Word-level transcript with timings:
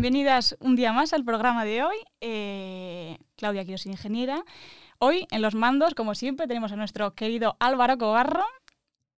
Bienvenidas 0.00 0.56
un 0.60 0.76
día 0.76 0.94
más 0.94 1.12
al 1.12 1.26
programa 1.26 1.66
de 1.66 1.82
hoy. 1.82 1.96
Eh, 2.22 3.18
Claudia, 3.36 3.64
quiero 3.64 3.76
ser 3.76 3.92
ingeniera. 3.92 4.46
Hoy 4.98 5.26
en 5.30 5.42
los 5.42 5.54
mandos, 5.54 5.94
como 5.94 6.14
siempre, 6.14 6.46
tenemos 6.46 6.72
a 6.72 6.76
nuestro 6.76 7.14
querido 7.14 7.58
Álvaro 7.60 7.98
Cogarro. 7.98 8.46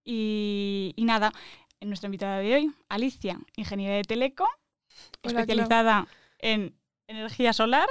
Y, 0.05 0.93
y 0.97 1.05
nada, 1.05 1.33
en 1.79 1.87
nuestra 1.87 2.09
invitada 2.09 2.39
de 2.39 2.57
hoy, 2.57 2.73
Alicia, 2.89 3.39
ingeniera 3.55 3.95
de 3.95 4.03
Teleco, 4.03 4.49
Hola, 5.23 5.43
especializada 5.43 6.09
en 6.41 6.75
energía 7.07 7.53
solar. 7.53 7.89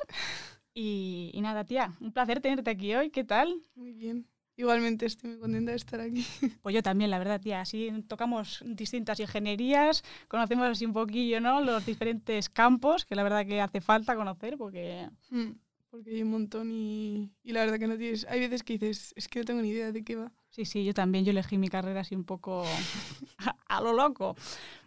Y, 0.73 1.31
y 1.34 1.39
nada, 1.39 1.63
tía, 1.63 1.93
un 2.01 2.12
placer 2.12 2.41
tenerte 2.41 2.71
aquí 2.71 2.93
hoy. 2.93 3.09
¿Qué 3.09 3.23
tal? 3.23 3.55
Muy 3.73 3.93
bien. 3.93 4.27
Igualmente 4.61 5.05
estoy 5.07 5.31
muy 5.31 5.39
contenta 5.39 5.71
de 5.71 5.77
estar 5.77 5.99
aquí. 5.99 6.23
Pues 6.61 6.75
yo 6.75 6.83
también, 6.83 7.09
la 7.09 7.17
verdad, 7.20 7.41
tía. 7.41 7.61
Así 7.61 7.89
tocamos 8.07 8.63
distintas 8.65 9.20
ingenierías, 9.20 10.03
conocemos 10.27 10.67
así 10.67 10.85
un 10.85 10.93
poquillo, 10.93 11.41
¿no? 11.41 11.61
Los 11.61 11.85
diferentes 11.85 12.49
campos, 12.49 13.05
que 13.05 13.15
la 13.15 13.23
verdad 13.23 13.45
que 13.45 13.59
hace 13.59 13.81
falta 13.81 14.15
conocer, 14.15 14.57
porque 14.57 15.09
Mm, 15.31 15.51
Porque 15.89 16.11
hay 16.11 16.21
un 16.23 16.31
montón 16.31 16.71
y, 16.71 17.31
y 17.43 17.51
la 17.53 17.61
verdad 17.61 17.79
que 17.79 17.87
no 17.87 17.97
tienes... 17.97 18.26
Hay 18.29 18.39
veces 18.39 18.63
que 18.63 18.73
dices, 18.77 19.13
es 19.15 19.27
que 19.27 19.39
no 19.39 19.45
tengo 19.45 19.62
ni 19.62 19.70
idea 19.70 19.91
de 19.91 20.04
qué 20.04 20.15
va. 20.15 20.32
sí, 20.49 20.63
sí, 20.65 20.84
yo 20.85 20.93
también, 20.93 21.26
yo 21.26 21.32
elegí 21.32 21.57
mi 21.57 21.67
carrera 21.70 22.01
así 22.01 22.15
un 22.15 22.23
poco 22.23 22.63
a, 22.63 23.55
a 23.67 23.82
lo 23.82 23.91
loco. 23.93 24.35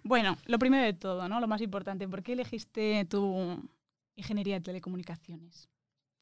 Bueno, 0.03 0.37
lo 0.47 0.59
primero 0.59 0.85
de 0.85 0.93
todo, 0.95 1.29
¿no? 1.29 1.41
Lo 1.41 1.49
más 1.49 1.61
importante, 1.61 2.09
¿por 2.09 2.23
qué 2.23 2.33
elegiste 2.35 3.05
tu 3.07 3.59
ingeniería 4.17 4.55
de 4.57 4.61
telecomunicaciones? 4.63 5.69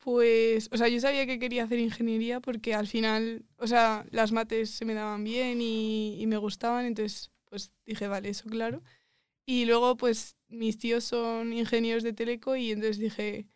Pues, 0.03 0.69
o 0.73 0.77
sea, 0.77 0.89
yo 0.89 1.01
sabía 1.01 1.27
que 1.27 1.39
quería 1.39 1.65
hacer 1.65 1.79
ingeniería 1.79 2.41
porque 2.41 2.75
al 2.75 2.89
final, 2.89 3.45
o 3.59 3.69
sea, 3.69 4.05
las 4.11 4.33
mates 4.33 4.71
se 4.71 4.85
me 4.85 4.95
daban 4.95 5.23
bien 5.25 5.61
y, 5.63 6.21
y 6.21 6.27
me 6.27 6.39
gustaban, 6.39 6.87
entonces, 6.87 7.31
pues 7.45 7.73
dije, 7.87 8.09
vale, 8.09 8.31
eso 8.31 8.49
claro. 8.51 8.83
Y 9.47 9.67
luego, 9.67 9.97
pues, 9.97 10.37
mis 10.49 10.79
tíos 10.79 11.05
son 11.05 11.53
ingenieros 11.53 12.03
de 12.05 12.13
teleco 12.15 12.57
y 12.57 12.73
entonces 12.73 12.99
dije, 12.99 13.47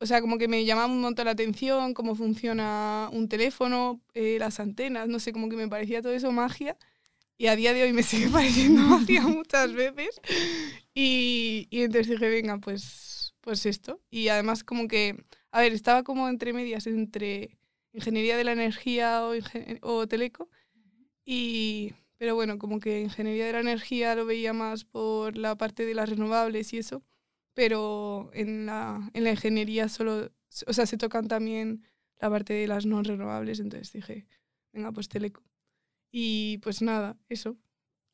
o 0.00 0.06
sea, 0.06 0.20
como 0.20 0.38
que 0.38 0.48
me 0.48 0.64
llamaba 0.64 0.86
un 0.92 1.00
montón 1.00 1.26
la 1.26 1.32
atención 1.32 1.94
cómo 1.94 2.14
funciona 2.14 3.08
un 3.12 3.28
teléfono, 3.28 4.00
eh, 4.14 4.36
las 4.38 4.60
antenas, 4.60 5.08
no 5.08 5.18
sé, 5.18 5.32
como 5.32 5.48
que 5.48 5.56
me 5.56 5.68
parecía 5.68 6.02
todo 6.02 6.12
eso 6.12 6.30
magia. 6.32 6.76
Y 7.38 7.48
a 7.48 7.56
día 7.56 7.74
de 7.74 7.82
hoy 7.84 7.92
me 7.92 8.02
sigue 8.04 8.28
pareciendo 8.28 8.82
magia 8.84 9.22
muchas 9.22 9.72
veces. 9.74 10.20
Y, 10.94 11.68
y 11.70 11.82
entonces 11.82 12.08
dije, 12.08 12.28
venga, 12.28 12.58
pues, 12.58 13.34
pues 13.40 13.66
esto. 13.66 14.00
Y 14.10 14.28
además 14.28 14.64
como 14.64 14.88
que, 14.88 15.24
a 15.50 15.60
ver, 15.60 15.72
estaba 15.72 16.02
como 16.02 16.28
entre 16.28 16.52
medias 16.52 16.86
entre 16.86 17.58
ingeniería 17.92 18.36
de 18.36 18.44
la 18.44 18.52
energía 18.52 19.22
o, 19.82 20.06
teleco. 20.06 20.48
Y, 21.24 21.94
pero 22.16 22.34
bueno, 22.34 22.58
como 22.58 22.80
que 22.80 23.00
ingeniería 23.00 23.46
de 23.46 23.52
la 23.52 23.60
energía 23.60 24.14
lo 24.14 24.26
veía 24.26 24.52
más 24.52 24.84
por 24.84 25.36
la 25.36 25.56
parte 25.56 25.84
de 25.84 25.94
las 25.94 26.08
renovables 26.08 26.72
y 26.72 26.78
eso. 26.78 27.02
Pero 27.54 28.30
en 28.34 28.66
la, 28.66 29.10
en 29.14 29.24
la 29.24 29.30
ingeniería 29.30 29.88
solo, 29.88 30.30
o 30.66 30.72
sea, 30.72 30.86
se 30.86 30.98
tocan 30.98 31.28
también 31.28 31.84
la 32.20 32.30
parte 32.30 32.54
de 32.54 32.66
las 32.68 32.86
no 32.86 33.02
renovables. 33.02 33.60
Entonces 33.60 33.92
dije, 33.92 34.26
venga, 34.72 34.92
pues 34.92 35.08
teleco. 35.08 35.42
Y 36.10 36.58
pues 36.58 36.82
nada, 36.82 37.16
eso. 37.28 37.56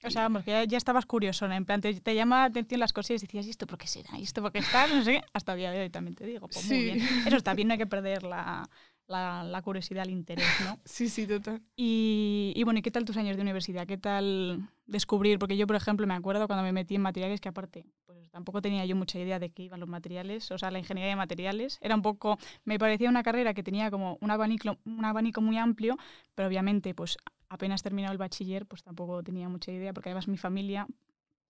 O 0.06 0.10
sea, 0.10 0.22
vamos, 0.22 0.44
que 0.44 0.50
ya, 0.50 0.64
ya 0.64 0.76
estabas 0.78 1.06
curioso, 1.06 1.46
en 1.50 1.64
plan, 1.64 1.80
te, 1.80 1.98
te 2.00 2.14
llama 2.14 2.40
la 2.40 2.44
atención 2.44 2.80
las 2.80 2.92
cosas 2.92 3.10
y 3.22 3.26
decías, 3.26 3.46
¿y 3.46 3.50
esto 3.50 3.66
por 3.66 3.78
qué 3.78 3.86
será? 3.86 4.18
¿Y 4.18 4.22
esto 4.22 4.42
por 4.42 4.52
qué 4.52 4.58
está? 4.58 4.86
No 4.86 5.02
sé 5.02 5.12
qué. 5.14 5.22
Hasta 5.32 5.52
el 5.52 5.58
día 5.58 5.70
de 5.70 5.80
hoy 5.80 5.90
también 5.90 6.14
te 6.14 6.26
digo, 6.26 6.48
pues 6.48 6.64
muy 6.66 6.76
Sí. 6.76 6.84
bien. 6.84 6.98
Eso 7.26 7.36
está 7.36 7.54
bien, 7.54 7.68
no 7.68 7.72
hay 7.72 7.78
que 7.78 7.86
perder 7.86 8.22
la, 8.22 8.68
la, 9.06 9.42
la 9.44 9.62
curiosidad, 9.62 10.04
el 10.04 10.10
interés, 10.10 10.46
¿no? 10.64 10.78
Sí, 10.84 11.08
sí, 11.08 11.26
total. 11.26 11.62
Y, 11.76 12.52
y 12.56 12.62
bueno, 12.64 12.78
¿y 12.78 12.82
qué 12.82 12.90
tal 12.90 13.04
tus 13.04 13.16
años 13.16 13.36
de 13.36 13.42
universidad? 13.42 13.86
¿Qué 13.86 13.96
tal 13.98 14.68
descubrir? 14.86 15.38
Porque 15.38 15.56
yo, 15.56 15.66
por 15.66 15.76
ejemplo, 15.76 16.06
me 16.06 16.14
acuerdo 16.14 16.46
cuando 16.46 16.62
me 16.62 16.72
metí 16.72 16.94
en 16.96 17.02
materiales, 17.02 17.40
que 17.40 17.48
aparte, 17.48 17.86
pues 18.06 18.30
tampoco 18.30 18.60
tenía 18.60 18.84
yo 18.84 18.96
mucha 18.96 19.18
idea 19.18 19.38
de 19.38 19.50
qué 19.50 19.62
iban 19.64 19.80
los 19.80 19.88
materiales, 19.88 20.50
o 20.50 20.58
sea, 20.58 20.70
la 20.70 20.78
ingeniería 20.78 21.10
de 21.10 21.16
materiales. 21.16 21.78
Era 21.80 21.94
un 21.94 22.02
poco, 22.02 22.38
me 22.64 22.78
parecía 22.78 23.08
una 23.08 23.22
carrera 23.22 23.54
que 23.54 23.62
tenía 23.62 23.90
como 23.90 24.18
un 24.20 24.30
abanico, 24.30 24.76
un 24.84 25.04
abanico 25.04 25.40
muy 25.40 25.56
amplio, 25.56 25.96
pero 26.34 26.48
obviamente, 26.48 26.94
pues 26.94 27.16
apenas 27.54 27.82
terminado 27.82 28.12
el 28.12 28.18
bachiller, 28.18 28.66
pues 28.66 28.82
tampoco 28.82 29.22
tenía 29.22 29.48
mucha 29.48 29.70
idea, 29.70 29.92
porque 29.92 30.08
además 30.08 30.26
mi 30.26 30.36
familia, 30.36 30.88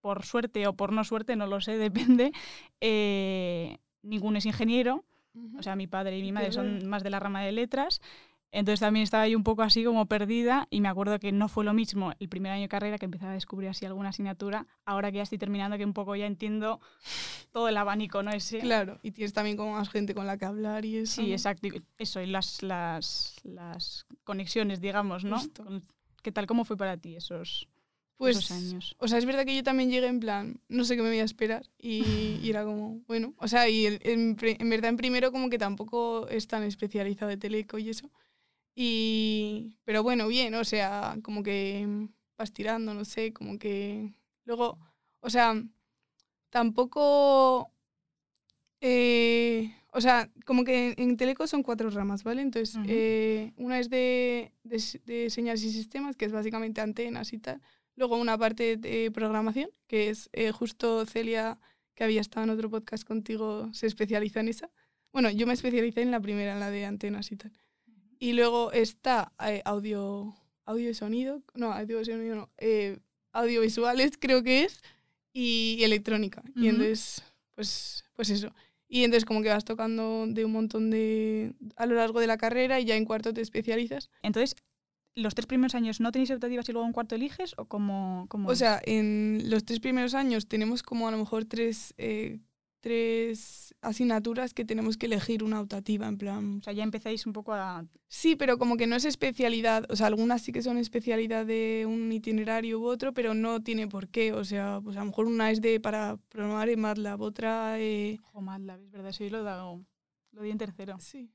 por 0.00 0.24
suerte 0.24 0.66
o 0.66 0.74
por 0.74 0.92
no 0.92 1.02
suerte, 1.02 1.34
no 1.34 1.46
lo 1.46 1.60
sé, 1.60 1.78
depende, 1.78 2.32
eh, 2.80 3.78
ninguno 4.02 4.38
es 4.38 4.46
ingeniero. 4.46 5.04
O 5.58 5.62
sea, 5.64 5.74
mi 5.74 5.88
padre 5.88 6.16
y 6.16 6.22
mi 6.22 6.30
madre 6.30 6.52
son 6.52 6.86
más 6.86 7.02
de 7.02 7.10
la 7.10 7.18
rama 7.18 7.42
de 7.42 7.50
letras. 7.50 8.00
Entonces 8.56 8.78
también 8.78 9.02
estaba 9.02 9.26
yo 9.26 9.36
un 9.36 9.42
poco 9.42 9.62
así 9.62 9.82
como 9.84 10.06
perdida 10.06 10.68
y 10.70 10.80
me 10.80 10.88
acuerdo 10.88 11.18
que 11.18 11.32
no 11.32 11.48
fue 11.48 11.64
lo 11.64 11.74
mismo 11.74 12.12
el 12.20 12.28
primer 12.28 12.52
año 12.52 12.62
de 12.62 12.68
carrera 12.68 12.98
que 12.98 13.04
empezaba 13.06 13.32
a 13.32 13.34
descubrir 13.34 13.68
así 13.68 13.84
alguna 13.84 14.10
asignatura. 14.10 14.66
Ahora 14.84 15.10
que 15.10 15.16
ya 15.16 15.24
estoy 15.24 15.38
terminando, 15.38 15.76
que 15.76 15.84
un 15.84 15.92
poco 15.92 16.14
ya 16.14 16.26
entiendo 16.26 16.80
todo 17.50 17.68
el 17.68 17.76
abanico, 17.76 18.22
¿no? 18.22 18.30
Ese. 18.30 18.60
Claro, 18.60 19.00
y 19.02 19.10
tienes 19.10 19.32
también 19.32 19.56
como 19.56 19.72
más 19.72 19.88
gente 19.88 20.14
con 20.14 20.26
la 20.28 20.38
que 20.38 20.44
hablar 20.44 20.84
y 20.84 20.98
eso. 20.98 21.20
Sí, 21.22 21.32
exacto. 21.32 21.66
Eso, 21.98 22.20
y 22.20 22.26
las, 22.26 22.62
las, 22.62 23.34
las 23.42 24.06
conexiones, 24.22 24.80
digamos, 24.80 25.24
¿no? 25.24 25.38
Justo. 25.38 25.64
¿Qué 26.22 26.30
tal? 26.30 26.46
¿Cómo 26.46 26.64
fue 26.64 26.76
para 26.76 26.96
ti 26.96 27.16
esos, 27.16 27.68
Pues, 28.16 28.36
esos 28.36 28.50
años? 28.52 28.94
o 28.98 29.08
sea, 29.08 29.18
es 29.18 29.26
verdad 29.26 29.44
que 29.44 29.56
yo 29.56 29.62
también 29.64 29.90
llegué 29.90 30.06
en 30.06 30.20
plan, 30.20 30.60
no 30.68 30.84
sé 30.84 30.94
qué 30.96 31.02
me 31.02 31.08
voy 31.08 31.18
a 31.18 31.24
esperar. 31.24 31.66
Y, 31.76 32.38
y 32.40 32.50
era 32.50 32.64
como, 32.64 33.00
bueno, 33.08 33.34
o 33.38 33.48
sea, 33.48 33.68
y 33.68 33.86
en, 33.86 34.36
pre- 34.36 34.56
en 34.60 34.70
verdad 34.70 34.90
en 34.90 34.96
primero 34.96 35.32
como 35.32 35.50
que 35.50 35.58
tampoco 35.58 36.28
es 36.28 36.46
tan 36.46 36.62
especializado 36.62 37.28
de 37.30 37.36
teleco 37.36 37.78
y 37.78 37.90
eso. 37.90 38.10
Y, 38.74 39.78
pero 39.84 40.02
bueno, 40.02 40.26
bien, 40.28 40.54
o 40.54 40.64
sea, 40.64 41.16
como 41.22 41.42
que 41.42 41.86
vas 42.36 42.52
tirando, 42.52 42.94
no 42.94 43.04
sé, 43.04 43.32
como 43.32 43.58
que... 43.58 44.14
Luego, 44.44 44.78
o 45.20 45.30
sea, 45.30 45.54
tampoco... 46.50 47.70
eh, 48.80 49.74
o 49.92 50.00
sea, 50.00 50.28
como 50.44 50.64
que 50.64 50.94
en 50.98 51.16
Teleco 51.16 51.46
son 51.46 51.62
cuatro 51.62 51.88
ramas, 51.90 52.24
¿vale? 52.24 52.42
Entonces, 52.42 52.76
eh, 52.88 53.52
una 53.56 53.78
es 53.78 53.88
de, 53.90 54.52
de 54.64 55.30
señales 55.30 55.62
y 55.62 55.70
sistemas, 55.72 56.16
que 56.16 56.24
es 56.24 56.32
básicamente 56.32 56.80
antenas 56.80 57.32
y 57.32 57.38
tal. 57.38 57.62
Luego 57.96 58.16
una 58.16 58.36
parte 58.36 58.76
de 58.76 59.10
programación, 59.12 59.70
que 59.86 60.10
es 60.10 60.28
eh, 60.32 60.50
justo 60.50 61.06
Celia, 61.06 61.60
que 61.94 62.02
había 62.02 62.20
estado 62.20 62.42
en 62.44 62.50
otro 62.50 62.68
podcast 62.68 63.04
contigo, 63.06 63.72
se 63.72 63.86
especializa 63.86 64.40
en 64.40 64.48
esa. 64.48 64.68
Bueno, 65.12 65.30
yo 65.30 65.46
me 65.46 65.52
especialicé 65.52 66.02
en 66.02 66.10
la 66.10 66.18
primera, 66.20 66.54
en 66.54 66.60
la 66.60 66.70
de 66.70 66.86
antenas 66.86 67.30
y 67.30 67.36
tal. 67.36 67.52
Y 68.24 68.32
luego 68.32 68.72
está 68.72 69.34
eh, 69.46 69.60
audio, 69.66 70.34
audio 70.64 70.88
y 70.88 70.94
sonido, 70.94 71.42
no, 71.52 71.74
audio 71.74 72.00
y 72.00 72.06
sonido 72.06 72.34
no, 72.34 72.50
eh, 72.56 72.98
audiovisuales 73.32 74.12
creo 74.18 74.42
que 74.42 74.64
es, 74.64 74.80
y, 75.34 75.80
electrónica. 75.82 76.42
Y 76.56 76.60
Ujú. 76.60 76.68
entonces, 76.68 77.22
pues, 77.54 78.02
pues 78.14 78.30
eso. 78.30 78.54
Y 78.88 79.04
entonces 79.04 79.26
como 79.26 79.42
que 79.42 79.50
vas 79.50 79.66
tocando 79.66 80.24
de 80.26 80.42
un 80.46 80.52
montón 80.52 80.88
de... 80.88 81.52
a 81.76 81.84
lo 81.84 81.96
largo 81.96 82.18
de 82.18 82.26
la 82.26 82.38
carrera 82.38 82.80
y 82.80 82.86
ya 82.86 82.96
en 82.96 83.04
cuarto 83.04 83.34
te 83.34 83.42
especializas. 83.42 84.08
Entonces, 84.22 84.56
¿los 85.14 85.34
tres 85.34 85.44
primeros 85.44 85.74
años 85.74 86.00
no 86.00 86.10
tenéis 86.10 86.30
optativas 86.30 86.66
y 86.70 86.72
luego 86.72 86.86
en 86.86 86.94
cuarto 86.94 87.16
eliges? 87.16 87.52
¿O 87.58 87.66
cómo, 87.66 88.24
cómo 88.30 88.48
O 88.48 88.54
sea, 88.54 88.80
en 88.86 89.50
los 89.50 89.66
tres 89.66 89.80
primeros 89.80 90.14
años 90.14 90.48
tenemos 90.48 90.82
como 90.82 91.08
a 91.08 91.10
lo 91.10 91.18
mejor 91.18 91.44
tres, 91.44 91.92
eh, 91.98 92.38
tres 92.84 93.74
asignaturas 93.80 94.52
que 94.52 94.66
tenemos 94.66 94.98
que 94.98 95.06
elegir 95.06 95.42
una 95.42 95.58
optativa, 95.58 96.06
en 96.06 96.18
plan... 96.18 96.58
O 96.58 96.62
sea, 96.62 96.74
ya 96.74 96.82
empezáis 96.82 97.24
un 97.24 97.32
poco 97.32 97.54
a... 97.54 97.86
Sí, 98.08 98.36
pero 98.36 98.58
como 98.58 98.76
que 98.76 98.86
no 98.86 98.94
es 98.94 99.06
especialidad, 99.06 99.86
o 99.88 99.96
sea, 99.96 100.08
algunas 100.08 100.42
sí 100.42 100.52
que 100.52 100.60
son 100.60 100.76
especialidad 100.76 101.46
de 101.46 101.86
un 101.88 102.12
itinerario 102.12 102.78
u 102.78 102.84
otro, 102.84 103.14
pero 103.14 103.32
no 103.32 103.62
tiene 103.62 103.88
por 103.88 104.08
qué, 104.08 104.34
o 104.34 104.44
sea, 104.44 104.82
pues 104.84 104.98
a 104.98 105.00
lo 105.00 105.06
mejor 105.06 105.24
una 105.24 105.50
es 105.50 105.62
de 105.62 105.80
para 105.80 106.18
programar 106.28 106.68
en 106.68 106.80
MATLAB, 106.80 107.22
otra... 107.22 107.80
Eh, 107.80 108.18
Jo, 108.20 108.42
MATLAB, 108.42 108.82
es 108.82 108.90
verdad, 108.90 109.08
eso 109.08 109.24
yo 109.24 109.30
lo 109.30 109.42
dado... 109.42 109.82
Lo 110.32 110.42
di 110.42 110.50
en 110.50 110.58
tercero. 110.58 110.98
sí. 111.00 111.30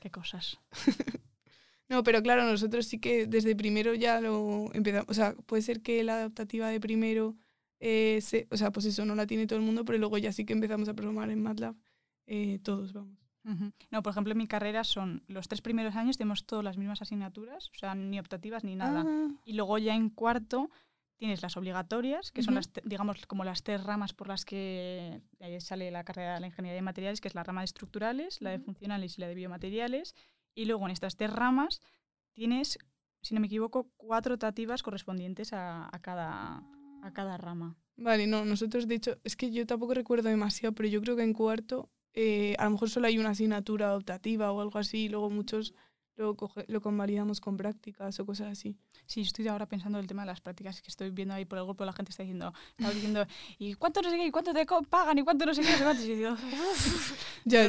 Qué 0.00 0.10
cosas. 0.10 0.58
No, 1.90 2.04
pero 2.04 2.22
claro, 2.22 2.44
nosotros 2.44 2.86
sí 2.86 3.00
que 3.00 3.26
desde 3.26 3.56
primero 3.56 3.94
ya 3.94 4.20
lo 4.20 4.70
empezamos, 4.74 5.08
o 5.08 5.14
sea, 5.14 5.34
puede 5.46 5.60
ser 5.62 5.82
que 5.82 6.04
la 6.04 6.14
adaptativa 6.14 6.68
de 6.68 6.78
primero, 6.78 7.34
eh, 7.80 8.20
se- 8.22 8.46
o 8.50 8.56
sea, 8.56 8.70
pues 8.70 8.86
eso 8.86 9.04
no 9.04 9.14
la 9.14 9.26
tiene 9.26 9.46
todo 9.46 9.58
el 9.58 9.64
mundo, 9.64 9.84
pero 9.84 9.98
luego 9.98 10.18
ya 10.18 10.32
sí 10.32 10.44
que 10.44 10.52
empezamos 10.52 10.88
a 10.88 10.94
programar 10.94 11.30
en 11.30 11.42
MATLAB, 11.42 11.74
eh, 12.26 12.58
todos, 12.62 12.92
vamos. 12.92 13.18
Ujú. 13.44 13.72
No, 13.90 14.02
por 14.02 14.10
ejemplo, 14.12 14.32
en 14.32 14.38
mi 14.38 14.46
carrera 14.46 14.84
son 14.84 15.22
los 15.26 15.48
tres 15.48 15.62
primeros 15.62 15.96
años 15.96 16.18
tenemos 16.18 16.44
todas 16.44 16.62
las 16.64 16.76
mismas 16.76 17.00
asignaturas, 17.02 17.70
o 17.74 17.78
sea, 17.78 17.94
ni 17.94 18.18
optativas 18.20 18.64
ni 18.64 18.76
nada. 18.76 19.04
Ah, 19.06 19.28
Y 19.46 19.54
luego 19.54 19.78
ya 19.78 19.94
en 19.94 20.10
cuarto 20.10 20.68
tienes 21.16 21.40
las 21.42 21.56
obligatorias, 21.56 22.32
que 22.32 22.42
son 22.42 22.52
Ujú. 22.52 22.56
las, 22.58 22.70
te- 22.72 22.82
digamos, 22.84 23.26
como 23.26 23.44
las 23.44 23.62
tres 23.62 23.82
ramas 23.82 24.12
por 24.12 24.28
las 24.28 24.44
que 24.44 25.22
sale 25.60 25.90
la 25.90 26.04
carrera 26.04 26.34
de 26.34 26.40
la 26.40 26.46
ingeniería 26.48 26.76
de 26.76 26.82
materiales, 26.82 27.20
que 27.22 27.28
es 27.28 27.34
la 27.34 27.42
rama 27.42 27.62
de 27.62 27.66
estructurales, 27.66 28.40
la 28.42 28.50
de 28.50 28.58
funcionales 28.58 29.16
y 29.16 29.20
la 29.22 29.28
de 29.28 29.34
biomateriales. 29.34 30.14
Y 30.54 30.66
luego 30.66 30.84
en 30.86 30.92
estas 30.92 31.16
tres 31.16 31.32
ramas 31.32 31.80
tienes, 32.34 32.78
si 33.22 33.34
no 33.34 33.40
me 33.40 33.46
equivoco, 33.46 33.90
cuatro 33.96 34.34
optativas 34.34 34.82
correspondientes 34.82 35.52
a, 35.54 35.88
a 35.94 35.98
cada, 36.00 36.62
a 37.02 37.12
cada 37.12 37.36
rama. 37.36 37.76
Vale, 37.96 38.26
no, 38.26 38.44
nosotros 38.44 38.86
de 38.88 38.94
hecho, 38.94 39.18
es 39.24 39.36
que 39.36 39.50
yo 39.50 39.66
tampoco 39.66 39.92
recuerdo 39.94 40.28
demasiado, 40.28 40.74
pero 40.74 40.88
yo 40.88 41.00
creo 41.02 41.16
que 41.16 41.22
en 41.22 41.34
cuarto 41.34 41.90
eh, 42.14 42.54
a 42.58 42.64
lo 42.64 42.70
mejor 42.70 42.88
solo 42.90 43.06
hay 43.06 43.18
una 43.18 43.30
asignatura 43.30 43.94
optativa 43.94 44.50
o 44.52 44.60
algo 44.60 44.78
así, 44.78 45.04
y 45.04 45.08
luego 45.08 45.28
muchos 45.30 45.74
lo, 46.16 46.34
coge- 46.36 46.64
lo 46.68 46.80
convalidamos 46.80 47.40
con 47.40 47.56
prácticas 47.56 48.18
o 48.20 48.26
cosas 48.26 48.48
así. 48.48 48.76
Sí, 49.06 49.20
estoy 49.20 49.46
ahora 49.48 49.66
pensando 49.66 49.98
en 49.98 50.02
el 50.04 50.08
tema 50.08 50.22
de 50.22 50.26
las 50.26 50.40
prácticas, 50.40 50.82
que 50.82 50.88
estoy 50.88 51.10
viendo 51.10 51.34
ahí 51.34 51.44
por 51.44 51.58
el 51.58 51.64
grupo, 51.64 51.84
la 51.84 51.92
gente 51.92 52.10
está 52.10 52.22
diciendo, 52.22 52.52
está 52.78 52.92
diciendo, 52.92 53.26
¿y 53.58 53.74
cuánto 53.74 54.02
no 54.02 54.10
sé 54.10 54.16
qué? 54.16 54.26
¿Y 54.26 54.30
cuánto 54.30 54.52
te 54.52 54.66
pagan? 54.88 55.18
¿Y 55.18 55.22
cuánto 55.22 55.46
no 55.46 55.54
sé 55.54 55.62
qué? 55.62 55.70
no 55.70 55.78
sé 55.78 55.84
cuánto?". 55.84 56.02
Y 56.02 56.08
yo 56.08 56.16
digo, 56.16 56.36
Ya, 57.44 57.64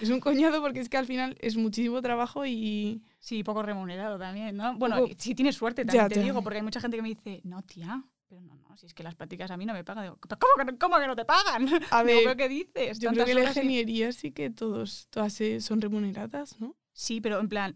es 0.00 0.10
un 0.10 0.20
coñado 0.20 0.60
porque 0.60 0.80
es 0.80 0.88
que 0.88 0.96
al 0.96 1.06
final 1.06 1.36
es 1.40 1.56
muchísimo 1.56 2.02
trabajo 2.02 2.44
y... 2.46 3.02
Sí, 3.18 3.42
poco 3.42 3.62
remunerado 3.62 4.18
también, 4.18 4.56
¿no? 4.56 4.76
Bueno, 4.76 4.96
Poco- 4.96 5.14
si 5.18 5.34
tienes 5.34 5.56
suerte, 5.56 5.84
Ya, 5.86 6.08
te 6.08 6.16
ya. 6.16 6.22
digo, 6.22 6.42
porque 6.42 6.58
hay 6.58 6.62
mucha 6.64 6.80
gente 6.80 6.96
que 6.96 7.02
me 7.02 7.08
dice, 7.08 7.40
no, 7.44 7.62
tía, 7.62 8.04
pero 8.28 8.40
no, 8.42 8.56
no, 8.56 8.76
si 8.76 8.86
es 8.86 8.94
que 8.94 9.02
las 9.02 9.14
prácticas 9.14 9.50
a 9.50 9.56
mí 9.56 9.64
no 9.66 9.72
me 9.72 9.84
pagan. 9.84 10.04
Digo, 10.04 10.18
"¿Pero 10.20 10.38
¿cómo 10.38 10.52
que 10.58 10.72
no, 10.72 10.78
cómo 10.78 10.98
que 11.00 11.06
no 11.06 11.16
te 11.16 11.24
pagan? 11.24 11.68
A 11.90 12.02
Digo, 12.04 12.18
ver, 12.18 12.24
¿pero 12.24 12.36
qué 12.36 12.48
dices? 12.48 12.98
yo 12.98 13.10
creo 13.10 13.24
que 13.26 13.34
la 13.34 13.40
horas 13.42 13.56
y-". 13.56 13.60
ingeniería 13.60 14.12
sí 14.12 14.32
que 14.32 14.50
todos, 14.50 15.08
todas 15.10 15.40
eh, 15.40 15.60
son 15.60 15.80
remuneradas, 15.80 16.60
¿no? 16.60 16.76
Sí, 16.92 17.20
pero 17.20 17.38
en 17.40 17.48
plan, 17.48 17.74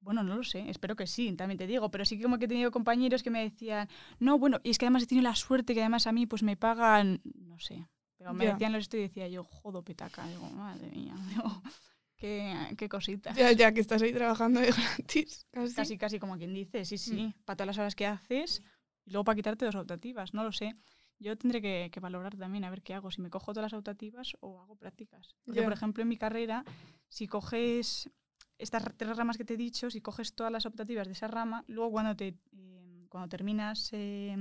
bueno, 0.00 0.22
no 0.22 0.36
lo 0.36 0.44
sé, 0.44 0.68
espero 0.70 0.96
que 0.96 1.06
sí, 1.06 1.32
también 1.34 1.58
te 1.58 1.66
digo, 1.66 1.90
pero 1.90 2.04
sí 2.04 2.16
que 2.16 2.22
como 2.22 2.38
que 2.38 2.44
he 2.44 2.48
tenido 2.48 2.70
compañeros 2.70 3.22
que 3.22 3.30
me 3.30 3.42
decían, 3.42 3.88
no, 4.20 4.38
bueno, 4.38 4.60
y 4.62 4.70
es 4.70 4.78
que 4.78 4.86
además 4.86 5.02
he 5.02 5.06
tenido 5.06 5.24
la 5.24 5.34
suerte 5.34 5.74
que 5.74 5.80
además 5.80 6.06
a 6.06 6.12
mí 6.12 6.26
pues 6.26 6.42
me 6.42 6.56
pagan, 6.56 7.20
no 7.34 7.58
sé, 7.58 7.86
pero 8.16 8.32
me 8.34 8.46
decían 8.46 8.74
esto 8.74 8.96
y 8.96 9.00
decía 9.00 9.28
yo, 9.28 9.44
jodo 9.44 9.82
petaca, 9.82 10.26
digo, 10.28 10.48
madre 10.50 10.88
mía, 10.90 11.14
digo, 11.30 11.62
qué, 12.16 12.54
qué 12.76 12.88
cosita. 12.88 13.32
Ya, 13.34 13.52
ya 13.52 13.72
que 13.72 13.80
estás 13.80 14.00
ahí 14.02 14.12
trabajando 14.12 14.60
de 14.60 14.72
gratis, 14.72 15.46
casi. 15.50 15.74
Casi, 15.74 15.98
casi 15.98 16.18
como 16.18 16.36
quien 16.38 16.54
dice, 16.54 16.84
sí, 16.84 16.96
sí, 16.98 17.14
Mm. 17.26 17.32
para 17.44 17.56
todas 17.56 17.66
las 17.68 17.78
horas 17.78 17.94
que 17.94 18.06
haces 18.06 18.62
y 19.08 19.10
luego 19.10 19.24
para 19.24 19.36
quitarte 19.36 19.64
dos 19.64 19.74
optativas, 19.74 20.34
no 20.34 20.44
lo 20.44 20.52
sé. 20.52 20.76
Yo 21.18 21.36
tendré 21.36 21.62
que, 21.62 21.88
que 21.90 21.98
valorar 21.98 22.36
también 22.36 22.64
a 22.64 22.70
ver 22.70 22.82
qué 22.82 22.92
hago, 22.92 23.10
si 23.10 23.22
me 23.22 23.30
cojo 23.30 23.52
todas 23.52 23.72
las 23.72 23.78
optativas 23.78 24.36
o 24.40 24.60
hago 24.60 24.76
prácticas. 24.76 25.34
Porque, 25.44 25.62
por 25.62 25.72
ejemplo, 25.72 26.02
en 26.02 26.08
mi 26.08 26.18
carrera, 26.18 26.62
si 27.08 27.26
coges 27.26 28.10
estas 28.58 28.84
tres 28.96 29.16
ramas 29.16 29.38
que 29.38 29.44
te 29.44 29.54
he 29.54 29.56
dicho, 29.56 29.90
si 29.90 30.02
coges 30.02 30.34
todas 30.34 30.52
las 30.52 30.66
optativas 30.66 31.06
de 31.06 31.14
esa 31.14 31.26
rama, 31.26 31.64
luego 31.68 31.90
cuando, 31.90 32.14
te, 32.14 32.36
eh, 32.52 33.06
cuando 33.08 33.28
terminas 33.28 33.88
eh, 33.92 34.36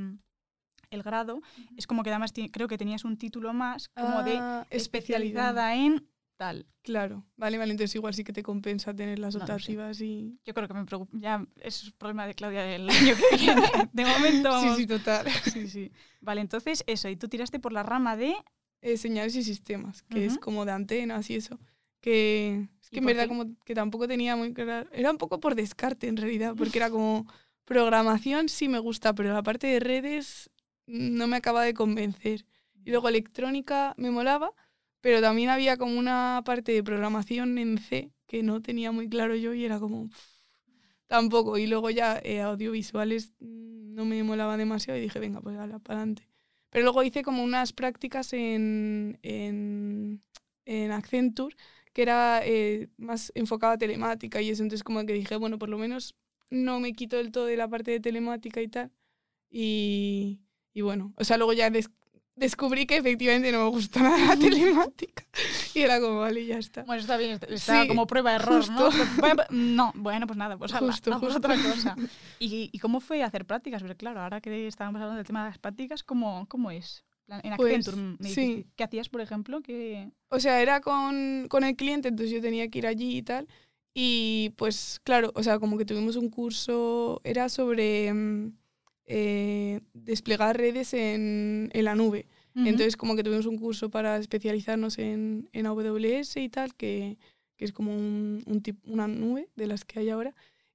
el 0.90 1.04
grado, 1.04 1.42
es 1.78 1.88
como 1.88 2.04
que 2.04 2.10
además 2.10 2.34
creo 2.52 2.68
que 2.68 2.78
tenías 2.78 3.06
un 3.06 3.18
título 3.18 3.54
más 3.54 3.88
como 3.90 4.22
de 4.24 4.38
Ah, 4.40 4.68
especializada 4.70 5.76
en 5.76 6.08
tal. 6.38 6.66
Claro, 6.84 7.26
vale, 7.36 7.58
vale, 7.58 7.72
entonces 7.72 7.94
igual 7.96 8.14
sí 8.14 8.24
que 8.24 8.32
te 8.32 8.44
compensa 8.44 8.94
tener 8.94 9.20
las 9.20 9.36
No 9.36 9.46
sé. 9.46 9.54
optativas 9.54 10.00
y... 10.00 10.40
Yo 10.46 10.54
creo 10.54 10.68
que 10.70 10.74
me 10.74 10.86
preocupa, 10.86 11.18
ya 11.20 11.46
es 11.60 11.92
problema 11.98 12.26
de 12.26 12.34
Claudia 12.34 12.64
del 12.64 12.90
año 12.90 13.14
que 13.16 13.38
viene. 13.38 13.62
De 13.92 14.06
momento, 14.06 14.50
Sí, 14.50 14.56
vamos. 14.56 14.78
sí, 14.78 14.88
total. 14.88 15.26
Sí, 15.52 15.68
sí. 15.68 15.92
Vale, 16.22 16.42
entonces 16.42 16.84
eso, 16.88 17.10
y 17.10 17.18
tú 17.18 17.28
tiraste 17.28 17.60
por 17.60 17.74
la 17.74 17.84
rama 17.84 18.16
de... 18.16 18.36
Eh, 18.82 18.96
señales 18.98 19.36
y 19.36 19.44
sistemas, 19.44 20.04
que 20.04 20.26
es 20.26 20.38
como 20.38 20.64
de 20.64 20.72
antenas 20.72 21.30
y 21.30 21.36
eso. 21.36 21.60
Que 22.00 22.68
es 22.82 22.92
¿Y 22.92 22.92
que 22.92 23.00
en 23.00 23.06
verdad 23.08 23.24
qué? 23.24 23.28
como 23.28 23.46
que 23.66 23.74
tampoco 23.76 24.08
tenía 24.08 24.36
muy 24.36 24.54
claro. 24.54 24.88
Era 24.94 25.12
un 25.12 25.18
poco 25.18 25.40
por 25.40 25.56
descarte 25.56 26.08
en 26.08 26.16
realidad, 26.16 26.54
porque 26.56 26.78
era 26.78 26.90
como 26.92 27.26
programación 27.66 28.50
sí 28.50 28.70
me 28.70 28.80
gusta, 28.80 29.14
pero 29.14 29.34
la 29.34 29.44
parte 29.44 29.68
de 29.68 29.80
redes 29.80 30.50
no 30.86 31.28
me 31.28 31.36
acaba 31.38 31.64
de 31.64 31.74
convencer. 31.74 32.46
Y 32.86 32.92
luego 32.92 33.10
electrónica 33.10 33.94
me 33.98 34.12
molaba, 34.12 34.54
pero 35.02 35.22
también 35.22 35.50
había 35.50 35.78
como 35.78 35.98
una 36.00 36.42
parte 36.46 36.72
de 36.74 36.84
programación 36.84 37.58
en 37.58 37.78
C 37.78 38.12
que 38.28 38.44
no 38.44 38.62
tenía 38.62 38.92
muy 38.92 39.10
claro 39.10 39.36
yo 39.36 39.54
y 39.54 39.66
era 39.66 39.80
como 39.80 40.10
pff, 40.10 40.20
tampoco. 41.08 41.58
Y 41.58 41.68
luego 41.68 41.90
ya 41.90 42.20
eh, 42.24 42.42
audiovisuales 42.42 43.32
mm, 43.40 43.94
no 43.96 44.06
me 44.06 44.24
molaba 44.24 44.58
demasiado 44.58 44.98
y 45.00 45.04
dije, 45.04 45.20
venga, 45.20 45.42
pues 45.42 45.56
para 45.58 46.00
adelante. 46.00 46.28
Pero 46.70 46.84
luego 46.84 47.04
hice 47.04 47.24
como 47.24 47.44
unas 47.44 47.74
prácticas 47.74 48.34
en, 48.34 49.20
en, 49.24 50.22
en 50.66 50.92
Accenture 50.92 51.56
que 51.94 52.02
era 52.04 52.42
eh, 52.46 52.90
más 52.98 53.32
enfocada 53.36 53.74
a 53.74 53.78
telemática 53.78 54.42
y 54.42 54.50
eso. 54.52 54.64
Entonces 54.64 54.84
como 54.84 55.06
que 55.06 55.14
dije, 55.14 55.36
bueno, 55.38 55.58
por 55.58 55.70
lo 55.70 55.78
menos 55.78 56.16
no 56.50 56.80
me 56.80 56.94
quito 56.94 57.18
del 57.18 57.32
todo 57.32 57.46
de 57.46 57.58
la 57.58 57.68
parte 57.70 57.92
de 57.92 58.00
telemática 58.00 58.62
y 58.62 58.68
tal. 58.68 58.92
Y, 59.50 60.42
y 60.74 60.82
bueno, 60.82 61.14
o 61.18 61.24
sea, 61.24 61.38
luego 61.38 61.54
ya 61.54 61.70
des- 61.70 61.90
descubrí 62.38 62.86
que 62.86 62.96
efectivamente 62.98 63.52
no 63.52 63.66
me 63.66 63.70
gusta 63.70 64.02
nada 64.02 64.18
la 64.18 64.38
telemática. 64.40 65.26
Y 65.74 65.82
era 65.82 66.00
como, 66.00 66.20
vale, 66.22 66.46
ya 66.46 66.58
está. 66.58 66.84
Bueno, 66.84 67.02
está 67.02 67.18
bien, 67.18 67.32
está- 67.32 67.82
Sí, 67.82 67.88
como 67.90 68.08
prueba-error, 68.08 68.70
¿no? 68.70 68.86
justo. 68.92 69.06
Bueno, 69.20 69.44
No, 69.50 69.92
bueno, 69.96 70.26
pues 70.28 70.38
nada, 70.38 70.58
pues 70.58 70.74
ala, 70.74 70.88
Justo, 70.94 71.14
a 71.14 71.20
por 71.20 71.32
justo. 71.32 71.40
otra 71.48 71.62
cosa. 71.62 71.96
¿Y, 72.40 72.70
¿Y 72.72 72.80
cómo 72.80 73.02
fue 73.02 73.24
hacer 73.24 73.46
prácticas? 73.46 73.82
Porque 73.82 73.98
claro, 73.98 74.22
ahora 74.22 74.40
que 74.40 74.68
estábamos 74.68 75.00
hablando 75.02 75.18
del 75.18 75.26
tema 75.28 75.44
de 75.44 75.50
las 75.50 75.58
prácticas, 75.58 76.04
¿cómo, 76.04 76.46
cómo 76.48 76.72
es? 76.72 77.04
en 77.30 77.42
Pues, 77.58 77.76
Accenture, 77.90 78.16
me 78.20 78.30
sí. 78.30 78.66
¿qué 78.78 78.86
hacías, 78.86 79.10
por 79.10 79.20
ejemplo? 79.20 79.60
que 79.62 80.10
O 80.30 80.40
sea, 80.40 80.62
era 80.62 80.80
con, 80.80 81.48
con 81.50 81.66
el 81.66 81.76
cliente, 81.76 82.08
entonces 82.08 82.34
yo 82.34 82.40
tenía 82.42 82.70
que 82.70 82.78
ir 82.80 82.88
allí 82.88 83.18
y 83.18 83.22
tal. 83.22 83.48
Y 83.94 84.54
pues 84.58 85.02
claro, 85.04 85.32
o 85.36 85.44
sea, 85.44 85.60
como 85.60 85.78
que 85.78 85.84
tuvimos 85.84 86.16
un 86.16 86.30
curso, 86.30 87.20
era 87.26 87.50
sobre 87.50 88.14
mm, 88.14 88.54
eh, 89.08 89.82
desplegar 89.94 90.58
redes 90.58 90.94
en, 90.94 91.70
en 91.74 91.86
la 91.86 91.96
nube. 91.96 92.28
Entonces 92.56 92.98
como 92.98 93.16
que 93.16 93.24
tuvimos 93.24 93.46
un 93.46 93.58
curso 93.60 93.90
para 93.92 94.18
especializarnos 94.18 94.98
en, 94.98 95.48
en 95.54 95.66
AWS 95.68 96.38
y 96.38 96.50
tal, 96.50 96.74
que, 96.74 97.18
que 97.56 97.66
es 97.66 97.72
como 97.72 97.96
un, 97.96 98.44
un 98.48 98.64
tip- 98.64 98.82
una 98.86 99.08
nube 99.08 99.48
de 99.56 99.68
las 99.68 99.86
que 99.86 100.00
hay 100.00 100.10
ahora. 100.10 100.34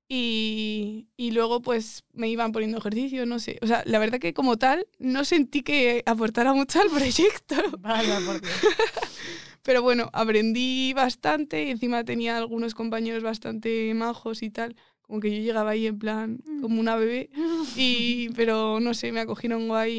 Y, 0.08 1.08
y 1.16 1.30
luego 1.32 1.60
pues 1.62 2.04
me 2.12 2.28
iban 2.28 2.52
poniendo 2.52 2.78
ejercicios, 2.78 3.26
no 3.26 3.38
sé. 3.38 3.58
O 3.62 3.66
sea, 3.66 3.82
la 3.86 3.98
verdad 3.98 4.18
que 4.20 4.34
como 4.34 4.58
tal 4.58 4.86
no 4.98 5.24
sentí 5.24 5.62
que 5.62 6.02
aportara 6.06 6.52
mucho 6.52 6.80
al 6.80 6.88
proyecto. 6.94 7.56
Vaya, 7.80 8.20
por 8.24 8.40
Dios. 8.40 8.52
Pero 9.62 9.80
bueno, 9.82 10.10
aprendí 10.12 10.92
bastante 10.92 11.64
y 11.64 11.70
encima 11.70 12.04
tenía 12.04 12.36
algunos 12.36 12.74
compañeros 12.74 13.22
bastante 13.22 13.92
majos 13.94 14.42
y 14.42 14.50
tal. 14.50 14.76
Como 15.12 15.20
que 15.20 15.30
yo 15.30 15.42
llegaba 15.42 15.72
ahí 15.72 15.86
en 15.86 15.98
plan 15.98 16.38
como 16.62 16.80
una 16.80 16.96
bebé. 16.96 17.28
Y, 17.76 18.30
pero 18.34 18.80
no 18.80 18.94
sé, 18.94 19.12
me 19.12 19.20
acogieron 19.20 19.68
guay 19.68 19.92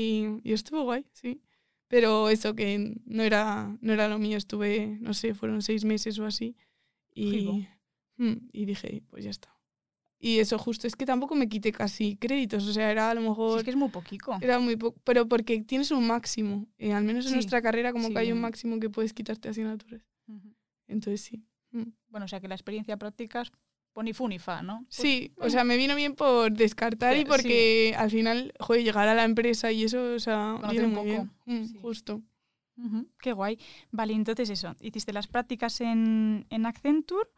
y, 0.43 0.49
y 0.49 0.53
estuvo 0.53 0.81
guay, 0.85 1.05
sí. 1.11 1.39
Pero 1.87 2.29
eso 2.29 2.55
que 2.55 2.99
no 3.05 3.21
era, 3.21 3.77
no 3.79 3.93
era 3.93 4.07
lo 4.07 4.17
mío, 4.17 4.37
estuve, 4.39 4.97
no 5.01 5.13
sé, 5.13 5.35
fueron 5.35 5.61
seis 5.61 5.85
meses 5.85 6.17
o 6.17 6.25
así. 6.25 6.55
Y, 7.13 7.67
mm, 8.17 8.33
y 8.53 8.65
dije, 8.65 9.03
pues 9.11 9.23
ya 9.23 9.29
está. 9.29 9.55
Y 10.19 10.39
eso 10.39 10.57
justo, 10.57 10.87
es 10.87 10.95
que 10.95 11.05
tampoco 11.05 11.35
me 11.35 11.47
quité 11.47 11.71
casi 11.71 12.15
créditos, 12.15 12.67
o 12.67 12.73
sea, 12.73 12.89
era 12.89 13.11
a 13.11 13.13
lo 13.13 13.21
mejor... 13.21 13.59
es 13.59 13.63
que 13.63 13.69
es 13.69 13.75
muy 13.75 13.89
poquito. 13.89 14.35
Era 14.41 14.57
muy 14.57 14.77
poco, 14.77 14.99
pero 15.03 15.27
porque 15.27 15.61
tienes 15.61 15.91
un 15.91 16.07
máximo. 16.07 16.65
eh, 16.79 16.91
al 16.91 17.03
menos 17.03 17.25
en 17.25 17.29
Sí, 17.29 17.35
nuestra 17.35 17.61
carrera 17.61 17.91
como 17.91 18.07
sí, 18.07 18.13
que 18.13 18.19
hay 18.19 18.31
un 18.31 18.37
en- 18.37 18.41
máximo 18.41 18.79
que 18.79 18.89
puedes 18.89 19.13
quitarte 19.13 19.49
asignaturas. 19.49 20.01
Ujú. 20.27 20.55
Entonces 20.87 21.21
sí. 21.21 21.43
Mm. 21.71 21.91
Bueno, 22.09 22.25
o 22.25 22.27
sea 22.27 22.39
que 22.39 22.47
la 22.47 22.55
experiencia 22.55 22.97
prácticas, 22.97 23.51
poni 23.93 24.11
fu 24.13 24.27
ni 24.27 24.39
fa, 24.39 24.61
¿no? 24.63 24.79
Pues, 24.85 24.95
Sí, 24.95 25.31
o 25.37 25.49
sea, 25.49 25.63
me 25.63 25.77
vino 25.77 25.95
bien 25.95 26.15
por 26.15 26.51
descartar 26.51 27.15
y 27.15 27.19
Sí. 27.21 27.25
porque 27.25 27.93
al 27.97 28.09
final, 28.11 28.53
joder, 28.59 28.83
llegar 28.83 29.07
a 29.07 29.13
la 29.13 29.23
empresa 29.23 29.71
y 29.71 29.83
eso, 29.83 30.13
o 30.15 30.19
sea, 30.19 30.57
viene 30.69 30.87
un 30.87 30.93
muy 30.93 31.05
bien. 31.05 31.27
poco, 31.27 31.33
Mm, 31.45 31.65
sí. 31.65 31.77
Justo. 31.81 32.21
Qué 33.21 33.33
guay. 33.33 33.59
Vale, 33.91 34.13
entonces 34.13 34.49
eso, 34.49 34.75
hiciste 34.81 35.13
las 35.13 35.27
prácticas 35.27 35.79
en, 35.81 36.45
en 36.49 36.65
Accenture 36.65 37.29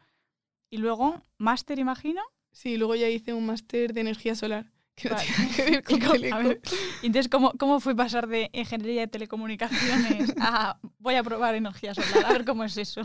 y 0.70 0.78
luego 0.78 1.22
máster, 1.38 1.78
imagino. 1.78 2.22
Sí, 2.52 2.78
luego 2.78 2.94
ya 2.94 3.08
hice 3.08 3.34
un 3.34 3.44
máster 3.46 3.92
de 3.92 4.00
energía 4.00 4.34
solar, 4.34 4.72
que 4.96 5.08
no 5.10 5.14
Vale. 5.16 5.28
tiene 5.36 5.54
que 5.54 5.62
ver 5.70 5.82
con 5.84 6.00
co- 6.00 6.06
a 6.06 6.12
teleco. 6.12 6.36
ver, 6.38 6.60
entonces, 7.02 7.28
¿cómo, 7.28 7.52
¿cómo 7.58 7.80
fue 7.80 7.94
pasar 7.94 8.26
de 8.26 8.50
ingeniería 8.52 9.02
de 9.02 9.06
telecomunicaciones 9.08 10.32
a 10.40 10.78
voy 10.98 11.14
a 11.14 11.22
probar 11.22 11.54
energía 11.54 11.94
solar? 11.94 12.24
A 12.26 12.32
ver 12.32 12.44
cómo 12.44 12.64
es 12.64 12.76
eso. 12.76 13.02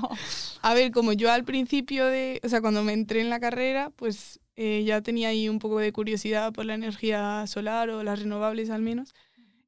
A 0.61 0.73
ver, 0.73 0.91
como 0.91 1.13
yo 1.13 1.31
al 1.31 1.43
principio 1.43 2.05
de, 2.05 2.39
o 2.43 2.49
sea, 2.49 2.61
cuando 2.61 2.83
me 2.83 2.93
entré 2.93 3.21
en 3.21 3.29
la 3.29 3.39
carrera, 3.39 3.91
pues 3.95 4.39
eh, 4.55 4.83
ya 4.85 5.01
tenía 5.01 5.29
ahí 5.29 5.49
un 5.49 5.59
poco 5.59 5.79
de 5.79 5.91
curiosidad 5.91 6.53
por 6.53 6.65
la 6.65 6.73
energía 6.75 7.45
solar 7.47 7.89
o 7.89 8.03
las 8.03 8.19
renovables 8.19 8.69
al 8.69 8.81
menos. 8.81 9.13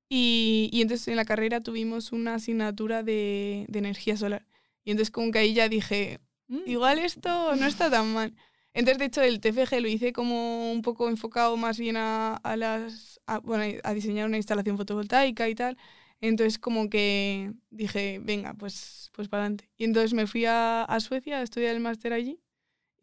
Y, 0.10 0.70
y 0.72 0.82
entonces 0.82 1.08
en 1.08 1.16
la 1.16 1.26
carrera 1.26 1.62
tuvimos 1.62 2.12
una 2.12 2.36
asignatura 2.36 3.04
de, 3.04 3.66
de 3.68 3.80
energía 3.80 4.16
solar. 4.16 4.46
Y 4.86 4.92
entonces 4.92 5.12
como 5.12 5.32
que 5.32 5.40
ahí 5.40 5.54
ya 5.54 5.68
dije, 5.70 6.20
Mm, 6.50 6.60
igual 6.68 7.00
esto 7.00 7.56
no 7.56 7.66
está 7.66 7.90
tan 7.90 8.14
mal. 8.14 8.34
Entonces, 8.74 8.98
de 9.00 9.06
hecho, 9.06 9.22
el 9.22 9.40
TFG 9.40 9.80
lo 9.82 9.88
hice 9.88 10.14
como 10.14 10.72
un 10.72 10.82
poco 10.82 11.10
enfocado 11.10 11.58
más 11.58 11.78
bien 11.78 11.96
a, 11.98 12.36
a 12.38 12.58
las, 12.58 13.20
a, 13.28 13.40
bueno, 13.40 13.80
a 13.84 13.94
diseñar 13.94 14.26
una 14.28 14.38
instalación 14.38 14.78
fotovoltaica 14.78 15.48
y 15.50 15.56
tal. 15.56 15.78
Entonces, 16.22 16.58
como 16.58 16.90
que 16.90 17.52
dije, 17.70 18.20
venga, 18.24 18.54
pues, 18.56 19.10
pues 19.14 19.28
para 19.28 19.44
adelante. 19.44 19.70
Y 19.78 19.84
entonces 19.84 20.14
me 20.14 20.26
fui 20.26 20.46
a, 20.46 20.84
a 20.84 21.00
Suecia 21.02 21.40
a 21.40 21.44
estudiar 21.44 21.76
el 21.76 21.82
máster 21.82 22.14
allí. 22.14 22.40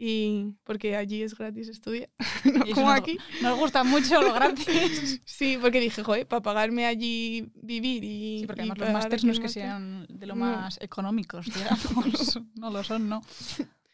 Y 0.03 0.55
porque 0.65 0.97
allí 0.97 1.23
es 1.23 1.35
gratis 1.37 1.69
estudiar, 1.69 2.09
no 2.55 2.65
como 2.75 2.91
aquí. 2.91 3.19
Nos 3.43 3.59
gusta 3.59 3.85
mucho 3.85 4.23
lo 4.23 4.33
gratis. 4.33 5.21
Sí, 5.27 5.59
porque 5.61 5.79
dije, 5.79 6.03
joder, 6.03 6.27
para 6.27 6.41
pagarme 6.41 6.87
allí 6.87 7.51
vivir 7.55 8.03
y. 8.03 8.39
Sí, 8.41 8.47
porque 8.47 8.63
y 8.63 8.71
además 8.71 8.79
los 8.79 8.93
másters 8.95 9.25
no 9.25 9.33
es 9.33 9.41
que 9.41 9.51
sean 9.51 10.07
de 10.09 10.27
lo 10.27 10.35
No. 10.37 10.47
más 10.47 10.79
económicos, 10.81 11.45
digamos. 11.55 12.41
no 12.55 12.71
lo 12.71 12.83
son, 12.83 13.11
¿no? 13.11 13.21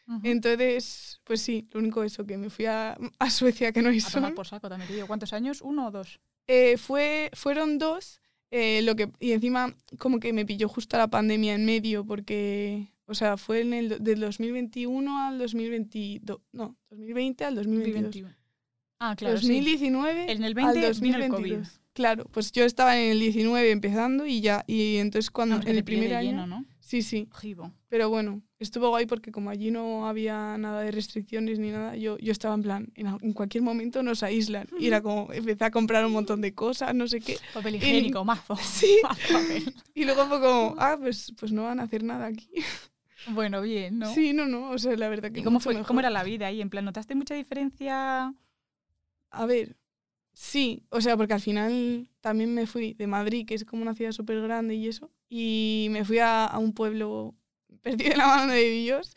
Ujú. 0.07 0.21
Entonces, 0.23 1.19
pues 1.23 1.41
sí, 1.41 1.67
lo 1.71 1.79
único 1.79 2.03
eso, 2.03 2.25
que 2.25 2.37
me 2.37 2.49
fui 2.49 2.65
a, 2.65 2.97
a 3.19 3.29
Suecia, 3.29 3.71
que 3.71 3.81
no 3.81 3.89
hay 3.89 3.99
A 3.99 4.09
tomar 4.09 4.29
sol. 4.29 4.35
por 4.35 4.47
saco 4.47 4.69
también 4.69 4.87
te 4.87 4.95
digo. 4.95 5.07
¿Cuántos 5.07 5.33
años? 5.33 5.61
¿Uno 5.61 5.87
o 5.87 5.91
dos? 5.91 6.19
Eh, 6.47 6.77
fue, 6.77 7.29
fueron 7.33 7.77
dos, 7.77 8.21
eh, 8.51 8.81
lo 8.83 8.95
que, 8.95 9.11
y 9.19 9.33
encima 9.33 9.75
como 9.97 10.19
que 10.19 10.31
me 10.31 10.45
pilló 10.45 10.69
justo 10.69 10.97
la 10.97 11.09
pandemia 11.09 11.55
en 11.55 11.65
medio, 11.65 12.05
porque, 12.05 12.87
o 13.05 13.13
sea, 13.13 13.35
fue 13.35 13.61
en 13.61 13.73
el, 13.73 14.01
del 14.01 14.21
2021 14.21 15.27
al 15.27 15.37
2022, 15.39 16.39
no, 16.53 16.77
2020 16.89 17.43
al 17.43 17.55
2022. 17.55 18.03
21. 18.03 18.35
Ah, 18.99 19.15
claro, 19.15 19.37
sí. 19.37 19.47
2019 19.47 20.31
En 20.31 20.37
el 20.43 20.43
al 20.45 20.53
20 20.53 20.73
vino 21.01 21.17
el 21.17 21.29
2022. 21.29 21.67
COVID. 21.69 21.81
Claro, 21.93 22.25
pues 22.31 22.51
yo 22.51 22.63
estaba 22.63 22.97
en 22.97 23.11
el 23.11 23.19
19 23.19 23.71
empezando 23.71 24.25
y 24.25 24.39
ya, 24.39 24.63
y 24.67 24.97
entonces 24.97 25.31
cuando 25.31 25.55
Vamos, 25.55 25.65
que 25.65 25.71
en 25.71 25.77
el 25.77 25.83
primer 25.83 26.13
año, 26.13 26.29
lleno, 26.29 26.47
¿no? 26.47 26.65
sí, 26.79 27.01
sí, 27.01 27.27
pero 27.89 28.09
bueno, 28.09 28.41
estuvo 28.59 28.89
guay 28.89 29.05
porque 29.05 29.31
como 29.31 29.49
allí 29.49 29.69
no 29.71 30.07
había 30.07 30.57
nada 30.57 30.81
de 30.81 30.91
restricciones 30.91 31.59
ni 31.59 31.71
nada, 31.71 31.95
yo, 31.95 32.17
yo 32.17 32.31
estaba 32.31 32.55
en 32.55 32.63
plan, 32.63 32.87
en, 32.95 33.07
al- 33.07 33.19
en 33.21 33.33
cualquier 33.33 33.63
momento 33.63 34.01
nos 34.03 34.23
aíslan. 34.23 34.67
Y 34.79 34.87
era 34.87 35.01
como, 35.01 35.31
empecé 35.31 35.63
a 35.65 35.71
comprar 35.71 36.05
un 36.05 36.11
montón 36.13 36.41
de 36.41 36.53
cosas, 36.53 36.93
no 36.95 37.07
sé 37.07 37.19
qué. 37.21 37.37
Papel 37.53 37.75
higiénico, 37.75 38.23
mazo. 38.25 38.55
Sí. 38.57 38.97
Mazo 39.03 39.33
papel. 39.33 39.73
Y 39.93 40.05
luego 40.05 40.25
fue 40.27 40.39
como, 40.41 40.75
ah, 40.79 40.97
pues, 40.99 41.33
pues 41.39 41.51
no 41.51 41.63
van 41.63 41.79
a 41.79 41.83
hacer 41.83 42.03
nada 42.03 42.25
aquí. 42.27 42.49
Bueno, 43.33 43.61
bien, 43.61 43.99
¿no? 43.99 44.13
Sí, 44.13 44.31
no, 44.33 44.47
no, 44.47 44.69
o 44.71 44.77
sea, 44.77 44.95
la 44.95 45.09
verdad 45.09 45.31
que 45.31 45.41
¿Y 45.41 45.43
cómo, 45.43 45.59
fue, 45.59 45.73
mejor. 45.73 45.87
cómo 45.87 45.99
era 45.99 46.09
la 46.09 46.23
vida 46.23 46.47
ahí? 46.47 46.61
En 46.61 46.69
plan, 46.69 46.85
¿notaste 46.85 47.13
mucha 47.15 47.35
diferencia? 47.35 48.33
A 49.31 49.45
ver, 49.45 49.75
sí, 50.33 50.83
o 50.89 51.01
sea, 51.01 51.17
porque 51.17 51.33
al 51.33 51.41
final 51.41 52.07
también 52.21 52.53
me 52.53 52.67
fui 52.67 52.93
de 52.93 53.07
Madrid, 53.07 53.45
que 53.45 53.55
es 53.55 53.65
como 53.65 53.81
una 53.81 53.93
ciudad 53.95 54.11
súper 54.13 54.41
grande 54.41 54.75
y 54.75 54.87
eso, 54.87 55.11
y 55.29 55.87
me 55.91 56.05
fui 56.05 56.19
a, 56.19 56.45
a 56.45 56.57
un 56.59 56.73
pueblo 56.73 57.35
perdido 57.81 58.11
en 58.11 58.17
la 58.17 58.27
mano 58.27 58.53
de 58.53 58.69
Dios. 58.69 59.13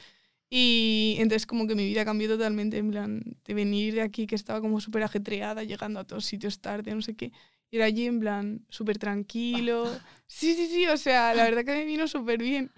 Y 0.53 1.15
entonces 1.19 1.47
como 1.47 1.67
que 1.69 1.77
mi 1.77 1.85
vida 1.85 2.05
cambió 2.05 2.29
totalmente, 2.29 2.77
en 2.79 2.91
plan, 2.91 3.23
de 3.45 3.55
venir 3.55 3.95
de 3.95 4.03
aquí 4.03 4.27
que 4.27 4.35
estaba 4.35 4.61
como 4.61 4.81
súper 4.81 5.03
ajetreada, 5.05 5.63
llegando 5.63 6.01
a 6.01 6.05
todos 6.05 6.25
sitios 6.25 6.61
tarde, 6.61 6.93
no 6.95 7.03
sé 7.03 7.15
qué. 7.15 7.33
Ir 7.71 7.83
allí 7.83 8.07
en 8.07 8.19
plan 8.19 8.67
súper 8.69 8.99
tranquilo. 8.99 9.85
Sí, 10.27 10.55
sí, 10.55 10.67
sí, 10.69 10.87
o 10.87 10.97
sea, 10.97 11.35
la 11.35 11.43
verdad 11.45 11.65
que 11.65 11.73
me 11.73 11.85
vino 11.85 12.07
súper 12.07 12.39
bien. 12.41 12.71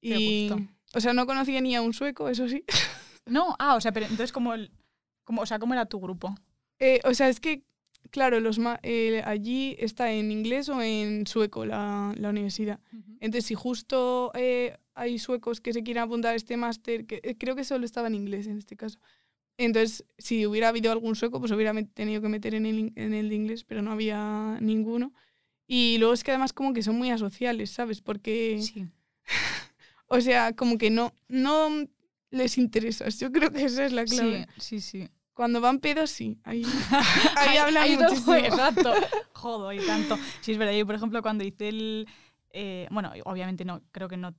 Y, 0.00 0.48
o 0.94 1.00
sea, 1.00 1.12
no 1.14 1.26
conocía 1.26 1.60
ni 1.60 1.74
a 1.74 1.80
un 1.82 1.92
sueco, 1.94 2.28
eso 2.28 2.48
sí. 2.48 2.64
No, 3.26 3.54
ah, 3.58 3.76
o 3.76 3.80
sea, 3.80 3.92
pero 3.92 4.06
entonces, 4.06 4.32
¿cómo, 4.32 4.54
el, 4.54 4.70
cómo, 5.24 5.42
o 5.42 5.46
sea, 5.46 5.58
¿cómo 5.58 5.74
era 5.74 5.84
tu 5.84 6.00
grupo? 6.00 6.34
Eh, 6.78 7.00
o 7.04 7.12
sea, 7.12 7.28
es 7.28 7.40
que, 7.40 7.62
claro, 8.10 8.40
los 8.40 8.58
ma- 8.58 8.80
eh, 8.82 9.22
allí 9.26 9.76
está 9.78 10.10
en 10.12 10.32
inglés 10.32 10.68
o 10.70 10.80
en 10.80 11.26
sueco 11.26 11.66
la, 11.66 12.14
la 12.16 12.30
universidad. 12.30 12.80
Entonces, 13.20 13.44
si 13.46 13.54
justo 13.54 14.30
eh, 14.34 14.78
hay 14.98 15.18
suecos 15.18 15.60
que 15.60 15.72
se 15.72 15.82
quieren 15.82 16.02
apuntar 16.02 16.32
a 16.32 16.36
este 16.36 16.56
máster, 16.56 17.06
que 17.06 17.20
eh, 17.22 17.36
creo 17.38 17.54
que 17.56 17.64
solo 17.64 17.84
estaba 17.84 18.08
en 18.08 18.14
inglés 18.14 18.46
en 18.46 18.58
este 18.58 18.76
caso. 18.76 18.98
Entonces, 19.56 20.04
si 20.18 20.46
hubiera 20.46 20.68
habido 20.68 20.92
algún 20.92 21.16
sueco, 21.16 21.40
pues 21.40 21.50
hubiera 21.52 21.72
tenido 21.94 22.22
que 22.22 22.28
meter 22.28 22.54
en 22.54 22.64
el, 22.66 22.92
en 22.94 23.12
el 23.14 23.28
de 23.28 23.34
inglés, 23.34 23.64
pero 23.64 23.82
no 23.82 23.90
había 23.92 24.58
ninguno. 24.60 25.12
Y 25.66 25.98
luego 25.98 26.14
es 26.14 26.22
que 26.24 26.30
además 26.30 26.52
como 26.52 26.72
que 26.72 26.82
son 26.82 26.96
muy 26.96 27.10
asociales, 27.10 27.70
¿sabes? 27.70 28.00
Porque, 28.00 28.60
Sí. 28.62 28.86
o 30.06 30.20
sea, 30.20 30.52
como 30.54 30.78
que 30.78 30.90
no, 30.90 31.12
no 31.28 31.68
les 32.30 32.56
interesas. 32.58 33.18
Yo 33.18 33.32
creo 33.32 33.50
que 33.50 33.64
esa 33.64 33.84
es 33.84 33.92
la 33.92 34.06
Sí, 34.06 34.16
clave. 34.16 34.46
sí, 34.58 34.80
sí. 34.80 35.08
Cuando 35.34 35.60
van 35.60 35.78
pedos, 35.78 36.10
sí. 36.10 36.38
Ahí, 36.44 36.62
ahí 37.36 37.56
hablan 37.58 37.82
Ahí 37.84 37.96
muchísimo. 37.96 38.34
Exacto. 38.34 38.92
Jodo 39.32 39.72
y 39.72 39.78
tanto. 39.78 40.16
Sí, 40.40 40.52
es 40.52 40.58
verdad. 40.58 40.74
Yo, 40.74 40.84
por 40.86 40.94
ejemplo, 40.96 41.22
cuando 41.22 41.44
hice 41.44 41.68
el... 41.68 42.08
eh, 42.50 42.88
bueno, 42.90 43.12
obviamente 43.24 43.64
no, 43.64 43.82
creo 43.92 44.08
que 44.08 44.16
no, 44.16 44.34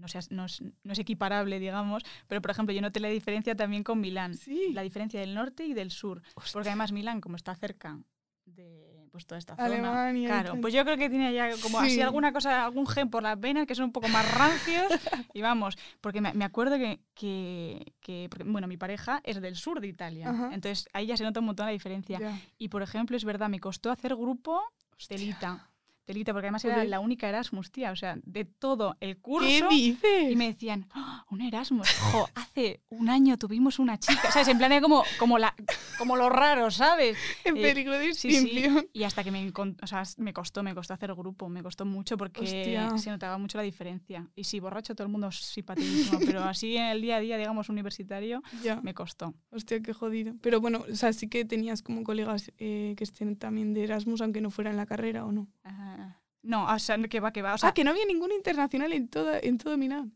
no, 0.00 0.08
seas- 0.08 0.30
no, 0.30 0.46
es, 0.46 0.60
no 0.62 0.92
es 0.92 0.98
equiparable, 0.98 1.58
digamos, 1.60 2.02
pero, 2.26 2.40
por 2.42 2.50
ejemplo, 2.50 2.74
yo 2.74 2.80
noté 2.80 2.98
la 3.00 3.08
diferencia 3.08 3.54
también 3.54 3.84
con 3.84 4.00
Milán. 4.00 4.34
Sí. 4.34 4.72
La 4.72 4.82
diferencia 4.82 5.20
del 5.20 5.34
norte 5.34 5.64
y 5.64 5.74
del 5.74 5.90
sur. 5.90 6.22
Porque 6.52 6.68
además 6.68 6.92
Milán, 6.92 7.20
como 7.20 7.36
está 7.36 7.54
cerca 7.54 7.98
de 8.46 9.06
pues, 9.12 9.26
toda 9.26 9.38
esta 9.38 9.54
zona... 9.54 9.66
Alemania 9.66 10.22
y 10.22 10.26
Claro, 10.26 10.60
pues 10.60 10.72
yo 10.74 10.84
creo 10.84 10.96
que 10.96 11.08
tiene 11.10 11.32
ya 11.32 11.50
como 11.62 11.78
así 11.80 11.90
Sí. 11.96 12.00
alguna 12.00 12.32
cosa, 12.32 12.64
algún 12.64 12.86
gen 12.86 13.10
por 13.10 13.22
las 13.22 13.38
venas 13.38 13.66
que 13.66 13.74
son 13.74 13.86
un 13.86 13.92
poco 13.92 14.08
más 14.08 14.28
rancios. 14.34 14.86
y 15.34 15.40
vamos, 15.42 15.76
porque 16.00 16.20
me, 16.20 16.32
me 16.34 16.44
acuerdo 16.44 16.76
que, 16.78 17.00
que, 17.14 17.92
que- 18.00 18.28
porque, 18.30 18.44
bueno, 18.44 18.66
mi 18.66 18.76
pareja 18.76 19.20
es 19.24 19.40
del 19.40 19.56
sur 19.56 19.80
de 19.80 19.88
Italia. 19.88 20.30
Ajá. 20.30 20.50
Entonces 20.52 20.88
ahí 20.92 21.06
ya 21.06 21.16
se 21.16 21.24
nota 21.24 21.40
un 21.40 21.46
montón 21.46 21.66
la 21.66 21.72
diferencia. 21.72 22.18
Y 22.58 22.68
por 22.68 22.82
ejemplo, 22.82 23.16
es 23.16 23.24
verdad, 23.24 23.48
me 23.48 23.60
costó 23.60 23.90
hacer 23.90 24.14
grupo 24.16 24.60
telita. 25.08 25.69
Telita, 26.10 26.32
porque 26.32 26.46
además 26.48 26.64
era 26.64 26.84
la 26.84 26.98
única 26.98 27.28
Erasmus, 27.28 27.70
tía. 27.70 27.92
O 27.92 27.96
sea, 27.96 28.18
de 28.24 28.44
todo 28.44 28.96
el 29.00 29.18
curso. 29.18 29.48
¿Qué 29.48 29.62
dices? 29.68 30.32
Y 30.32 30.34
me 30.36 30.46
decían, 30.48 30.86
"Ah, 30.92 31.24
un 31.30 31.40
Erasmus. 31.40 31.88
Jo, 32.12 32.28
hace 32.34 32.80
un 32.88 33.08
año 33.08 33.36
tuvimos 33.38 33.78
una 33.78 33.96
chica. 33.98 34.32
¿Sabes? 34.32 34.48
En 34.48 34.58
plan, 34.58 34.72
era 34.72 34.80
como, 34.80 35.04
como, 35.18 35.38
la, 35.38 35.54
como 35.98 36.16
lo 36.16 36.28
raro, 36.28 36.70
¿sabes? 36.72 37.16
en 37.44 37.56
eh, 37.56 37.62
peligro 37.62 37.96
de 37.96 38.12
Sí, 38.14 38.30
sí. 38.32 38.36
extinción. 38.38 38.86
Y 38.92 39.04
hasta 39.04 39.22
que 39.22 39.30
me, 39.30 39.48
o 39.50 39.86
sea, 39.86 40.02
me 40.16 40.32
costó, 40.32 40.62
me 40.64 40.74
costó 40.74 40.94
hacer 40.94 41.14
grupo, 41.14 41.48
me 41.48 41.62
costó 41.62 41.84
mucho 41.86 42.16
porque 42.16 42.40
Hostia. 42.42 42.98
se 42.98 43.10
notaba 43.10 43.38
mucho 43.38 43.56
la 43.58 43.62
diferencia. 43.64 44.26
Y 44.34 44.44
sí, 44.44 44.58
borracho 44.58 44.94
todo 44.96 45.06
el 45.06 45.12
mundo 45.12 45.30
simpaticísimo, 45.30 46.18
pero 46.26 46.42
así 46.42 46.76
en 46.76 46.86
el 46.86 47.00
día 47.02 47.16
a 47.16 47.20
día, 47.20 47.36
digamos, 47.36 47.68
universitario, 47.68 48.42
Ya. 48.62 48.80
me 48.80 48.94
costó. 48.94 49.34
Hostia, 49.50 49.80
qué 49.80 49.92
jodido. 49.92 50.34
Pero 50.40 50.60
bueno, 50.60 50.84
o 50.90 50.94
sea, 50.96 51.12
sí 51.12 51.28
que 51.28 51.44
tenías 51.44 51.82
como 51.82 52.02
colegas 52.02 52.50
eh, 52.58 52.94
que 52.96 53.04
estén 53.04 53.36
también 53.36 53.74
de 53.74 53.84
Erasmus, 53.84 54.20
aunque 54.22 54.40
no 54.40 54.50
fuera 54.50 54.70
en 54.70 54.76
la 54.76 54.86
carrera 54.86 55.24
o 55.24 55.32
no. 55.32 55.48
Ah, 55.64 55.99
no, 56.42 56.66
o 56.72 56.78
sea, 56.78 56.96
que 56.98 57.20
va, 57.20 57.32
que 57.32 57.42
va. 57.42 57.54
O 57.54 57.58
sea, 57.58 57.70
ah, 57.70 57.74
que 57.74 57.84
no 57.84 57.90
había 57.90 58.06
ningún 58.06 58.32
internacional 58.32 58.92
en 58.92 59.08
todo, 59.08 59.32
en 59.40 59.58
todo 59.58 59.76
Milán. 59.76 60.12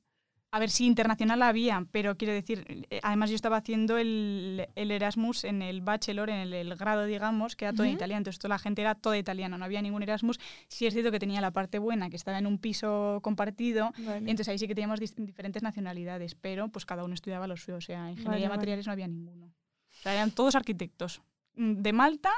A 0.51 0.61
ver, 0.61 0.71
sí, 0.71 0.87
internacional 0.87 1.43
había, 1.43 1.85
pero 1.91 2.17
quiero 2.17 2.33
decir, 2.33 2.87
eh, 2.89 3.01
además 3.03 3.29
yo 3.29 3.35
estaba 3.35 3.57
haciendo 3.57 3.99
el, 3.99 4.69
el 4.77 4.91
Erasmus 4.93 5.43
en 5.43 5.63
el 5.63 5.81
bachelor, 5.81 6.31
en 6.31 6.37
el, 6.37 6.53
el 6.55 6.77
grado, 6.77 7.07
digamos, 7.07 7.57
que 7.57 7.65
era 7.65 7.75
todo 7.75 7.85
en 7.85 7.95
italiano, 7.95 8.19
entonces 8.19 8.39
toda 8.39 8.51
la 8.51 8.61
gente 8.61 8.81
era 8.81 8.95
toda 8.95 9.19
italiana, 9.19 9.59
no 9.59 9.65
había 9.65 9.83
ningún 9.83 10.05
Erasmus. 10.05 10.39
Sí 10.69 10.87
es 10.87 10.95
cierto 10.95 11.11
que 11.11 11.19
tenía 11.19 11.41
la 11.41 11.51
parte 11.51 11.81
buena, 11.81 12.09
que 12.09 12.15
estaba 12.15 12.39
en 12.39 12.47
un 12.47 12.59
piso 12.59 13.19
compartido, 13.21 13.91
Vale. 13.99 14.19
entonces 14.19 14.47
ahí 14.49 14.57
sí 14.59 14.69
que 14.69 14.77
teníamos 14.77 15.01
diferentes 15.01 15.61
nacionalidades, 15.65 16.37
pero 16.37 16.69
pues 16.69 16.87
cada 16.87 17.03
uno 17.03 17.15
estudiaba 17.15 17.49
lo 17.49 17.57
suyo, 17.57 17.79
o 17.79 17.81
sea, 17.81 18.09
ingeniería 18.13 18.29
Vale, 18.31 18.41
de 18.43 18.49
vale. 18.49 18.57
materiales 18.59 18.87
no 18.87 18.93
había 18.93 19.09
ninguno. 19.09 19.47
O 19.47 20.03
sea, 20.05 20.15
eran 20.15 20.31
todos 20.31 20.55
arquitectos. 20.55 21.21
Mm, 21.57 21.83
De 21.83 21.93
Malta, 21.93 22.31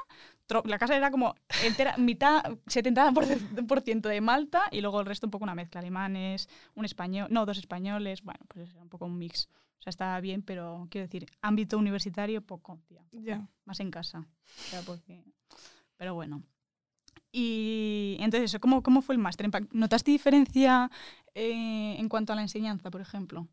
la 0.64 0.78
casa 0.78 0.96
era 0.96 1.10
como 1.10 1.34
entera, 1.64 1.96
mitad, 1.98 2.42
70% 2.66 4.08
de 4.08 4.20
Malta 4.20 4.62
y 4.70 4.80
luego 4.80 5.00
el 5.00 5.06
resto 5.06 5.26
un 5.26 5.30
poco 5.30 5.44
una 5.44 5.54
mezcla, 5.54 5.80
alemanes, 5.80 6.48
un 6.74 6.84
español, 6.84 7.28
no, 7.30 7.46
dos 7.46 7.58
españoles, 7.58 8.22
bueno, 8.22 8.40
pues 8.48 8.70
era 8.70 8.82
un 8.82 8.88
poco 8.88 9.06
un 9.06 9.18
mix. 9.18 9.48
O 9.78 9.82
sea, 9.82 9.90
estaba 9.90 10.20
bien, 10.20 10.42
pero 10.42 10.86
quiero 10.90 11.06
decir, 11.06 11.26
ámbito 11.42 11.78
universitario, 11.78 12.42
poco, 12.42 12.80
tía, 12.86 13.02
Ya. 13.12 13.46
más 13.64 13.80
en 13.80 13.90
casa. 13.90 14.20
O 14.20 14.70
sea, 14.70 14.82
porque... 14.82 15.22
Pero 15.96 16.14
bueno. 16.14 16.42
Y 17.32 18.16
entonces, 18.20 18.50
eso, 18.50 18.60
¿cómo, 18.60 18.82
cómo 18.82 19.02
fue 19.02 19.14
el 19.14 19.20
máster? 19.20 19.48
¿Notaste 19.72 20.10
diferencia 20.10 20.90
eh, 21.34 21.96
en 21.98 22.08
cuanto 22.08 22.32
a 22.32 22.36
la 22.36 22.42
enseñanza, 22.42 22.90
por 22.90 23.00
ejemplo? 23.00 23.46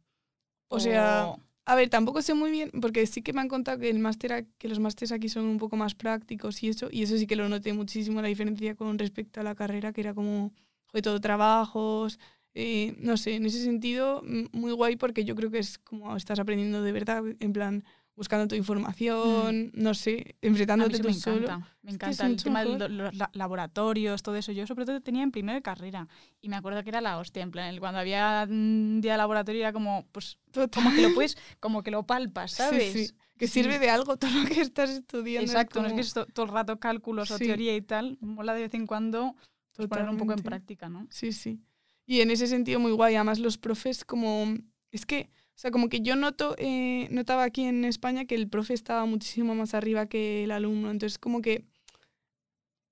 O 0.70 0.80
sea, 0.80 1.34
A 1.66 1.76
ver, 1.76 1.90
tampoco 1.90 2.22
sé 2.22 2.34
muy 2.34 2.52
bien, 2.52 2.72
porque 2.82 3.08
sí 3.08 3.22
que 3.22 3.32
me 3.32 3.40
han 3.40 3.48
contado 3.48 3.80
que 3.80 3.90
el 3.90 4.00
máster, 4.00 4.46
que 4.58 4.68
los 4.68 4.80
másteres 4.80 5.14
aquí 5.14 5.30
son 5.30 5.46
un 5.46 5.58
poco 5.60 5.78
más 5.78 5.96
prácticos 5.96 6.62
y 6.62 6.68
eso, 6.70 6.90
y 6.92 7.04
eso 7.04 7.18
sí 7.18 7.26
que 7.26 7.38
lo 7.38 7.48
noté 7.48 7.72
muchísimo 7.72 8.22
la 8.22 8.28
diferencia 8.28 8.76
con 8.76 9.00
respecto 9.00 9.40
a 9.40 9.44
la 9.44 9.56
carrera, 9.56 9.94
que 9.94 10.02
era 10.02 10.14
como, 10.14 10.52
joder, 10.88 11.04
todo 11.04 11.22
trabajos, 11.22 12.20
eh, 12.54 12.96
no 13.00 13.16
sé, 13.16 13.36
en 13.36 13.46
ese 13.46 13.64
sentido, 13.64 14.22
muy 14.52 14.74
guay 14.74 14.98
porque 14.98 15.24
yo 15.24 15.36
creo 15.36 15.52
que 15.52 15.60
es 15.60 15.78
como 15.80 16.16
estás 16.18 16.38
aprendiendo 16.40 16.82
de 16.82 16.92
verdad, 16.92 17.24
en 17.40 17.54
plan, 17.54 17.84
buscando 18.16 18.48
tu 18.48 18.56
información, 18.56 19.72
no 19.74 19.94
sé, 19.94 20.12
Mm. 20.12 20.20
a 20.20 20.24
mí 20.24 20.34
enfrentándote 20.42 20.96
sí 20.98 21.02
tú 21.02 21.08
me 21.08 21.14
solo. 21.16 21.46
encanta, 21.46 21.78
me 21.82 21.92
Es 21.92 21.98
que 21.98 22.06
encanta 22.06 22.10
es 22.12 22.20
el 22.20 22.30
mucho 22.30 22.44
tema 22.44 22.64
de 22.64 22.90
los 22.90 23.16
la- 23.16 23.30
laboratorios, 23.34 24.22
todo 24.22 24.36
eso. 24.36 24.52
Yo 24.52 24.68
sobre 24.68 24.86
todo 24.86 25.02
tenía 25.02 25.24
en 25.24 25.32
primera 25.32 25.62
carrera 25.62 26.08
y 26.42 26.50
me 26.50 26.56
acuerdo 26.56 26.84
que 26.84 26.90
era 26.90 27.02
la 27.02 27.18
hostia, 27.18 27.42
en 27.42 27.52
plan, 27.52 27.70
el- 27.74 27.80
cuando 27.80 28.00
había 28.00 28.46
un 28.50 29.00
día 29.02 29.14
de 29.14 29.18
laboratorio 29.18 29.62
era 29.62 29.74
como, 29.74 30.06
pues, 30.12 30.38
Total. 30.52 30.84
como 30.84 30.96
que 30.96 31.02
lo 31.02 31.14
puedes, 31.16 31.38
como 31.60 31.82
que 31.84 31.92
lo 31.92 32.04
palpas, 32.06 32.52
Sí, 32.52 32.58
¿sabes? 32.58 32.94
sí, 32.94 33.10
Que 33.36 33.48
Sí. 33.48 33.64
sirve 33.64 33.80
de 33.80 33.90
algo 33.90 34.16
todo 34.18 34.30
lo 34.32 34.46
que 34.48 34.62
estás 34.62 34.92
estudiando. 34.92 35.52
Exacto, 35.52 35.82
no 35.82 35.88
es 35.88 35.92
como- 35.94 35.96
que 36.02 36.02
es 36.08 36.14
to- 36.14 36.26
todo 36.28 36.46
el 36.46 36.52
rato 36.52 36.80
cálculos 36.80 37.32
o 37.32 37.38
Sí. 37.40 37.46
teoría 37.46 37.76
y 37.76 37.82
tal, 37.82 38.18
mola 38.22 38.54
de 38.54 38.62
vez 38.62 38.74
en 38.76 38.86
cuando 38.86 39.36
pues, 39.76 39.88
ponerlo 39.90 40.12
un 40.12 40.18
poco 40.20 40.34
en 40.34 40.40
práctica, 40.44 40.88
¿no? 40.88 41.08
Sí, 41.10 41.32
sí. 41.32 41.60
Y 42.06 42.22
en 42.22 42.30
ese 42.30 42.46
sentido 42.46 42.80
muy 42.80 42.92
guay. 42.92 43.16
Además 43.16 43.40
los 43.40 43.58
profes 43.58 44.06
como... 44.06 44.54
Es 44.92 45.08
que, 45.08 45.32
o 45.56 45.60
sea, 45.64 45.72
como 45.72 45.88
que 45.88 46.02
yo 46.02 46.16
noto, 46.16 46.56
eh, 46.58 47.08
notaba 47.12 47.44
aquí 47.44 47.64
en 47.64 47.86
España 47.86 48.26
que 48.26 48.36
el 48.36 48.50
profe 48.50 48.74
estaba 48.74 49.06
muchísimo 49.06 49.54
más 49.56 49.74
arriba 49.74 50.08
que 50.08 50.44
el 50.44 50.52
alumno. 50.52 50.90
Entonces 50.90 51.20
como 51.20 51.42
que 51.42 51.66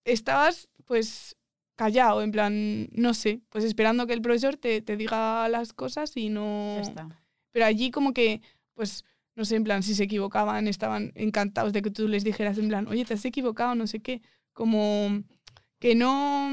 estabas 0.06 0.70
pues 0.86 1.36
callado, 1.76 2.22
en 2.22 2.32
plan, 2.32 2.90
no 2.92 3.14
sé, 3.14 3.42
pues 3.50 3.64
esperando 3.64 4.06
que 4.06 4.14
el 4.14 4.22
profesor 4.22 4.58
te, 4.58 4.82
te 4.82 4.98
diga 4.98 5.48
las 5.50 5.74
cosas 5.74 6.16
y 6.16 6.30
no... 6.30 6.76
Ya 6.76 6.82
está. 6.82 7.22
Pero 7.52 7.66
allí 7.66 7.92
como 7.92 8.14
que, 8.14 8.42
pues, 8.76 9.04
no 9.36 9.46
sé, 9.46 9.56
en 9.56 9.64
plan, 9.64 9.82
si 9.82 9.96
se 9.96 10.04
equivocaban, 10.04 10.68
estaban 10.68 11.12
encantados 11.16 11.74
de 11.74 11.82
que 11.82 11.92
tú 11.92 12.08
les 12.08 12.24
dijeras 12.24 12.58
en 12.58 12.68
plan, 12.68 12.88
oye, 12.88 13.06
te 13.06 13.16
has 13.16 13.26
equivocado, 13.26 13.76
no 13.76 13.88
sé 13.88 14.00
qué. 14.00 14.22
Como 14.54 15.24
que 15.80 15.96
no, 15.96 16.52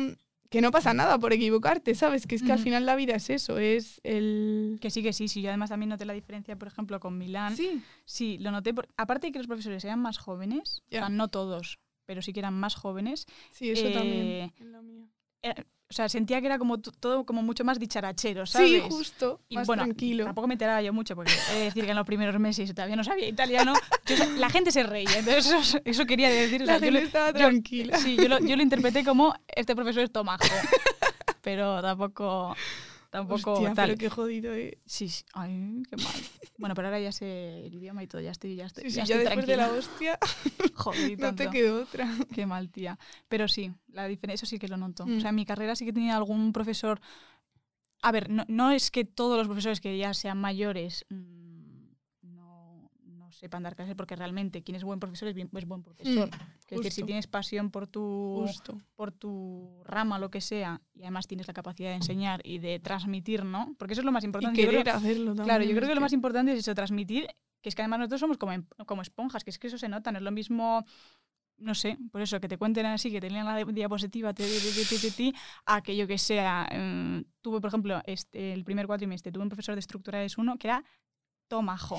que 0.51 0.61
no 0.63 0.71
pasa 0.71 0.95
nada 0.95 1.19
por 1.19 1.33
equivocarte, 1.33 1.95
¿sabes? 1.95 2.27
Que 2.27 2.35
es 2.35 2.43
que 2.43 2.53
al 2.53 2.59
final 2.59 2.87
la 2.87 2.97
vida 2.97 3.15
es 3.15 3.29
eso, 3.29 3.59
es 3.59 4.01
el... 4.03 4.79
Que 4.81 4.91
sí, 4.91 5.03
que 5.03 5.13
sí, 5.13 5.29
sí. 5.29 5.43
Yo 5.43 5.51
además 5.51 5.69
también 5.71 5.91
noté 5.91 6.05
la 6.07 6.15
diferencia, 6.15 6.57
por 6.57 6.69
ejemplo, 6.69 6.99
con 7.01 7.19
Milán. 7.19 7.55
Sí, 7.57 7.83
Sí, 8.07 8.39
lo 8.39 8.51
noté. 8.51 8.73
por- 8.73 8.89
aparte 8.97 9.27
de 9.27 9.33
que 9.33 9.39
los 9.39 9.47
profesores 9.47 9.85
eran 9.85 10.01
más 10.01 10.17
jóvenes, 10.19 10.83
o 10.87 10.91
sea, 10.91 11.09
no 11.11 11.29
todos, 11.29 11.79
pero 12.07 12.23
sí 12.23 12.33
que 12.33 12.41
eran 12.41 12.55
más 12.55 12.75
jóvenes. 12.77 13.27
sí, 13.51 13.71
eso 13.71 13.89
Eh, 13.89 13.93
también. 13.93 14.53
en 14.59 14.73
la 14.73 14.81
mía. 14.83 15.07
O 15.91 15.95
sea, 15.95 16.09
sentía 16.09 16.41
que 16.41 16.47
era 16.47 16.59
como 16.59 16.79
todo 16.79 17.25
como 17.25 17.43
mucho 17.43 17.65
más 17.65 17.79
dicharachero, 17.79 18.45
¿sabes? 18.45 18.69
Sí, 18.71 18.81
justo, 18.91 19.41
Y 19.49 19.55
más 19.57 19.67
bueno, 19.67 19.85
tranquilo. 19.85 20.25
tampoco 20.27 20.47
me 20.47 20.55
enteraba 20.55 20.83
yo 20.83 20.93
mucho, 20.93 21.15
porque 21.17 21.33
he 21.53 21.55
de 21.59 21.65
decir 21.65 21.85
que 21.85 21.91
en 21.91 21.97
los 21.97 22.05
primeros 22.07 22.39
meses 22.39 22.69
todavía 22.75 22.95
no 22.97 23.05
sabía 23.05 23.27
italiano. 23.27 23.73
yo 24.07 24.17
la 24.37 24.51
gente 24.51 24.71
se 24.71 24.83
reía, 24.83 25.19
entonces 25.19 25.47
eso, 25.47 25.79
eso 25.85 26.05
quería 26.05 26.29
decir. 26.29 26.63
o 26.63 26.67
sea, 26.67 26.75
La 26.75 26.81
yo 26.81 26.85
gente 26.85 27.01
lo- 27.01 27.07
estaba 27.07 27.29
yo- 27.33 27.47
tranquila. 27.47 27.97
Sí, 27.99 28.17
yo 28.17 28.29
lo, 28.29 28.39
yo 28.41 28.55
lo 28.57 28.63
interpreté 28.63 29.03
como 29.05 29.35
este 29.47 29.75
profesor 29.75 30.03
es 30.03 30.13
tomajo. 30.13 30.45
pero 31.43 31.81
tampoco, 31.81 32.55
tampoco 33.11 33.53
Hostia, 33.55 33.75
tal. 33.75 33.87
pero 33.89 33.99
qué 33.99 34.09
jodido, 34.11 34.55
eh. 34.55 34.79
Sí, 34.87 35.09
sí, 35.09 35.25
ay, 35.35 35.83
qué 35.89 35.97
mal. 35.97 36.15
Bueno, 36.59 36.75
pero 36.75 36.89
ahora 36.89 37.01
ya 37.01 37.13
sé 37.13 37.67
el 37.67 37.75
idioma 37.75 38.03
y 38.03 38.07
todo, 38.09 38.21
ya 38.21 38.33
estoy, 38.33 38.57
ya 38.57 38.67
estoy, 38.67 38.85
Sí, 38.85 38.91
sí, 38.91 38.97
ya 38.97 39.05
ya 39.05 39.15
estoy 39.17 39.25
después 39.27 39.47
de 39.47 39.57
la 39.57 39.69
hostia 39.73 40.19
Joder, 40.75 41.19
no 41.21 41.35
te 41.35 41.51
quedó 41.51 41.83
otra. 41.83 42.09
Qué 42.35 42.47
mal, 42.47 42.71
tía. 42.71 42.99
Pero 43.29 43.47
sí, 43.49 43.73
la 43.89 44.07
diferencia, 44.09 44.45
eso 44.45 44.51
sí 44.51 44.59
que 44.59 44.69
lo 44.69 44.77
noto. 44.77 45.07
Mm. 45.07 45.19
O 45.19 45.21
sea, 45.21 45.31
en 45.31 45.37
mi 45.37 45.45
carrera 45.47 45.77
sí 45.77 45.85
que 45.85 45.93
tenía 45.93 46.17
algún 46.17 46.53
profesor. 46.53 47.01
A 48.03 48.13
ver, 48.13 48.31
no, 48.31 48.45
no 48.49 48.71
es 48.71 48.91
que 48.91 49.05
todos 49.05 49.37
los 49.39 49.47
profesores 49.49 49.81
que 49.81 49.97
ya 49.99 50.15
sean 50.15 50.39
mayores 50.39 51.05
mm, 51.09 51.89
no, 52.23 52.91
no 53.05 53.33
sepan 53.33 53.63
dar 53.65 53.75
clases, 53.75 53.95
porque 53.97 54.15
realmente 54.17 54.63
quien 54.63 54.77
es 54.77 54.85
buen 54.85 55.01
profesor 55.01 55.29
es, 55.29 55.35
bien- 55.35 55.51
es 55.53 55.67
buen 55.67 55.83
profesor. 55.83 56.29
es 56.69 56.77
decir, 56.77 56.93
si 56.93 57.03
tienes 57.05 57.27
pasión 57.27 57.71
por 57.71 57.87
tu, 57.89 58.45
Justo. 58.47 58.81
por 58.95 59.11
tu 59.13 59.83
rama, 59.85 60.19
lo 60.19 60.31
que 60.31 60.41
sea, 60.41 60.81
y 60.99 61.03
además 61.03 61.27
tienes 61.27 61.47
la 61.47 61.55
capacidad 61.55 61.91
de 61.91 61.97
enseñar 61.97 62.41
y 62.45 62.59
de 62.59 62.81
transmitir, 62.81 63.45
¿no? 63.45 63.75
Porque 63.79 63.93
eso 63.93 64.01
es 64.01 64.05
lo 64.05 64.13
más 64.13 64.25
Y 64.25 64.27
importante. 64.27 64.61
Yo 64.61 64.69
creo- 64.69 64.83
querer 64.83 64.97
hacerlo 64.97 65.27
también. 65.27 65.45
Claro, 65.45 65.65
yo 65.65 65.77
creo 65.77 65.89
que 65.89 65.95
lo 65.95 66.01
más 66.01 66.13
importante 66.13 66.53
es 66.53 66.59
eso, 66.59 66.75
transmitir, 66.75 67.29
que 67.63 67.69
es 67.69 67.75
que 67.75 67.83
además 67.83 68.01
nosotros 68.01 68.21
somos 68.21 68.37
como, 68.39 68.53
em- 68.53 68.67
como 68.87 69.03
esponjas, 69.03 69.45
que 69.45 69.51
es 69.51 69.59
que 69.59 69.69
eso 69.69 69.79
se 69.79 69.89
nota, 69.89 70.11
no 70.13 70.19
es 70.19 70.25
lo 70.25 70.31
mismo, 70.33 70.85
no 71.59 71.75
sé, 71.75 71.99
por 72.13 72.21
eso, 72.21 72.41
que 72.41 72.49
te 72.49 72.57
cuenten 72.59 72.87
así, 72.87 73.11
que 73.11 73.21
te 73.21 73.31
lean 73.31 73.47
la 73.47 73.57
di- 73.57 73.73
diapositiva, 73.73 74.33
ti, 74.35 74.43
ti, 74.45 74.59
ti, 74.75 74.85
ti, 74.89 74.99
ti, 74.99 75.11
ti, 75.17 75.35
a 75.67 75.83
que 75.83 75.97
yo 75.97 76.07
que 76.07 76.19
sea, 76.19 76.69
mm, 76.73 77.21
tuve, 77.41 77.61
por 77.61 77.69
ejemplo, 77.69 78.01
este, 78.05 78.53
el 78.53 78.65
primer 78.65 78.87
cuatrimestre, 78.87 79.31
tuve 79.33 79.43
un 79.45 79.49
profesor 79.49 79.75
de 79.75 79.81
estructurales 79.81 80.37
1 80.39 80.57
que 80.59 80.69
era 80.69 80.85
tomajo. 81.49 81.99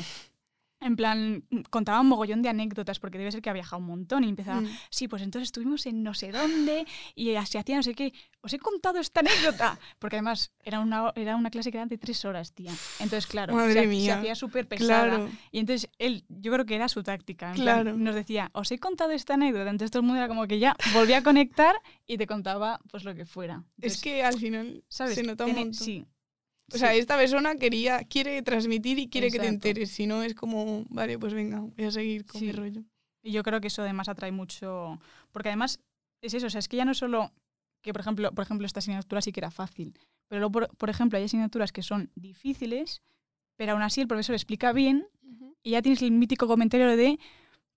En 0.81 0.95
plan, 0.95 1.43
contaba 1.69 1.99
un 1.99 2.07
mogollón 2.07 2.41
de 2.41 2.49
anécdotas, 2.49 2.99
porque 2.99 3.17
debe 3.17 3.31
ser 3.31 3.41
que 3.41 3.49
ha 3.49 3.53
viajado 3.53 3.81
un 3.81 3.87
montón 3.87 4.23
y 4.23 4.29
empezaba, 4.29 4.61
Mm. 4.61 4.67
sí, 4.89 5.07
pues 5.09 5.21
entonces 5.21 5.47
estuvimos 5.49 5.85
en 5.85 6.03
no 6.03 6.13
sé 6.13 6.31
dónde 6.31 6.85
y 7.15 7.33
se 7.45 7.57
hacía 7.59 7.75
no 7.75 7.83
sé 7.83 7.93
qué. 7.93 8.13
Os 8.41 8.53
he 8.53 8.59
contado 8.59 8.99
esta 8.99 9.19
anécdota. 9.19 9.77
Porque 9.99 10.15
además 10.15 10.53
era 10.63 10.79
una, 10.79 11.11
era 11.15 11.35
una 11.35 11.49
clase 11.49 11.71
que 11.71 11.77
era 11.77 11.85
de 11.85 11.97
tres 11.97 12.23
horas, 12.23 12.53
tía. 12.53 12.71
Entonces, 12.99 13.27
claro, 13.27 13.53
Madre 13.55 13.73
se, 13.81 13.87
mía. 13.87 14.19
hacía 14.19 14.35
súper 14.35 14.67
pesada. 14.69 15.03
Claro, 15.17 15.29
Y 15.51 15.59
entonces 15.59 15.89
él, 15.97 16.23
yo 16.29 16.53
creo 16.53 16.65
que 16.65 16.75
era 16.75 16.87
su 16.87 17.03
táctica. 17.03 17.51
plan, 17.53 17.81
Claro. 17.83 17.97
nos 17.97 18.15
decía, 18.15 18.49
os 18.53 18.71
he 18.71 18.79
contado 18.79 19.11
esta 19.11 19.33
anécdota. 19.33 19.69
Entonces 19.69 19.91
todo 19.91 19.99
el 19.99 20.05
mundo 20.07 20.19
era 20.19 20.29
como 20.29 20.47
que 20.47 20.59
ya 20.59 20.75
volvía 20.93 21.17
a 21.17 21.23
conectar 21.23 21.75
y 22.07 22.17
te 22.17 22.25
contaba 22.25 22.79
pues 22.89 23.03
lo 23.03 23.13
que 23.13 23.25
fuera. 23.25 23.65
es 23.81 24.01
que 24.01 24.23
al 24.23 24.39
final 24.39 24.83
¿sabes? 24.87 25.15
se 25.15 25.23
nota 25.23 25.43
un 25.43 25.49
Tiene- 25.51 25.65
montón. 25.65 25.73
Sí. 25.85 26.05
O 26.73 26.77
sea, 26.77 26.93
esta 26.93 27.17
persona 27.17 27.55
quería, 27.55 28.03
quiere 28.03 28.41
transmitir 28.41 28.99
y 28.99 29.07
quiere 29.09 29.29
que 29.31 29.39
te 29.39 29.47
enteres. 29.47 29.91
Si 29.91 30.07
no, 30.07 30.23
es 30.23 30.33
como, 30.35 30.85
vale, 30.89 31.17
pues 31.19 31.33
venga, 31.33 31.59
voy 31.59 31.85
a 31.85 31.91
seguir 31.91 32.25
con 32.25 32.41
mi 32.41 32.51
rollo. 32.51 32.81
Y 33.21 33.31
yo 33.31 33.43
creo 33.43 33.59
que 33.61 33.67
eso 33.67 33.81
además 33.81 34.07
atrae 34.09 34.31
mucho. 34.31 34.99
Porque 35.31 35.49
además 35.49 35.79
es 36.21 36.33
eso, 36.33 36.47
o 36.47 36.49
sea, 36.49 36.59
es 36.59 36.67
que 36.67 36.77
ya 36.77 36.85
no 36.85 36.91
es 36.91 36.97
solo 36.97 37.31
que, 37.81 37.91
por 37.93 38.01
ejemplo, 38.01 38.31
por 38.31 38.43
ejemplo, 38.43 38.65
esta 38.65 38.79
asignatura 38.79 39.21
sí 39.21 39.31
que 39.31 39.39
era 39.39 39.51
fácil. 39.51 39.93
Pero 40.27 40.39
luego, 40.41 40.51
por, 40.51 40.77
por 40.77 40.89
ejemplo, 40.89 41.17
hay 41.17 41.25
asignaturas 41.25 41.71
que 41.71 41.81
son 41.81 42.11
difíciles, 42.15 43.01
pero 43.55 43.73
aún 43.73 43.81
así 43.81 44.01
el 44.01 44.07
profesor 44.07 44.35
explica 44.35 44.71
bien 44.73 45.07
y 45.63 45.71
ya 45.71 45.81
tienes 45.81 46.01
el 46.01 46.11
mítico 46.11 46.47
comentario 46.47 46.87
de, 46.95 47.19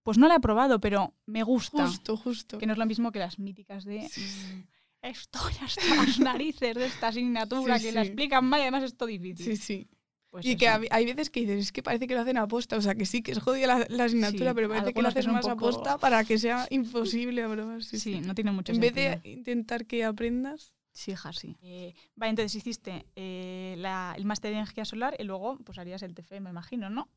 pues 0.04 0.18
no 0.18 0.28
la 0.28 0.36
he 0.36 0.40
probado, 0.40 0.80
pero 0.80 1.14
me 1.26 1.42
gusta. 1.42 1.86
Justo, 1.86 2.16
justo. 2.16 2.58
Que 2.58 2.66
no 2.66 2.72
es 2.72 2.78
lo 2.78 2.86
mismo 2.86 3.10
que 3.10 3.18
las 3.18 3.38
míticas 3.38 3.84
de. 3.84 4.08
Sí. 4.08 4.20
"Mm, 4.20 4.62
Estoy 5.02 5.52
hasta 5.60 5.94
las 5.96 6.18
narices 6.20 6.74
de 6.74 6.86
esta 6.86 7.08
asignatura 7.08 7.78
Sí, 7.78 7.86
que 7.86 7.92
la 7.92 8.02
sí. 8.02 8.08
explican 8.08 8.44
mal 8.44 8.60
y 8.60 8.62
además 8.62 8.84
es 8.84 8.96
todo 8.96 9.08
difícil. 9.08 9.44
Sí, 9.44 9.56
sí. 9.56 9.88
Pues 10.30 10.46
y 10.46 10.56
que 10.56 10.64
eso. 10.66 10.76
hab- 10.80 10.88
hay 10.90 11.04
veces 11.04 11.28
que 11.28 11.40
dices, 11.40 11.58
es 11.60 11.72
que 11.72 11.82
parece 11.82 12.06
que 12.06 12.14
lo 12.14 12.20
hacen 12.22 12.38
aposta. 12.38 12.76
O 12.76 12.80
sea, 12.80 12.94
que 12.94 13.04
sí, 13.04 13.20
que 13.22 13.32
es 13.32 13.38
jodida 13.38 13.66
la, 13.66 13.86
la 13.90 14.04
asignatura, 14.04 14.50
Sí, 14.50 14.54
pero 14.54 14.68
parece 14.70 14.94
que 14.94 15.02
lo 15.02 15.12
que 15.12 15.20
un 15.20 15.32
más 15.32 15.42
poco- 15.46 15.68
aposta 15.68 15.98
para 15.98 16.24
que 16.24 16.38
sea 16.38 16.66
imposible 16.70 17.42
aprobar. 17.42 17.82
Sí, 17.82 17.98
Sí, 17.98 18.20
no 18.20 18.34
tiene 18.34 18.52
mucho 18.52 18.72
En 18.72 18.80
vez 18.80 18.94
sentido. 18.94 19.20
de 19.22 19.28
intentar 19.30 19.84
que 19.86 20.04
aprendas. 20.04 20.72
Sí, 20.94 21.10
hija, 21.12 21.32
sí. 21.32 21.56
Eh, 21.62 21.94
vale, 22.16 22.30
entonces 22.30 22.54
hiciste 22.54 23.06
eh, 23.16 23.74
la- 23.78 24.14
el 24.16 24.24
máster 24.24 24.50
de 24.52 24.58
energía 24.58 24.84
solar 24.84 25.16
y 25.18 25.24
luego 25.24 25.58
pues 25.64 25.78
harías 25.78 26.02
el 26.02 26.14
TFE, 26.14 26.40
me 26.40 26.50
imagino, 26.50 26.88
¿no? 26.90 27.08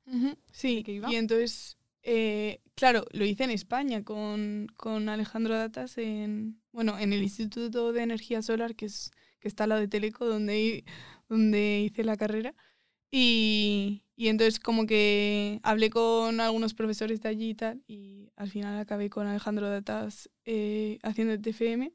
Sí, 0.52 0.82
qué 0.84 0.94
iba? 0.94 1.12
y 1.12 1.16
entonces, 1.16 1.78
eh, 2.04 2.62
claro, 2.76 3.06
lo 3.12 3.26
hice 3.26 3.44
en 3.46 3.52
España 3.52 4.04
con, 4.04 4.68
con 4.78 5.08
Alejandro 5.10 5.58
Datas 5.58 5.98
en, 5.98 6.62
bueno, 6.76 7.00
en 7.00 7.14
el 7.14 7.24
Instituto 7.24 7.94
de 7.94 8.04
Energía 8.04 8.42
Solar, 8.42 8.76
que, 8.76 8.88
es, 8.88 9.12
que 9.40 9.48
está 9.48 9.64
al 9.64 9.70
lado 9.70 9.82
de 9.82 9.88
Teleco, 9.88 10.26
donde, 10.26 10.84
donde 11.30 11.84
hice 11.86 12.04
la 12.04 12.18
carrera. 12.18 12.54
Y, 13.10 14.04
y 14.18 14.28
entonces 14.28 14.60
como 14.60 14.86
que 14.86 15.62
hablé 15.64 15.90
con 15.90 16.42
algunos 16.42 16.74
profesores 16.74 17.22
de 17.22 17.30
allí 17.30 17.52
y 17.52 17.56
tal, 17.56 17.82
y 17.88 18.30
al 18.36 18.50
final 18.50 18.78
acabé 18.78 19.10
con 19.10 19.26
Alejandro 19.26 19.70
Datas 19.70 20.30
eh, 20.44 21.00
haciendo 21.02 21.34
el 21.34 21.42
TFM. 21.42 21.94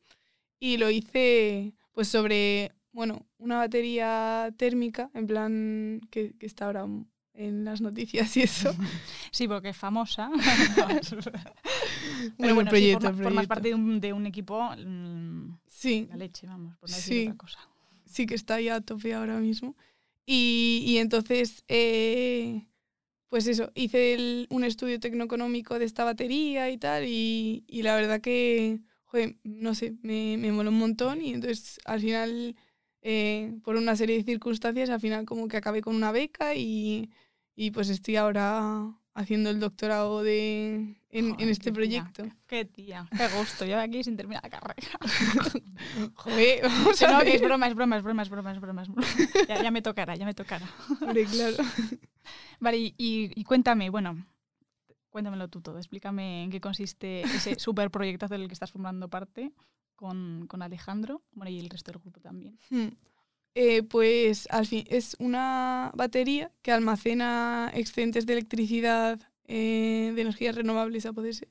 Y 0.59 0.79
lo 0.79 0.91
hice 0.91 1.75
pues 1.93 2.09
sobre, 2.09 2.73
bueno, 2.93 3.27
una 3.37 3.59
batería 3.59 4.51
térmica, 4.57 5.11
en 5.13 5.27
plan 5.27 6.01
que, 6.11 6.33
que 6.39 6.47
está 6.47 6.67
ahora 6.67 6.87
en 7.35 7.65
las 7.65 7.81
noticias 7.81 8.37
y 8.37 8.43
eso. 8.43 8.75
Sí, 9.33 9.47
porque 9.49 9.71
es 9.71 9.77
famosa. 9.77 10.31
Pero 12.39 12.55
bueno, 12.55 12.71
proyecto, 12.71 13.13
sí, 13.15 13.23
formas 13.23 13.47
parte 13.47 13.69
de 13.69 13.75
un, 13.75 14.01
de 14.01 14.13
un 14.13 14.27
equipo 14.27 14.71
mm, 14.77 15.59
Sí, 15.67 16.07
la 16.11 16.17
leche, 16.17 16.47
vamos, 16.47 16.77
por 16.79 16.91
no 16.91 16.97
decir 16.97 17.15
Sí. 17.15 17.23
otra 17.29 17.37
cosa. 17.37 17.61
sí 18.07 18.27
que 18.27 18.35
está 18.35 18.61
ya 18.61 18.77
a 18.77 18.81
tope 18.81 19.15
ahora 19.15 19.39
mismo. 19.39 19.77
Y, 20.27 20.83
y 20.87 20.99
entonces, 20.99 21.65
eh, 21.69 22.67
pues 23.29 23.47
eso, 23.47 23.71
hice 23.75 24.15
el- 24.15 24.47
un 24.51 24.65
estudio 24.65 24.99
tecnoeconómico 25.01 25.79
de 25.79 25.85
esta 25.85 26.05
batería 26.05 26.71
y 26.71 26.79
tal, 26.79 27.05
y, 27.07 27.65
y 27.69 27.83
la 27.83 27.95
verdad 27.95 28.21
que, 28.21 28.81
joder, 29.05 29.37
no 29.45 29.75
sé, 29.75 29.95
me, 30.03 30.37
me 30.37 30.53
moló 30.53 30.71
un 30.71 30.79
montón 30.79 31.23
y 31.23 31.33
entonces 31.35 31.81
al 31.85 32.01
final, 32.01 32.57
eh, 33.03 33.55
por 33.65 33.77
una 33.77 33.97
serie 33.97 34.17
de 34.19 34.25
circunstancias, 34.25 34.91
al 34.91 35.01
final 35.01 35.25
como 35.25 35.49
que 35.49 35.57
acabé 35.57 35.81
con 35.83 35.95
una 35.97 36.13
beca 36.13 36.55
y, 36.55 37.11
y 37.57 37.71
pues 37.71 37.89
estoy 37.89 38.17
ahora 38.17 38.95
haciendo 39.15 39.51
el 39.51 39.59
doctorado 39.61 40.23
de, 40.23 40.75
en, 41.11 41.27
en 41.27 41.31
Joder, 41.35 41.49
este 41.51 41.65
qué 41.73 41.73
tía, 41.73 41.75
proyecto. 41.75 42.37
Qué 42.47 42.65
tía, 42.65 43.07
qué 43.17 43.29
gusto. 43.39 43.65
Yo 43.67 43.79
aquí 43.79 44.05
sin 44.05 44.17
terminar 44.17 44.43
la 44.45 44.51
carrera. 44.51 44.89
Joder, 46.15 46.63
vamos 46.69 47.03
a 47.03 47.13
no, 47.13 47.21
que 47.25 47.35
es 47.35 47.43
broma, 47.43 47.67
es 47.69 47.75
broma, 47.75 47.97
es 47.97 48.03
broma, 48.03 48.23
es 48.23 48.29
broma, 48.31 48.53
es 48.53 48.61
broma. 48.61 48.83
es 48.83 48.89
broma. 48.89 49.07
Ya, 49.49 49.63
ya 49.63 49.71
me 49.71 49.83
tocará, 49.83 50.15
ya 50.17 50.25
me 50.25 50.35
tocará. 50.35 50.67
Hombre, 51.01 51.25
claro. 51.25 51.57
Vale, 52.61 52.79
y, 52.79 52.95
y- 52.99 53.33
y 53.35 53.45
cuéntame, 53.45 53.91
bueno, 53.91 54.25
cuéntamelo 55.11 55.49
tú 55.49 55.61
todo. 55.61 55.79
Explícame 55.79 56.45
en 56.45 56.51
qué 56.51 56.61
consiste 56.61 57.23
ese 57.23 57.59
super 57.59 57.91
proyectazo 57.91 58.35
del 58.35 58.47
que 58.47 58.55
estás 58.55 58.71
formando 58.71 59.09
parte 59.09 59.53
con, 60.01 60.47
con 60.49 60.63
Alejandro, 60.63 61.23
bueno, 61.33 61.51
y 61.51 61.61
el 61.61 61.69
resto 61.69 61.93
del 61.93 62.01
grupo 62.01 62.21
también. 62.21 62.59
Hmm. 62.71 62.89
Eh, 63.55 63.83
pues 63.83 64.47
al 64.51 64.67
fin 64.67 64.85
es 64.89 65.15
una 65.19 65.91
batería 65.95 66.51
que 66.63 66.73
almacena 66.73 67.71
excedentes 67.75 68.25
de 68.25 68.33
electricidad 68.35 69.21
eh, 69.47 70.13
de 70.15 70.23
energías 70.23 70.55
renovables 70.55 71.05
a 71.05 71.13
poder 71.13 71.35
ser 71.35 71.49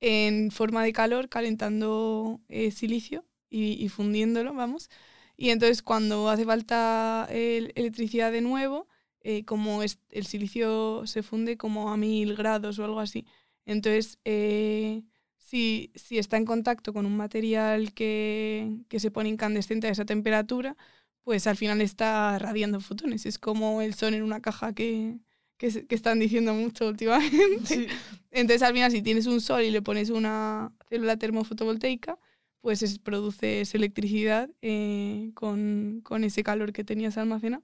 en 0.00 0.50
forma 0.50 0.82
de 0.84 0.92
calor 0.92 1.28
calentando 1.30 2.40
eh, 2.48 2.70
silicio 2.70 3.24
y, 3.48 3.82
y 3.82 3.88
fundiéndolo, 3.88 4.52
vamos. 4.54 4.90
Y 5.38 5.50
entonces 5.50 5.82
cuando 5.82 6.28
hace 6.28 6.44
falta 6.44 7.26
el- 7.30 7.72
electricidad 7.76 8.30
de 8.32 8.42
nuevo, 8.42 8.88
eh, 9.22 9.44
como 9.44 9.82
es- 9.82 10.00
el 10.10 10.26
silicio 10.26 11.06
se 11.06 11.22
funde 11.22 11.56
como 11.56 11.90
a 11.92 11.96
mil 11.96 12.34
grados 12.36 12.78
o 12.78 12.84
algo 12.84 13.00
así, 13.00 13.24
entonces 13.64 14.18
eh, 14.24 15.02
si, 15.46 15.92
si 15.94 16.18
está 16.18 16.36
en 16.36 16.44
contacto 16.44 16.92
con 16.92 17.06
un 17.06 17.16
material 17.16 17.92
que, 17.94 18.80
que 18.88 18.98
se 18.98 19.12
pone 19.12 19.28
incandescente 19.28 19.86
a 19.86 19.90
esa 19.90 20.04
temperatura, 20.04 20.76
pues 21.22 21.46
al 21.46 21.56
final 21.56 21.80
está 21.80 22.36
radiando 22.40 22.80
fotones. 22.80 23.26
Es 23.26 23.38
como 23.38 23.80
el 23.80 23.94
sol 23.94 24.14
en 24.14 24.24
una 24.24 24.40
caja 24.40 24.72
que, 24.74 25.20
que, 25.56 25.86
están 25.90 26.18
diciendo 26.18 26.52
mucho 26.52 26.88
últimamente. 26.88 27.86
Entonces 28.32 28.62
al 28.62 28.74
final 28.74 28.90
si 28.90 29.02
tienes 29.02 29.26
un 29.26 29.40
sol 29.40 29.62
y 29.62 29.70
le 29.70 29.82
pones 29.82 30.10
una 30.10 30.72
célula 30.88 31.16
termofotovoltaica, 31.16 32.18
pues 32.60 32.82
es- 32.82 32.98
produces 32.98 33.72
electricidad 33.76 34.50
eh, 34.62 35.30
con, 35.34 36.00
con 36.02 36.24
ese 36.24 36.42
calor 36.42 36.72
que 36.72 36.82
tenías 36.84 37.18
almacenado. 37.18 37.62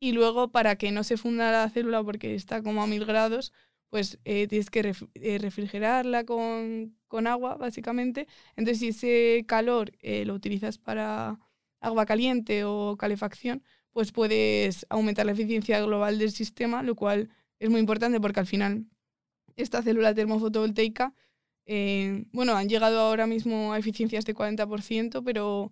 Y 0.00 0.10
luego, 0.12 0.50
para 0.50 0.74
que 0.76 0.90
no 0.90 1.04
se 1.04 1.16
funda 1.16 1.52
la 1.52 1.70
célula 1.70 2.02
porque 2.02 2.34
está 2.34 2.62
como 2.64 2.82
a 2.82 2.88
mil 2.88 3.04
grados, 3.04 3.52
pues 3.92 4.18
eh, 4.24 4.46
tienes 4.48 4.70
que 4.70 4.94
eh, 5.16 5.38
refrigerarla 5.38 6.24
con, 6.24 6.96
con 7.08 7.26
agua, 7.26 7.56
básicamente. 7.56 8.26
Entonces, 8.56 8.78
si 8.78 8.88
ese 8.88 9.44
calor 9.46 9.92
eh, 10.00 10.24
lo 10.24 10.32
utilizas 10.32 10.78
para 10.78 11.38
agua 11.78 12.06
caliente 12.06 12.64
o 12.64 12.96
calefacción, 12.96 13.62
pues 13.90 14.10
puedes 14.10 14.86
aumentar 14.88 15.26
la 15.26 15.32
eficiencia 15.32 15.78
global 15.82 16.18
del 16.18 16.30
sistema, 16.30 16.82
lo 16.82 16.94
cual 16.94 17.28
es 17.58 17.68
muy 17.68 17.80
importante 17.80 18.18
porque 18.18 18.40
al 18.40 18.46
final 18.46 18.86
esta 19.56 19.82
célula 19.82 20.14
termofotovoltaica, 20.14 21.14
bueno, 22.32 22.56
han 22.56 22.70
llegado 22.70 22.98
ahora 22.98 23.26
mismo 23.26 23.74
a 23.74 23.78
eficiencias 23.78 24.24
de 24.24 24.34
40%, 24.34 25.22
pero, 25.22 25.70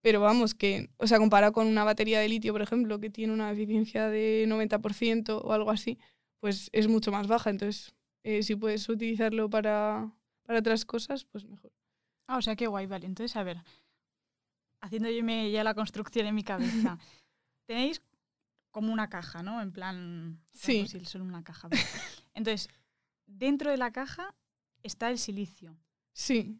pero 0.00 0.20
vamos, 0.20 0.54
que, 0.54 0.90
o 0.98 1.08
sea, 1.08 1.18
comparado 1.18 1.52
con 1.52 1.66
una 1.66 1.82
batería 1.82 2.20
de 2.20 2.28
litio, 2.28 2.52
por 2.52 2.62
ejemplo, 2.62 3.00
que 3.00 3.10
tiene 3.10 3.32
una 3.32 3.50
eficiencia 3.50 4.08
de 4.08 4.46
90% 4.46 5.40
o 5.42 5.52
algo 5.52 5.72
así, 5.72 5.98
pues 6.42 6.68
es 6.72 6.88
mucho 6.88 7.12
más 7.12 7.28
baja. 7.28 7.50
Entonces, 7.50 7.94
eh, 8.24 8.42
si 8.42 8.56
puedes 8.56 8.88
utilizarlo 8.88 9.48
para, 9.48 10.10
para 10.42 10.58
otras 10.58 10.84
cosas, 10.84 11.24
pues 11.24 11.44
mejor. 11.44 11.70
Ah, 12.26 12.36
o 12.38 12.42
sea, 12.42 12.56
qué 12.56 12.66
guay, 12.66 12.86
vale. 12.86 13.06
Entonces, 13.06 13.36
a 13.36 13.44
ver, 13.44 13.58
haciendo 14.80 15.08
yo 15.08 15.22
me- 15.22 15.50
ya 15.52 15.62
la 15.62 15.74
construcción 15.74 16.26
en 16.26 16.34
mi 16.34 16.42
cabeza, 16.42 16.98
tenéis 17.66 18.02
como 18.72 18.92
una 18.92 19.08
caja, 19.08 19.44
¿no? 19.44 19.62
En 19.62 19.70
plan, 19.70 20.40
Sí. 20.52 20.84
solo 21.04 21.24
una 21.24 21.44
caja. 21.44 21.68
vale. 21.68 21.80
Entonces, 22.34 22.68
dentro 23.26 23.70
de 23.70 23.76
la 23.76 23.92
caja 23.92 24.34
está 24.82 25.10
el 25.10 25.18
silicio. 25.18 25.76
Sí. 26.12 26.58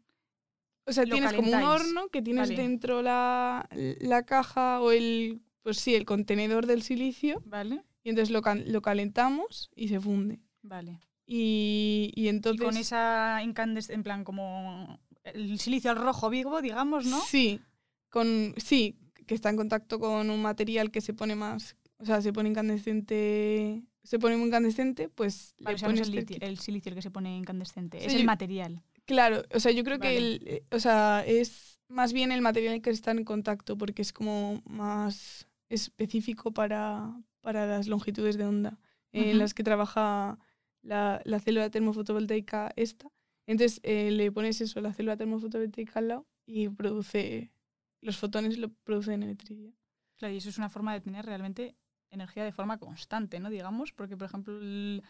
O 0.86 0.92
sea, 0.92 1.04
Lo 1.06 1.14
tienes 1.16 1.32
como 1.32 1.48
un 1.50 1.62
horno 1.64 2.08
que 2.08 2.22
tienes 2.22 2.50
Vale. 2.50 2.62
dentro 2.62 3.02
la, 3.02 3.68
la 3.72 4.22
caja 4.24 4.80
o 4.80 4.92
el, 4.92 5.42
pues 5.62 5.78
sí, 5.78 5.94
el 5.96 6.04
contenedor 6.04 6.66
del 6.66 6.82
silicio 6.82 7.42
¿Vale? 7.46 7.82
Y 8.04 8.10
entonces 8.10 8.30
lo, 8.30 8.42
lo 8.66 8.82
calentamos 8.82 9.70
y 9.74 9.88
se 9.88 10.00
funde. 10.00 10.40
Vale. 10.62 11.00
Y, 11.26 12.12
y 12.14 12.24
Y 12.24 12.28
entonces... 12.28 12.64
con 12.64 12.76
esa 12.76 13.42
incandescencia, 13.42 13.94
en 13.94 14.02
plan, 14.02 14.24
como 14.24 14.98
el 15.24 15.58
silicio 15.58 15.90
al 15.90 15.96
rojo 15.98 16.30
vivo, 16.30 16.60
digamos, 16.60 17.06
¿no? 17.06 17.20
Sí, 17.20 17.60
con, 18.08 18.54
sí, 18.56 18.98
que 19.26 19.34
está 19.34 19.50
en 19.50 19.56
contacto 19.56 19.98
con 19.98 20.30
un 20.30 20.42
material 20.42 20.90
que 20.90 21.00
se 21.00 21.14
pone 21.14 21.34
más, 21.36 21.76
o 21.98 22.04
sea, 22.04 22.20
se 22.20 22.32
pone 22.32 22.48
incandescente, 22.48 23.82
se 24.02 24.18
pone 24.18 24.36
muy 24.36 24.48
incandescente, 24.48 25.08
pues 25.08 25.54
Vale, 25.60 25.78
le 25.78 25.84
pones 25.84 26.08
el, 26.08 26.42
el 26.42 26.58
silicio 26.58 26.90
el 26.90 26.96
que 26.96 27.02
se 27.02 27.10
pone 27.10 27.36
incandescente, 27.36 28.00
Sí, 28.00 28.06
es 28.06 28.14
el 28.14 28.24
material. 28.24 28.82
Claro, 29.04 29.42
o 29.54 29.60
sea, 29.60 29.72
yo 29.72 29.84
creo 29.84 29.98
que 29.98 30.16
el, 30.16 30.64
o 30.70 30.78
sea, 30.78 31.24
es 31.26 31.80
más 31.88 32.12
bien 32.12 32.32
el 32.32 32.40
material 32.40 32.80
que 32.82 32.90
está 32.90 33.10
en 33.12 33.24
contacto 33.24 33.76
porque 33.76 34.02
es 34.02 34.12
como 34.12 34.60
más 34.64 35.48
específico 35.68 36.52
para, 36.52 37.14
para 37.42 37.66
las 37.66 37.86
longitudes 37.88 38.38
de 38.38 38.46
onda 38.46 38.78
en 39.12 39.28
Ujú. 39.30 39.38
las 39.40 39.52
que 39.54 39.62
trabaja 39.64 40.38
la, 40.82 41.20
la 41.24 41.40
célula 41.40 41.70
termofotovoltaica 41.70 42.72
esta. 42.76 43.08
Entonces 43.46 43.80
eh, 43.82 44.10
le 44.10 44.32
pones 44.32 44.60
eso, 44.60 44.80
la 44.80 44.94
célula 44.94 45.16
termofotovoltaica 45.18 45.98
al 45.98 46.08
lado 46.08 46.26
y 46.46 46.68
produce, 46.70 47.52
los 48.00 48.16
fotones 48.16 48.56
lo 48.58 48.70
producen 48.70 49.22
electricidad. 49.22 49.72
Claro, 50.16 50.34
y 50.34 50.38
eso 50.38 50.48
es 50.48 50.58
una 50.58 50.70
forma 50.70 50.94
de 50.94 51.00
tener 51.00 51.26
realmente 51.26 51.76
energía 52.10 52.44
de 52.44 52.52
forma 52.52 52.78
constante, 52.78 53.40
¿no? 53.40 53.50
Digamos, 53.50 53.92
porque, 53.92 54.16
por 54.16 54.26
ejemplo, 54.26 54.58
el- 54.58 55.02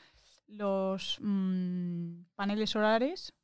los 0.49 1.19
mm, 1.21 2.25
paneles 2.35 2.71
solares 2.71 3.35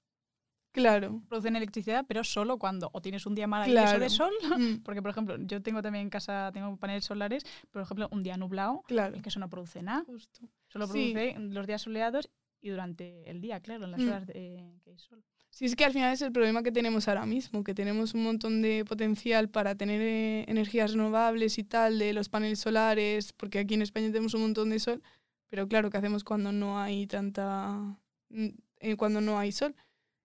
Claro. 0.73 1.23
producen 1.29 1.57
electricidad, 1.57 2.05
pero 2.07 2.23
solo 2.25 2.59
cuando 2.59 2.91
o 2.93 3.01
tienes 3.01 3.27
un 3.27 3.35
día 3.35 3.47
maravilloso 3.47 3.83
Claro. 3.85 4.01
de 4.01 4.11
sol, 4.11 4.33
Mm, 4.59 4.77
porque, 4.85 5.03
por 5.03 5.11
ejemplo, 5.11 5.37
yo 5.41 5.61
tengo 5.63 5.83
también 5.83 6.03
en 6.05 6.11
casa, 6.11 6.51
tengo 6.53 6.77
paneles 6.77 7.05
solares, 7.05 7.45
por 7.71 7.83
ejemplo, 7.83 8.09
un 8.13 8.23
día 8.23 8.37
nublado, 8.37 8.83
claro. 8.87 9.17
el 9.17 9.23
que 9.23 9.29
eso 9.31 9.41
no 9.41 9.49
produce 9.49 9.83
nada, 9.83 10.05
Justo. 10.07 10.41
solo 10.69 10.87
produce 10.87 11.35
los 11.39 11.67
días 11.67 11.83
soleados 11.83 12.31
y 12.61 12.71
durante 12.71 13.29
el 13.31 13.41
día, 13.41 13.61
claro, 13.61 13.85
en 13.87 13.93
las 13.93 14.01
Mm. 14.01 14.09
horas 14.09 14.27
de, 14.27 14.73
que 14.85 14.91
hay 14.91 14.99
sol. 14.99 15.23
Sí, 15.51 15.65
es 15.65 15.75
que 15.75 15.85
al 15.87 15.93
final 15.93 16.13
es 16.13 16.21
el 16.23 16.31
problema 16.31 16.63
que 16.63 16.71
tenemos 16.71 17.09
ahora 17.09 17.25
mismo, 17.25 17.65
que 17.65 17.75
tenemos 17.75 18.13
un 18.15 18.23
montón 18.23 18.61
de 18.63 18.85
potencial 18.85 19.49
para 19.49 19.75
tener 19.75 20.01
eh, 20.03 20.45
energías 20.47 20.93
renovables 20.93 21.57
y 21.59 21.65
tal, 21.65 21.99
de 21.99 22.13
los 22.13 22.29
paneles 22.29 22.61
solares, 22.61 23.33
porque 23.33 23.59
aquí 23.61 23.75
en 23.75 23.83
España 23.83 24.09
tenemos 24.09 24.35
un 24.35 24.43
montón 24.43 24.69
de 24.71 24.79
sol, 24.79 25.03
pero 25.49 25.67
claro, 25.67 25.89
¿qué 25.91 25.97
hacemos 25.97 26.23
cuando 26.23 26.53
no 26.53 26.79
hay 26.79 27.07
tanta... 27.07 27.99
mm, 28.29 28.49
eh, 28.81 28.97
cuando 28.97 29.21
no 29.23 29.39
hay 29.39 29.51
sol? 29.51 29.75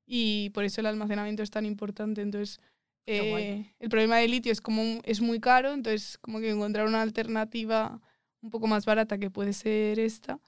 Y 0.05 0.49
por 0.51 0.63
eso 0.63 0.81
el 0.81 0.87
almacenamiento 0.87 1.43
es 1.43 1.51
tan 1.51 1.65
importante. 1.65 2.21
Entonces, 2.21 2.59
eh, 3.05 3.73
el 3.79 3.89
problema 3.89 4.17
del 4.17 4.31
litio 4.31 4.51
es 4.51 4.61
como 4.61 4.81
es 5.03 5.21
muy 5.21 5.39
caro, 5.39 5.73
entonces 5.73 6.17
como 6.19 6.39
que 6.39 6.49
encontrar 6.49 6.87
una 6.87 7.01
alternativa 7.01 7.99
un 8.41 8.49
poco 8.49 8.67
más 8.67 8.85
barata 8.85 9.17
que 9.17 9.29
puede 9.29 9.53
ser 9.53 9.99
esta, 9.99 10.39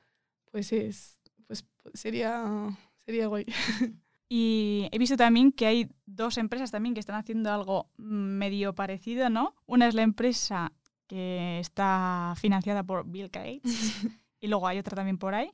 pues 0.52 0.72
es 0.72 1.20
pues 1.48 1.66
sería 1.94 2.78
sería 3.06 3.28
guay. 3.28 3.46
Y 4.28 4.90
he 4.92 4.98
visto 4.98 5.18
también 5.18 5.52
que 5.52 5.68
hay 5.68 5.90
dos 6.08 6.40
empresas 6.40 6.72
también 6.72 6.96
que 6.96 7.00
están 7.00 7.16
haciendo 7.16 7.54
algo 7.54 7.90
medio 7.98 8.74
parecido, 8.74 9.30
¿no? 9.30 9.54
Una 9.68 9.88
es 9.88 9.94
la 9.94 10.02
empresa 10.02 10.72
que 11.06 11.60
está 11.60 12.34
financiada 12.38 12.84
por 12.84 13.06
Bill 13.06 13.30
Gates 13.30 13.62
y 14.42 14.48
luego 14.48 14.68
hay 14.68 14.80
otra 14.80 14.96
también 14.96 15.20
por 15.20 15.36
ahí. 15.36 15.52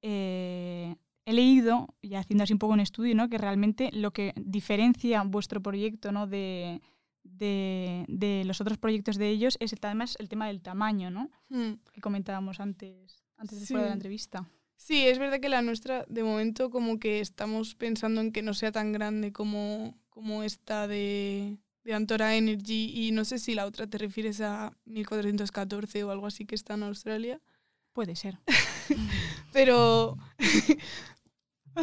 Eh, 0.00 0.96
he 1.26 1.32
leído, 1.34 1.94
y 2.00 2.14
haciendo 2.14 2.44
así 2.44 2.52
un 2.54 2.58
poco 2.58 2.72
un 2.72 2.80
estudio, 2.80 3.14
¿no? 3.14 3.28
que 3.28 3.36
realmente 3.36 3.90
lo 3.92 4.12
que 4.12 4.32
diferencia 4.36 5.22
vuestro 5.22 5.60
proyecto 5.60 6.12
¿no? 6.12 6.26
de, 6.26 6.80
de, 7.24 8.04
de 8.08 8.44
los 8.46 8.60
otros 8.60 8.78
proyectos 8.78 9.16
de 9.16 9.28
ellos 9.28 9.56
es 9.60 9.72
el, 9.72 9.78
además 9.82 10.16
el 10.18 10.28
tema 10.28 10.46
del 10.46 10.62
tamaño, 10.62 11.10
¿no? 11.10 11.30
Mm. 11.50 11.74
que 11.92 12.00
comentábamos 12.00 12.60
antes, 12.60 13.22
antes 13.36 13.60
de 13.60 13.66
fuera 13.66 13.82
de 13.82 13.88
la 13.88 13.92
Sí. 13.94 13.98
entrevista. 13.98 14.48
Sí, 14.78 15.06
es 15.06 15.18
verdad 15.18 15.40
que 15.40 15.48
la 15.48 15.62
nuestra, 15.62 16.04
de 16.08 16.22
momento, 16.22 16.70
como 16.70 16.98
que 16.98 17.20
estamos 17.20 17.74
pensando 17.74 18.20
en 18.20 18.30
que 18.30 18.42
no 18.42 18.52
sea 18.54 18.70
tan 18.72 18.92
grande 18.92 19.32
como, 19.32 19.98
como 20.10 20.42
esta 20.42 20.86
de, 20.86 21.56
de 21.82 21.94
Antora 21.94 22.36
Energy. 22.36 22.92
Y 22.94 23.10
no 23.12 23.24
sé 23.24 23.38
si 23.38 23.54
la 23.54 23.64
otra 23.64 23.86
te 23.86 23.96
refieres 23.98 24.40
a 24.42 24.76
1414 24.84 26.04
o 26.04 26.10
algo 26.10 26.26
así 26.26 26.44
que 26.44 26.54
está 26.54 26.74
en 26.74 26.82
Australia. 26.84 27.40
Puede 27.94 28.16
ser. 28.16 28.38
Pero 29.52 30.18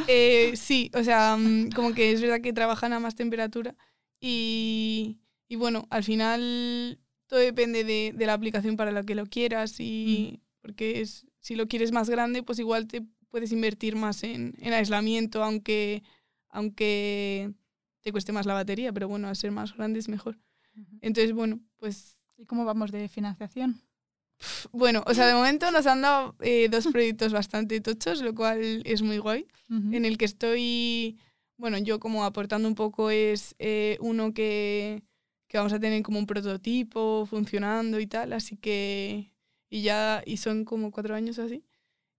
eh, 0.08 0.54
sí, 0.56 0.92
o 0.94 1.04
sea, 1.04 1.38
mm, 1.38 1.70
como 1.72 1.94
que 1.94 2.12
es 2.12 2.22
verdad 2.22 2.42
que 2.42 2.54
trabajan 2.54 2.94
a 2.94 3.00
más 3.00 3.16
temperatura. 3.16 3.76
Y, 4.20 5.20
y 5.48 5.56
bueno, 5.56 5.88
al 5.90 6.04
final 6.04 7.00
todo 7.28 7.40
depende 7.40 7.84
de, 7.84 8.14
de 8.16 8.26
la 8.26 8.34
aplicación 8.34 8.78
para 8.78 8.92
la 8.92 9.04
que 9.04 9.16
lo 9.16 9.26
quieras. 9.26 9.80
Y 9.80 10.42
porque 10.62 11.02
es, 11.02 11.26
si 11.40 11.56
lo 11.56 11.68
quieres 11.68 11.92
más 11.92 12.10
grande, 12.10 12.44
pues 12.44 12.60
igual 12.60 12.88
te 12.88 13.04
puedes 13.30 13.52
invertir 13.52 13.96
más 13.96 14.24
en, 14.24 14.54
en 14.60 14.74
aislamiento, 14.74 15.44
aunque, 15.44 16.04
aunque 16.50 17.52
te 18.02 18.12
cueste 18.12 18.32
más 18.32 18.46
la 18.46 18.54
batería. 18.54 18.94
Pero 18.94 19.08
bueno, 19.08 19.28
al 19.28 19.36
ser 19.36 19.52
más 19.52 19.76
grande 19.76 20.00
es 20.00 20.10
mejor. 20.10 20.40
Entonces, 21.02 21.34
bueno, 21.34 21.60
pues 21.78 22.20
¿Y 22.38 22.46
cómo 22.46 22.66
vamos 22.66 22.92
de 22.92 23.08
financiación? 23.08 23.83
Bueno, 24.72 25.04
o 25.06 25.14
sea, 25.14 25.28
de 25.28 25.34
momento 25.34 25.72
nos 25.72 25.88
han 25.88 26.02
dado 26.02 26.36
eh, 26.42 26.68
dos 26.70 26.88
proyectos 26.88 27.34
bastante 27.34 27.82
tochos, 27.82 28.22
lo 28.22 28.34
cual 28.34 28.82
es 28.86 29.02
muy 29.02 29.18
guay. 29.18 29.48
En 29.92 30.06
el 30.06 30.20
que 30.20 30.26
estoy, 30.26 31.18
bueno, 31.58 31.80
yo 31.80 32.00
como 32.00 32.26
aportando 32.26 32.68
un 32.68 32.76
poco 32.76 33.10
es 33.10 33.56
eh, 33.58 33.98
uno 34.02 34.34
que, 34.34 35.02
que 35.48 35.58
vamos 35.58 35.74
a 35.74 35.80
tener 35.80 36.04
como 36.04 36.20
un 36.20 36.28
prototipo 36.28 37.26
funcionando 37.26 38.00
y 38.00 38.06
tal, 38.06 38.34
así 38.34 38.56
que, 38.56 39.32
y 39.72 39.82
ya, 39.82 40.22
y 40.28 40.38
son 40.38 40.64
como 40.64 40.92
cuatro 40.92 41.16
años 41.16 41.40
así. 41.40 41.66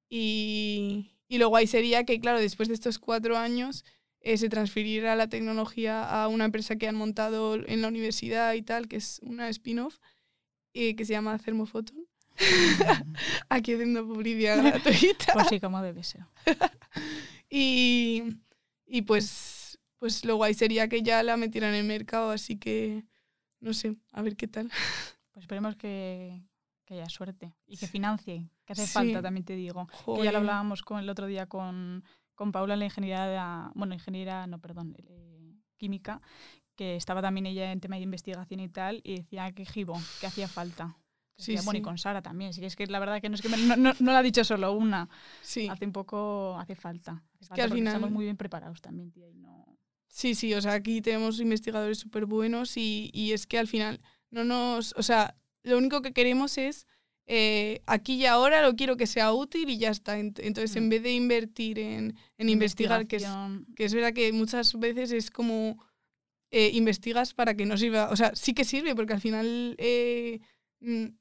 Y, 0.09 1.13
y 1.29 1.39
lo 1.39 1.49
guay 1.49 1.67
sería 1.67 2.05
que, 2.05 2.19
claro, 2.19 2.41
después 2.41 2.69
de 2.69 2.75
estos 2.75 2.99
cuatro 2.99 3.37
años 3.37 3.85
eh, 4.21 4.37
se 4.37 4.49
transfiriera 4.49 5.15
la 5.17 5.29
tecnología 5.29 6.03
a 6.03 6.29
una 6.29 6.47
empresa 6.47 6.77
que 6.77 6.89
han 6.89 6.97
montado 6.97 7.57
en 7.67 7.83
la 7.83 7.89
universidad 7.89 8.55
y 8.55 8.63
tal, 8.63 8.89
que 8.89 8.97
es 8.97 9.21
una 9.23 9.49
spin-off, 9.49 9.99
eh, 10.73 10.97
que 10.97 11.05
se 11.05 11.13
llama 11.13 11.39
Thermophoton. 11.39 12.04
Aquí 13.49 13.75
haciendo 13.75 14.07
publicidad 14.07 14.63
gratuita. 14.63 15.33
Pues 15.33 15.49
sí, 15.49 15.61
como 15.61 15.83
debe 15.83 16.03
ser. 16.03 16.25
Y, 17.51 18.23
y 18.87 19.03
pues, 19.03 19.79
pues 19.99 20.25
lo 20.25 20.37
guay 20.37 20.55
sería 20.55 20.89
que 20.89 21.03
ya 21.03 21.23
la 21.23 21.37
metieran 21.37 21.71
en 21.75 21.81
el 21.81 21.85
mercado, 21.87 22.31
así 22.31 22.57
que 22.59 23.05
no 23.61 23.73
sé, 23.75 23.97
a 24.13 24.23
ver 24.23 24.37
qué 24.37 24.49
tal. 24.49 24.71
Pues 25.31 25.43
esperemos 25.45 25.75
que, 25.75 26.43
que 26.85 26.95
haya 26.95 27.09
suerte 27.09 27.53
y 27.67 27.77
que 27.77 27.89
financie, 27.89 28.49
que 28.65 28.73
hace 28.73 28.87
Sí. 28.87 28.93
falta, 28.93 29.21
también 29.21 29.45
te 29.45 29.55
digo. 29.57 29.89
Que 30.17 30.23
ya 30.25 30.31
lo 30.31 30.39
hablábamos 30.39 30.83
con, 30.83 31.01
el 31.01 31.09
otro 31.11 31.27
día 31.27 31.47
con, 31.47 32.05
con 32.37 32.53
Paula, 32.53 32.77
la 32.77 32.85
ingeniera, 32.85 33.27
de 33.27 33.35
la- 33.35 33.73
bueno, 33.75 33.95
ingeniera, 33.95 34.47
no, 34.47 34.61
perdón, 34.61 34.95
eh, 34.99 35.57
química, 35.77 36.21
que 36.77 36.95
estaba 36.95 37.21
también 37.21 37.47
ella 37.47 37.73
en 37.73 37.81
tema 37.81 37.97
de 37.97 38.03
investigación 38.03 38.61
y 38.61 38.69
tal, 38.69 39.01
y 39.03 39.17
decía 39.17 39.51
que 39.51 39.65
Gibo, 39.65 40.01
que 40.21 40.29
hacía 40.29 40.47
falta. 40.47 40.97
Sí, 41.37 41.57
Bueno, 41.57 41.73
y 41.73 41.77
sí. 41.79 41.83
con 41.83 41.99
Sara 41.99 42.23
también, 42.23 42.53
sí 42.53 42.65
es 42.65 42.77
que 42.77 42.87
la 42.87 43.01
verdad 43.01 43.21
que 43.21 43.29
no 43.29 43.35
es 43.35 43.43
que 43.43 43.49
me- 43.49 43.57
no, 43.57 43.77
no, 43.77 43.93
no 43.99 44.13
lo 44.13 44.17
ha 44.19 44.23
dicho 44.23 44.45
solo 44.45 44.73
una, 44.73 45.09
Sí, 45.43 45.69
hace 45.69 45.85
un 45.85 45.93
poco, 45.93 46.57
hace 46.59 46.75
falta. 46.77 47.23
Hace 47.35 47.47
falta 47.47 47.55
que 47.57 47.63
al 47.63 47.73
final- 47.73 47.95
estamos 47.95 48.11
muy 48.13 48.25
bien 48.25 48.37
preparados 48.37 48.81
también, 48.81 49.11
tía, 49.11 49.29
y 49.29 49.35
no... 49.35 49.77
sí, 50.09 50.35
sí, 50.37 50.55
o 50.55 50.61
sea, 50.63 50.75
aquí 50.75 51.01
tenemos 51.03 51.41
investigadores 51.41 51.99
súper 51.99 52.27
buenos 52.27 52.77
y, 52.77 53.11
y 53.13 53.33
es 53.33 53.47
que 53.49 53.59
al 53.59 53.67
final 53.67 54.01
no 54.31 54.45
nos, 54.45 54.95
o 54.97 55.03
sea, 55.03 55.37
lo 55.65 55.77
único 55.79 56.03
que 56.03 56.13
queremos 56.13 56.57
es 56.57 56.87
eh, 57.27 57.81
aquí 57.87 58.15
y 58.17 58.27
ahora 58.27 58.61
lo 58.63 58.77
quiero 58.77 58.97
que 58.97 59.07
sea 59.07 59.33
útil 59.33 59.71
y 59.71 59.79
ya 59.79 59.89
está. 59.91 60.19
Ent- 60.19 60.41
Entonces, 60.43 60.77
Mm. 60.77 60.79
en 60.85 60.89
vez 60.91 61.03
de 61.03 61.13
invertir 61.15 61.79
en, 61.79 62.17
en 62.37 62.49
investigar, 62.51 63.07
que 63.07 63.17
es, 63.17 63.27
que 63.75 63.85
es 63.87 63.95
verdad 63.95 64.13
que 64.13 64.31
muchas 64.33 64.79
veces 64.79 65.11
es 65.11 65.31
como 65.31 65.83
eh, 66.51 66.71
investigas 66.75 67.33
para 67.35 67.55
que 67.57 67.65
no 67.67 67.77
sirva. 67.79 68.11
O 68.11 68.17
sea, 68.17 68.33
sí 68.37 68.53
que 68.53 68.65
sirve, 68.65 68.95
porque 68.95 69.15
al 69.15 69.21
final 69.23 69.75
eh, 69.79 70.41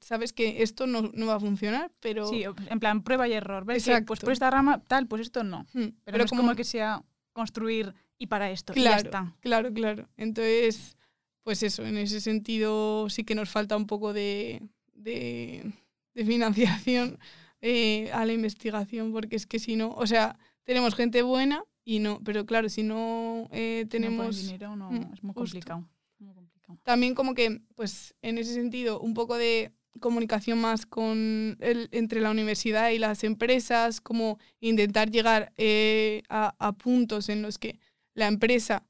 sabes 0.00 0.32
que 0.32 0.62
esto 0.62 0.86
no, 0.86 1.10
no 1.14 1.26
va 1.26 1.34
a 1.36 1.40
funcionar, 1.40 1.90
pero. 2.00 2.26
Sí, 2.28 2.44
en 2.70 2.80
plan, 2.80 3.02
prueba 3.02 3.26
y 3.28 3.32
error. 3.32 3.64
¿Ves 3.64 3.84
que, 3.84 3.90
pues 3.90 3.98
Exacto. 4.18 4.24
por 4.26 4.32
esta 4.32 4.50
rama, 4.50 4.82
tal, 4.86 5.06
pues 5.06 5.22
esto 5.22 5.44
no. 5.44 5.66
Mm, 5.72 5.88
Pero, 6.04 6.18
no 6.18 6.24
es 6.24 6.30
como, 6.30 6.54
que 6.54 6.64
sea 6.64 7.02
construir 7.32 7.94
y 8.18 8.26
para 8.28 8.50
esto. 8.50 8.72
y 8.76 8.82
ya 8.82 8.90
Claro. 8.90 9.02
está. 9.04 9.36
Claro, 9.40 9.72
claro. 9.72 10.08
Entonces, 10.16 10.96
pues 11.42 11.62
eso, 11.62 11.84
en 11.84 11.96
ese 11.98 12.20
sentido 12.20 13.08
sí 13.10 13.24
que 13.24 13.34
nos 13.34 13.50
falta 13.50 13.76
un 13.76 13.86
poco 13.86 14.12
de, 14.12 14.62
de, 14.94 15.72
de 16.14 16.24
financiación 16.24 17.18
eh, 17.60 18.10
a 18.12 18.24
la 18.24 18.32
investigación, 18.32 19.12
porque 19.12 19.36
es 19.36 19.46
que 19.46 19.58
si 19.58 19.76
no, 19.76 19.90
o 19.90 20.06
sea, 20.06 20.38
tenemos 20.64 20.94
gente 20.94 21.22
buena 21.22 21.62
y 21.84 21.98
no, 21.98 22.20
pero 22.24 22.46
claro, 22.46 22.68
si 22.68 22.82
no 22.82 23.48
eh, 23.52 23.80
Si 23.80 23.84
no 23.84 23.88
tenemos... 23.90 24.36
dinero, 24.42 24.76
no, 24.76 24.90
Mm, 24.90 25.12
es 25.12 25.22
muy 25.22 25.34
justo. 25.34 25.34
complicado. 25.34 25.88
También 26.82 27.14
como 27.14 27.34
que, 27.34 27.60
pues 27.74 28.14
en 28.22 28.38
ese 28.38 28.54
sentido, 28.54 29.00
un 29.00 29.14
poco 29.14 29.36
de 29.36 29.72
comunicación 30.00 30.60
más 30.60 30.86
con 30.86 31.56
el, 31.60 31.88
entre 31.92 32.20
la 32.20 32.30
universidad 32.30 32.90
y 32.90 32.98
las 32.98 33.22
empresas, 33.24 34.00
como 34.00 34.38
intentar 34.60 35.10
llegar 35.10 35.52
eh, 35.56 36.22
a, 36.28 36.54
a 36.58 36.72
puntos 36.72 37.28
en 37.28 37.42
los 37.42 37.58
que 37.58 37.78
la 38.14 38.26
empresa 38.28 38.86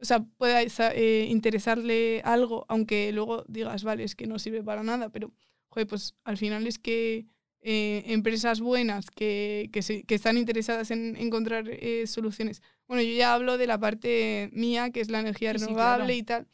o 0.00 0.04
sea, 0.04 0.20
pueda 0.38 0.62
eh, 0.62 1.26
interesarle 1.28 2.22
algo, 2.24 2.64
aunque 2.68 3.12
luego 3.12 3.44
digas, 3.48 3.84
vale, 3.84 4.04
es 4.04 4.16
que 4.16 4.26
no 4.26 4.38
sirve 4.38 4.62
para 4.62 4.82
nada, 4.82 5.10
pero, 5.10 5.32
joder, 5.68 5.86
pues 5.86 6.14
al 6.24 6.38
final 6.38 6.66
es 6.66 6.78
que 6.78 7.26
eh, 7.62 8.02
empresas 8.06 8.60
buenas 8.60 9.10
que, 9.10 9.68
que, 9.72 9.82
se- 9.82 10.04
que 10.04 10.14
están 10.14 10.38
interesadas 10.38 10.90
en 10.90 11.16
encontrar 11.16 11.68
eh, 11.68 12.06
soluciones. 12.06 12.62
Bueno, 12.88 13.02
yo 13.02 13.12
ya 13.12 13.34
hablo 13.34 13.58
de 13.58 13.66
la 13.66 13.78
parte 13.78 14.48
mía, 14.52 14.90
que 14.90 15.00
es 15.02 15.10
la 15.10 15.20
energía 15.20 15.52
Sí, 15.52 15.58
sí, 15.58 15.66
renovable 15.66 16.14
claro. 16.14 16.18
y 16.18 16.22
tal, 16.22 16.48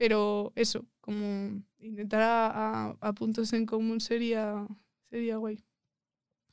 pero 0.00 0.50
eso, 0.56 0.86
como 1.02 1.60
intentar 1.78 2.22
a, 2.22 2.46
a- 2.88 2.96
a 3.02 3.12
puntos 3.12 3.52
en 3.52 3.66
común 3.66 4.00
sería, 4.00 4.66
sería 5.10 5.36
guay. 5.36 5.62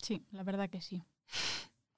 Sí, 0.02 0.22
la 0.32 0.44
verdad 0.44 0.70
que 0.70 0.82
sí. 0.82 1.02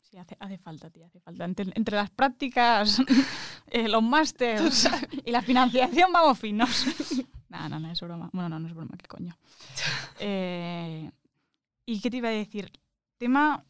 Sí, 0.04 0.18
hace, 0.18 0.38
hace 0.40 0.60
falta, 0.60 0.92
tía, 0.92 1.08
hace 1.08 1.20
falta. 1.20 1.46
Entre, 1.46 1.66
entre 1.74 1.96
las 1.96 2.12
prácticas, 2.12 3.00
eh, 3.72 3.90
los 3.90 4.04
másters 4.04 4.88
y 5.26 5.32
la 5.32 5.42
financiación 5.42 6.14
vamos 6.14 6.38
finos. 6.40 6.86
No, 7.50 7.68
no, 7.68 7.80
no 7.80 7.90
es 7.92 8.00
broma. 8.00 8.30
Bueno, 8.32 8.48
no, 8.48 8.60
no 8.60 8.68
es 8.68 8.76
broma, 8.76 8.96
qué 8.96 9.08
coño. 9.08 9.36
Eh, 10.20 11.10
¿Y 11.84 12.00
qué 12.00 12.12
te 12.12 12.18
iba 12.18 12.30
a 12.30 12.32
decir? 12.32 12.72
Tema, 13.18 13.66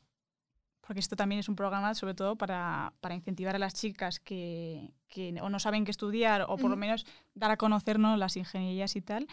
porque 0.89 1.01
esto 1.01 1.15
también 1.15 1.37
es 1.37 1.47
un 1.47 1.55
programa 1.55 1.93
sobre 1.93 2.15
todo 2.15 2.35
para, 2.35 2.93
para 2.99 3.13
incentivar 3.13 3.55
a 3.55 3.59
las 3.59 3.75
chicas 3.75 4.19
que, 4.19 4.91
que 5.07 5.39
o 5.39 5.47
no 5.47 5.59
saben 5.59 5.85
qué 5.85 5.91
estudiar 5.91 6.41
o 6.41 6.57
por 6.57 6.61
lo 6.61 6.69
Ujú. 6.71 6.77
menos 6.77 7.05
dar 7.35 7.51
a 7.51 7.57
conocernos 7.57 8.17
las 8.17 8.35
ingenierías 8.37 8.95
y 8.95 9.01
tal. 9.01 9.27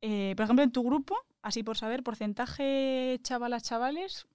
Eh, 0.00 0.34
por 0.36 0.44
ejemplo, 0.44 0.62
en 0.62 0.70
tu 0.70 0.84
grupo, 0.84 1.16
así 1.42 1.64
por 1.64 1.76
saber, 1.76 2.04
porcentaje 2.04 3.18
chavalas, 3.24 3.64
chavales, 3.64 4.28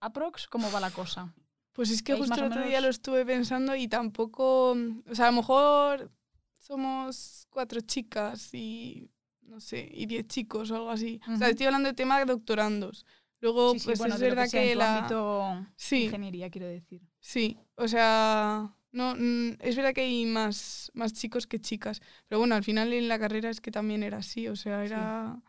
aprox, 0.00 0.46
¿cómo 0.46 0.72
va 0.72 0.80
la 0.80 0.90
cosa? 0.92 1.34
Pues 1.74 1.90
es 1.90 2.02
que 2.02 2.14
¿Veis 2.14 2.24
justo 2.24 2.40
el 2.40 2.46
otro 2.50 2.64
día 2.64 2.80
lo 2.80 2.88
estuve 2.88 3.26
pensando 3.26 3.76
y 3.76 3.86
tampoco, 3.86 4.74
mm, 4.74 5.10
o 5.10 5.14
sea, 5.14 5.28
a 5.28 5.30
lo 5.30 5.36
mejor 5.36 6.10
somos 6.56 7.46
cuatro 7.50 7.82
chicas 7.82 8.54
y, 8.54 9.10
no 9.42 9.60
sé, 9.60 9.90
y 9.92 10.06
diez 10.06 10.26
chicos 10.26 10.70
o 10.70 10.76
algo 10.76 10.90
así. 10.90 11.20
O 11.30 11.36
sea, 11.36 11.50
estoy 11.50 11.66
hablando 11.66 11.90
de 11.90 11.94
tema 11.94 12.18
de 12.18 12.24
doctorandos. 12.24 13.04
Luego, 13.44 13.72
Sí, 13.72 13.78
sí, 13.78 13.86
pues 13.86 13.98
bueno, 13.98 14.14
es 14.14 14.20
verdad 14.22 14.50
que, 14.50 14.72
tu 14.72 14.78
la... 14.78 14.96
ámbito 14.98 15.66
Sí, 15.76 16.04
ingeniería, 16.06 16.48
quiero 16.50 16.66
decir. 16.66 17.02
sí, 17.20 17.58
o 17.76 17.86
sea, 17.88 18.74
no, 18.90 19.14
es 19.60 19.76
verdad 19.76 19.92
que 19.92 20.00
hay 20.00 20.24
más, 20.24 20.90
más 20.94 21.12
chicos 21.12 21.46
que 21.46 21.58
chicas, 21.60 22.00
pero 22.26 22.38
bueno, 22.38 22.54
al 22.54 22.64
final 22.64 22.92
en 22.92 23.06
la 23.06 23.18
carrera 23.18 23.50
es 23.50 23.60
que 23.60 23.70
también 23.70 24.02
era 24.02 24.18
así, 24.18 24.48
o 24.48 24.56
sea, 24.56 24.82
era... 24.84 25.42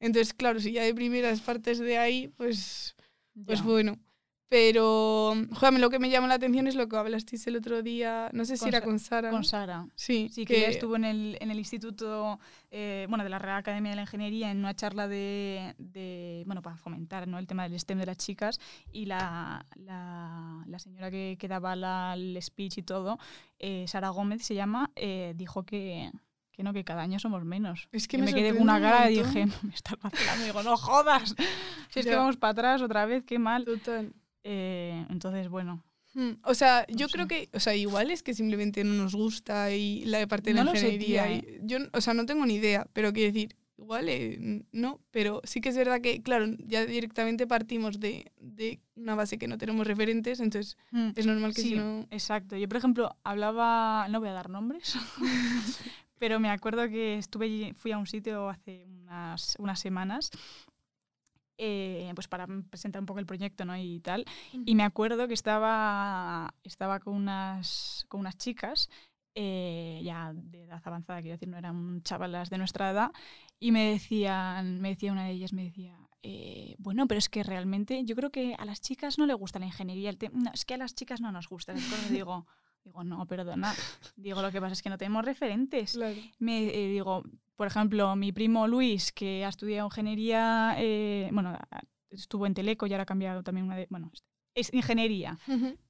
Entonces, 0.00 0.32
claro, 0.34 0.58
si 0.58 0.72
ya 0.72 0.82
de 0.84 0.94
primeras 0.94 1.40
partes 1.40 1.78
de 1.78 1.98
ahí, 1.98 2.28
pues... 2.28 2.94
Pues 3.44 3.60
Ya. 3.60 3.64
bueno. 3.66 3.98
Pero, 4.54 5.34
joder, 5.50 5.80
lo 5.80 5.90
que 5.90 5.98
me 5.98 6.10
llama 6.10 6.28
la 6.28 6.34
atención 6.34 6.68
es 6.68 6.76
lo 6.76 6.88
que 6.88 6.94
hablasteis 6.94 7.44
el 7.48 7.56
otro 7.56 7.82
día. 7.82 8.30
No 8.32 8.44
sé 8.44 8.56
si 8.56 8.60
Con 8.60 8.68
era 8.68 8.82
con 8.82 9.00
Sara. 9.00 9.30
¿no? 9.32 9.38
Con 9.38 9.44
Sara. 9.44 9.88
Sí, 9.96 10.28
Sí, 10.30 10.44
que, 10.46 10.58
ella 10.58 10.68
estuvo 10.68 10.94
en 10.94 11.04
el, 11.04 11.36
en 11.40 11.50
el 11.50 11.58
instituto, 11.58 12.38
eh, 12.70 13.06
bueno, 13.08 13.24
de 13.24 13.30
la 13.30 13.40
Real 13.40 13.56
Academia 13.56 13.90
de 13.90 13.96
la 13.96 14.02
Ingeniería 14.02 14.52
en 14.52 14.58
una 14.58 14.72
charla 14.76 15.08
de, 15.08 15.74
de, 15.78 16.44
bueno, 16.46 16.62
para 16.62 16.76
fomentar 16.76 17.26
¿no? 17.26 17.40
el 17.40 17.48
tema 17.48 17.68
del 17.68 17.80
STEM 17.80 17.98
de 17.98 18.06
las 18.06 18.16
chicas 18.16 18.60
y 18.92 19.06
la, 19.06 19.66
la, 19.74 20.62
la 20.68 20.78
señora 20.78 21.10
que, 21.10 21.36
que 21.36 21.48
daba 21.48 21.74
la, 21.74 22.14
el 22.14 22.40
speech 22.40 22.78
y 22.78 22.82
todo, 22.82 23.18
eh, 23.58 23.86
Sara 23.88 24.10
Gómez 24.10 24.44
se 24.46 24.54
llama, 24.54 24.92
eh, 24.94 25.32
dijo 25.34 25.64
que, 25.64 26.12
que 26.52 26.62
no, 26.62 26.72
que 26.72 26.84
cada 26.84 27.02
año 27.02 27.18
somos 27.18 27.44
menos. 27.44 27.88
Es 27.90 28.06
que 28.06 28.18
me, 28.18 28.26
me 28.26 28.34
quedé 28.34 28.52
con 28.52 28.62
una 28.62 28.76
un 28.76 28.82
cara 28.82 29.10
y 29.10 29.18
dije, 29.18 29.46
me 29.62 29.74
estás 29.74 29.98
vacilando. 30.00 30.44
Digo, 30.44 30.62
no 30.62 30.76
jodas. 30.76 31.34
Si 31.90 32.00
es 32.00 32.06
que 32.06 32.16
vamos 32.16 32.36
para 32.36 32.50
atrás 32.50 32.82
otra 32.82 33.06
vez, 33.06 33.22
qué 33.24 33.38
mal. 33.38 33.64
Total. 33.64 34.12
Eh, 34.44 35.04
entonces, 35.10 35.48
bueno. 35.48 35.82
Hmm, 36.14 36.34
O 36.44 36.54
sea, 36.54 36.86
yo 36.88 37.06
No 37.06 37.10
creo 37.10 37.26
sé. 37.26 37.28
que, 37.50 37.56
o 37.56 37.60
sea, 37.60 37.74
igual 37.74 38.10
es 38.12 38.22
que 38.22 38.34
simplemente 38.34 38.84
no 38.84 38.94
nos 38.94 39.14
gusta 39.16 39.72
y 39.74 40.04
la 40.04 40.24
parte 40.28 40.50
de 40.50 40.54
la 40.54 40.64
No 40.64 40.70
sé, 40.70 40.78
ingeniería. 40.92 41.26
tía, 41.26 41.32
y- 41.58 41.60
yo, 41.66 41.78
o 41.92 42.00
sea, 42.00 42.14
no 42.14 42.24
tengo 42.24 42.46
ni 42.46 42.54
idea, 42.54 42.86
pero 42.92 43.12
quiero 43.12 43.32
decir, 43.32 43.56
igual 43.76 44.08
eh, 44.08 44.62
no, 44.70 45.00
pero 45.10 45.40
sí 45.42 45.60
que 45.60 45.70
es 45.70 45.76
verdad 45.76 46.00
que, 46.00 46.22
claro, 46.22 46.46
ya 46.60 46.86
directamente 46.86 47.48
partimos 47.48 47.98
de, 47.98 48.30
de 48.38 48.78
una 48.94 49.16
base 49.16 49.38
que 49.38 49.48
no 49.48 49.58
tenemos 49.58 49.88
referentes, 49.88 50.38
entonces 50.38 50.76
mm, 50.92 51.08
es 51.16 51.26
normal 51.26 51.52
que 51.52 51.62
sí, 51.62 51.70
si 51.70 51.74
no. 51.74 52.06
Exacto. 52.12 52.56
Yo, 52.56 52.68
por 52.68 52.76
ejemplo, 52.76 53.16
hablaba, 53.24 54.06
no 54.08 54.20
voy 54.20 54.28
a 54.28 54.32
dar 54.34 54.50
nombres, 54.50 54.96
pero 56.20 56.38
me 56.38 56.50
acuerdo 56.50 56.88
que 56.88 57.18
estuve, 57.18 57.74
fui 57.74 57.90
a 57.90 57.98
un 57.98 58.06
sitio 58.06 58.48
hace 58.48 58.84
unas, 58.86 59.56
unas 59.58 59.80
semanas 59.80 60.30
eh, 61.58 62.10
pues 62.14 62.28
para 62.28 62.46
presentar 62.70 63.00
un 63.00 63.06
poco 63.06 63.20
el 63.20 63.26
proyecto 63.26 63.64
¿no? 63.64 63.76
y 63.76 64.00
tal. 64.00 64.24
Y 64.64 64.74
me 64.74 64.82
acuerdo 64.82 65.28
que 65.28 65.34
estaba, 65.34 66.54
estaba 66.62 67.00
con, 67.00 67.14
unas, 67.14 68.04
con 68.08 68.20
unas 68.20 68.36
chicas, 68.36 68.88
eh, 69.34 70.00
ya 70.04 70.32
de 70.32 70.62
edad 70.62 70.80
avanzada, 70.84 71.20
quiero 71.20 71.34
decir, 71.34 71.48
no 71.48 71.58
eran 71.58 72.02
chavalas 72.02 72.50
de 72.50 72.58
nuestra 72.58 72.90
edad, 72.90 73.10
y 73.58 73.72
me 73.72 73.90
decían, 73.90 74.80
me 74.80 74.90
decía 74.90 75.12
una 75.12 75.24
de 75.24 75.32
ellas, 75.32 75.52
me 75.52 75.64
decía, 75.64 75.98
eh, 76.22 76.76
bueno, 76.78 77.06
pero 77.06 77.18
es 77.18 77.28
que 77.28 77.42
realmente 77.42 78.04
yo 78.04 78.14
creo 78.14 78.30
que 78.30 78.54
a 78.58 78.64
las 78.64 78.80
chicas 78.80 79.18
no 79.18 79.26
les 79.26 79.36
gusta 79.36 79.58
la 79.58 79.66
ingeniería, 79.66 80.10
el 80.10 80.18
no, 80.32 80.50
es 80.52 80.64
que 80.64 80.74
a 80.74 80.78
las 80.78 80.94
chicas 80.94 81.20
no 81.20 81.32
nos 81.32 81.48
gusta. 81.48 81.72
esas 81.72 81.84
cosas". 81.90 82.10
Y 82.10 82.14
digo, 82.14 82.46
digo, 82.84 83.02
no, 83.04 83.26
perdona, 83.26 83.74
digo, 84.16 84.40
lo 84.40 84.52
que 84.52 84.60
pasa 84.60 84.72
es 84.72 84.82
que 84.82 84.90
no 84.90 84.98
tenemos 84.98 85.24
referentes 85.24 85.92
Claro. 85.92 86.20
me 86.38 86.66
eh, 86.68 86.88
digo, 86.88 87.24
por 87.56 87.66
ejemplo, 87.66 88.14
mi 88.16 88.32
primo 88.32 88.66
Luis, 88.68 89.12
que 89.12 89.44
ha 89.44 89.48
estudiado 89.48 89.86
ingeniería, 89.86 90.74
eh, 90.78 91.28
bueno, 91.32 91.58
estuvo 92.10 92.46
en 92.46 92.54
Teleco 92.54 92.86
y 92.86 92.92
ahora 92.92 93.02
ha 93.02 93.06
cambiado 93.06 93.42
también 93.42 93.66
una 93.66 93.76
de, 93.76 93.86
bueno, 93.90 94.10
es 94.56 94.72
ingeniería. 94.72 95.36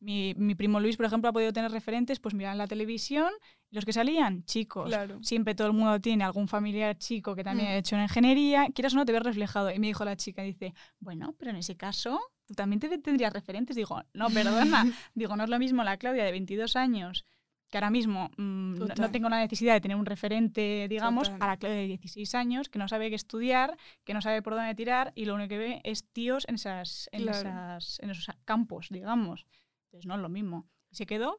Mi, 0.00 0.32
mi 0.38 0.54
primo 0.54 0.80
Luis, 0.80 0.96
por 0.96 1.04
ejemplo, 1.04 1.28
ha 1.28 1.32
podido 1.34 1.52
tener 1.52 1.70
referentes, 1.70 2.18
pues 2.18 2.34
mirar 2.34 2.52
en 2.52 2.58
la 2.58 2.66
televisión, 2.66 3.30
los 3.70 3.84
que 3.84 3.92
salían, 3.92 4.42
chicos. 4.46 4.86
Claro. 4.88 5.18
Siempre 5.22 5.54
todo 5.54 5.66
el 5.66 5.74
mundo 5.74 6.00
tiene 6.00 6.24
algún 6.24 6.48
familiar 6.48 6.96
chico 6.96 7.34
que 7.34 7.44
también 7.44 7.68
Mm. 7.68 7.72
ha 7.72 7.76
hecho 7.76 7.94
una 7.96 8.04
ingeniería, 8.04 8.68
quieras 8.74 8.94
o 8.94 8.96
no 8.96 9.04
te 9.04 9.12
ves 9.12 9.22
reflejado. 9.22 9.70
Y 9.70 9.78
me 9.78 9.88
dijo 9.88 10.04
la 10.06 10.16
chica, 10.16 10.42
dice, 10.42 10.72
bueno, 10.98 11.34
pero 11.38 11.50
en 11.50 11.58
ese 11.58 11.76
caso, 11.76 12.18
tú 12.46 12.54
también 12.54 12.80
te 12.80 12.96
tendrías 12.98 13.34
referentes. 13.34 13.76
Digo, 13.76 14.02
no, 14.14 14.30
perdona. 14.30 14.84
Digo, 15.14 15.36
no 15.36 15.44
es 15.44 15.50
lo 15.50 15.58
mismo 15.58 15.84
la 15.84 15.98
Claudia 15.98 16.24
de 16.24 16.30
22 16.30 16.74
años, 16.76 17.26
que 17.70 17.78
ahora 17.78 17.90
mismo 17.90 18.30
mm, 18.36 18.74
no- 18.98 19.10
tengo 19.10 19.28
la 19.28 19.38
necesidad 19.38 19.74
de 19.74 19.80
tener 19.80 19.96
un 19.96 20.06
referente, 20.06 20.86
digamos, 20.88 21.28
Total. 21.28 21.42
a 21.42 21.46
la 21.48 21.56
Claudia 21.56 21.80
de 21.80 21.86
16 21.88 22.34
años, 22.36 22.68
que 22.68 22.78
no 22.78 22.86
sabe 22.88 23.08
qué 23.08 23.16
estudiar, 23.16 23.76
que 24.04 24.14
no 24.14 24.20
sabe 24.22 24.42
por 24.42 24.54
dónde 24.54 24.74
tirar 24.74 25.12
y 25.16 25.24
lo 25.24 25.34
único 25.34 25.48
que 25.48 25.58
ve 25.58 25.80
es 25.84 26.04
tíos 26.04 26.44
en, 26.48 26.54
esas, 26.56 27.08
en, 27.12 27.22
Claro. 27.22 27.38
esas, 27.38 27.98
en 28.00 28.10
esos 28.10 28.28
campos, 28.44 28.88
digamos. 28.90 29.46
Entonces 29.86 30.06
no 30.06 30.14
es 30.14 30.20
lo 30.20 30.28
mismo. 30.28 30.66
Se 30.92 31.06
quedó 31.06 31.38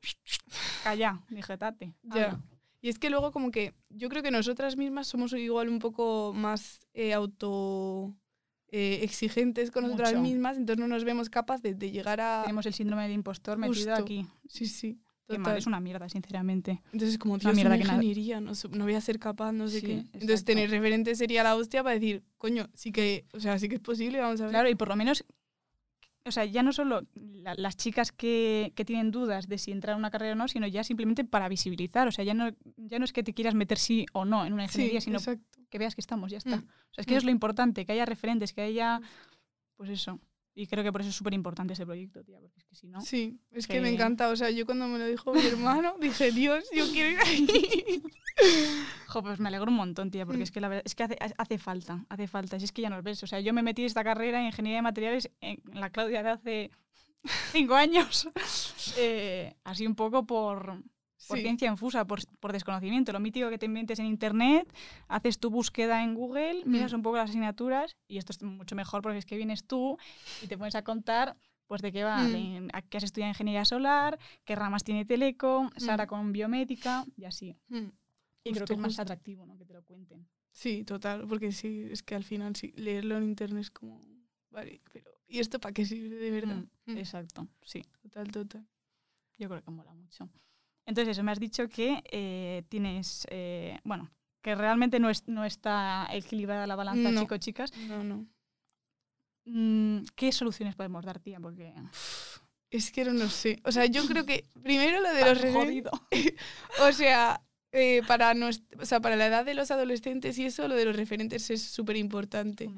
calla, 0.83 1.21
dije, 1.29 1.57
tate. 1.57 1.93
Ya. 2.03 2.25
habla". 2.25 2.41
Y 2.81 2.89
es 2.89 2.99
que 2.99 3.09
luego 3.09 3.31
como 3.31 3.49
que 3.49 3.73
yo 3.89 4.09
creo 4.09 4.21
que 4.21 4.29
nosotras 4.31 4.77
mismas 4.77 5.07
somos 5.07 5.33
igual 5.33 5.69
un 5.69 5.79
poco 5.79 6.33
más 6.35 6.81
eh, 6.93 7.13
auto 7.13 8.13
eh, 8.67 8.99
exigentes 9.01 9.71
con 9.71 9.83
nosotras 9.85 10.15
mismas, 10.19 10.57
entonces 10.57 10.79
no 10.79 10.87
nos 10.87 11.03
vemos 11.03 11.29
capaces 11.29 11.79
de 11.79 11.91
llegar 11.91 12.19
a... 12.21 12.41
Tenemos 12.43 12.65
el 12.65 12.73
síndrome 12.73 13.03
del 13.03 13.13
impostor 13.13 13.57
metido 13.57 13.89
Justo. 13.91 14.03
aquí. 14.03 14.27
Sí, 14.47 14.65
sí. 14.67 14.99
Qué 15.27 15.37
mal, 15.39 15.43
Total. 15.45 15.57
es 15.57 15.65
una 15.67 15.79
mierda, 15.79 16.07
sinceramente. 16.09 16.81
Entonces 16.93 17.17
como, 17.17 17.33
una 17.35 17.41
Dios, 17.41 17.55
mierda 17.55 17.69
una 17.71 17.77
que 17.79 17.83
nada- 17.83 17.95
ingeniería, 17.95 18.39
no, 18.41 18.51
no 18.71 18.83
voy 18.83 18.93
a 18.93 19.01
ser 19.01 19.17
capaz, 19.19 19.51
no 19.53 19.67
sé 19.67 19.79
Sí, 19.79 19.85
qué. 19.87 19.93
Entonces 20.13 20.43
tener 20.45 20.69
referente 20.69 21.15
sería 21.15 21.41
la 21.43 21.55
hostia 21.55 21.81
para 21.83 21.95
decir, 21.95 22.23
coño, 22.37 22.67
sí 22.75 22.91
que, 22.91 23.25
o 23.33 23.39
sea, 23.39 23.57
sí 23.57 23.67
que 23.67 23.75
es 23.75 23.81
posible, 23.81 24.19
vamos 24.19 24.39
a 24.41 24.45
ver. 24.45 24.51
Claro, 24.51 24.69
y 24.69 24.75
por 24.75 24.87
lo 24.87 24.95
menos, 24.95 25.25
o 26.25 26.31
sea, 26.31 26.45
ya 26.45 26.61
no 26.63 26.73
solo 26.73 27.01
la- 27.15 27.55
las 27.55 27.75
chicas 27.75 28.11
que, 28.11 28.71
que 28.75 28.85
tienen 28.85 29.09
dudas 29.11 29.47
de 29.47 29.57
si 29.57 29.71
entrar 29.71 29.95
a 29.95 29.97
una 29.97 30.11
carrera 30.11 30.33
o 30.33 30.35
no, 30.35 30.47
sino 30.47 30.67
ya 30.67 30.83
simplemente 30.83 31.23
para 31.23 31.49
visibilizar. 31.49 32.07
O 32.07 32.11
sea, 32.11 32.23
ya 32.23 32.33
no, 32.35 32.51
ya 32.77 32.99
no 32.99 33.05
es 33.05 33.11
que 33.13 33.23
te 33.23 33.33
quieras 33.33 33.55
meter 33.55 33.77
sí 33.79 34.05
o 34.13 34.25
no 34.25 34.45
en 34.45 34.53
una 34.53 34.67
sí, 34.67 34.73
ingeniería, 34.79 35.01
sino 35.01 35.17
exacto. 35.17 35.43
que 35.69 35.77
veas 35.79 35.95
que 35.95 36.01
estamos, 36.01 36.29
ya 36.31 36.37
está. 36.37 36.57
Mm. 36.57 36.63
O 36.63 36.93
sea, 36.93 37.01
es 37.01 37.05
que 37.07 37.13
Mm. 37.13 37.17
eso 37.17 37.17
es 37.19 37.23
lo 37.25 37.31
importante, 37.31 37.85
que 37.85 37.91
haya 37.93 38.05
referentes, 38.05 38.53
que 38.53 38.61
haya, 38.61 39.01
pues 39.75 39.89
eso. 39.89 40.19
Y 40.57 40.67
creo 40.67 40.83
que 40.85 40.91
por 40.91 41.01
eso 41.01 41.09
es 41.09 41.15
súper 41.15 41.33
importante 41.33 41.73
ese 41.73 41.85
proyecto, 41.85 42.23
tía, 42.23 42.39
porque 42.39 42.57
es 42.57 42.63
que 42.63 42.75
si 42.75 42.87
no... 42.87 43.01
Sí, 43.01 43.37
es 43.51 43.67
que 43.67 43.81
me 43.81 43.89
encanta. 43.89 44.29
O 44.29 44.35
sea, 44.37 44.49
yo 44.51 44.65
cuando 44.65 44.87
me 44.87 44.97
lo 44.97 45.05
dijo 45.05 45.33
mi 45.33 45.45
hermano, 45.45 45.95
dije, 46.01 46.31
Dios, 46.31 46.63
yo 46.73 46.85
quiero 46.91 47.11
ir 47.11 47.19
ahí. 47.19 48.01
Jo, 49.07 49.23
pues 49.23 49.39
me 49.39 49.47
alegro 49.47 49.69
un 49.71 49.77
montón, 49.77 50.11
tía, 50.11 50.25
porque 50.25 50.39
Mm. 50.39 50.43
es 50.43 50.51
que 50.51 50.59
la 50.59 50.67
verdad 50.67 50.83
es 50.85 50.93
que 50.93 51.03
hace, 51.03 51.17
hace 51.37 51.57
falta, 51.57 52.05
hace 52.09 52.27
falta. 52.27 52.59
Si 52.59 52.65
es 52.65 52.73
que 52.73 52.81
ya 52.81 52.89
nos 52.89 53.01
ves. 53.01 53.23
O 53.23 53.27
sea, 53.27 53.39
yo 53.39 53.53
me 53.53 53.63
metí 53.63 53.81
en 53.83 53.85
esta 53.85 54.03
carrera 54.03 54.41
en 54.41 54.47
ingeniería 54.47 54.79
de 54.79 54.81
materiales 54.81 55.31
en 55.39 55.61
la 55.73 55.89
Claudia 55.89 56.21
de 56.21 56.29
hace 56.31 56.71
cinco 57.53 57.75
años. 57.75 58.27
Eh, 58.97 59.55
así 59.63 59.87
un 59.87 59.95
poco 59.95 60.25
por, 60.25 60.81
por 61.27 61.37
Sí. 61.37 61.43
ciencia 61.43 61.69
infusa, 61.69 62.05
por, 62.05 62.19
por 62.39 62.51
desconocimiento. 62.53 63.11
Lo 63.11 63.19
mítico 63.19 63.49
que 63.49 63.57
te 63.57 63.67
metes 63.67 63.99
en 63.99 64.05
internet, 64.05 64.71
haces 65.07 65.39
tu 65.39 65.49
búsqueda 65.49 66.03
en 66.03 66.13
Google, 66.13 66.63
miras 66.65 66.91
Mm. 66.93 66.97
un 66.97 67.01
poco 67.01 67.17
las 67.17 67.29
asignaturas 67.29 67.95
y 68.07 68.17
esto 68.17 68.31
es 68.31 68.41
mucho 68.43 68.75
mejor 68.75 69.01
porque 69.01 69.17
es 69.17 69.25
que 69.25 69.37
vienes 69.37 69.65
tú 69.65 69.97
y 70.41 70.47
te 70.47 70.57
pones 70.57 70.75
a 70.75 70.83
contar 70.83 71.35
pues 71.67 71.81
de 71.81 71.91
qué 71.91 72.03
va, 72.03 72.21
Mm. 72.23 72.31
de- 72.31 72.69
a 72.73 72.81
qué 72.83 72.97
has 72.97 73.03
estudiado 73.03 73.29
ingeniería 73.31 73.65
solar, 73.65 74.19
qué 74.43 74.55
ramas 74.55 74.83
tiene 74.83 75.03
Teleco, 75.03 75.69
Sara 75.77 76.05
Mm. 76.05 76.07
con 76.07 76.31
biomédica 76.31 77.05
y 77.17 77.25
así. 77.25 77.55
Mm. 77.69 77.75
Y 77.77 78.51
creo 78.51 78.53
Justo, 78.53 78.65
que 78.67 78.73
es 78.73 78.79
más 78.79 78.89
justo. 78.89 79.01
atractivo, 79.01 79.45
¿no? 79.47 79.57
Que 79.57 79.65
te 79.65 79.73
lo 79.73 79.81
cuenten. 79.83 80.27
Sí, 80.51 80.83
total, 80.83 81.25
porque 81.27 81.51
sí, 81.51 81.87
es 81.89 82.03
que 82.03 82.13
al 82.13 82.23
final 82.23 82.55
sí, 82.55 82.71
leerlo 82.77 83.17
en 83.17 83.23
internet 83.23 83.61
es 83.61 83.71
como, 83.71 83.99
vale, 84.51 84.79
pero 84.93 85.09
¿y 85.27 85.39
esto 85.39 85.59
para 85.59 85.73
qué 85.73 85.85
sirve 85.85 86.15
de 86.17 86.29
verdad? 86.31 86.57
Mm, 86.85 86.91
Mm, 86.93 86.97
Exacto, 86.99 87.47
sí. 87.63 87.81
Total, 88.03 88.31
total. 88.31 88.67
Yo 89.39 89.49
creo 89.49 89.63
que 89.63 89.71
mola 89.71 89.91
mucho. 89.95 90.29
Entonces, 90.85 91.13
eso, 91.17 91.23
me 91.23 91.31
has 91.31 91.39
dicho 91.39 91.67
que 91.67 92.03
eh, 92.11 92.63
tienes, 92.69 93.25
eh, 93.29 93.79
bueno, 93.83 94.11
que 94.41 94.53
realmente 94.55 94.99
no, 94.99 95.09
es, 95.09 95.27
no 95.27 95.43
está 95.45 96.07
equilibrada 96.11 96.67
la 96.67 96.75
balanza 96.75 97.11
No. 97.11 97.21
chico-chicas. 97.21 97.75
No, 97.87 98.03
no. 98.03 98.25
Mm, 99.45 100.03
¿Qué 100.15 100.31
soluciones 100.31 100.75
podemos 100.75 101.03
dar, 101.05 101.19
tía? 101.19 101.39
Porque... 101.39 101.73
Es 102.71 102.91
que 102.91 103.05
no 103.05 103.13
lo 103.13 103.29
sé. 103.29 103.59
O 103.63 103.71
sea, 103.71 103.85
yo 103.85 104.05
creo 104.07 104.25
que 104.25 104.45
primero 104.63 104.99
lo 105.01 105.13
de 105.13 105.25
los 105.25 105.41
Tan 105.41 105.53
jodido. 105.53 105.91
O 106.81 106.91
sea, 106.91 107.41
eh, 107.71 108.01
para, 108.07 108.33
nues- 108.33 108.63
o 108.79 108.85
sea, 108.85 108.99
para 108.99 109.15
la 109.15 109.27
edad 109.27 109.45
de 109.45 109.53
los 109.53 109.71
adolescentes 109.71 110.37
y 110.39 110.45
eso, 110.45 110.67
lo 110.67 110.75
de 110.75 110.85
los 110.85 110.95
referentes 110.95 111.49
es 111.51 111.61
súper 111.63 111.95
importante. 111.97 112.69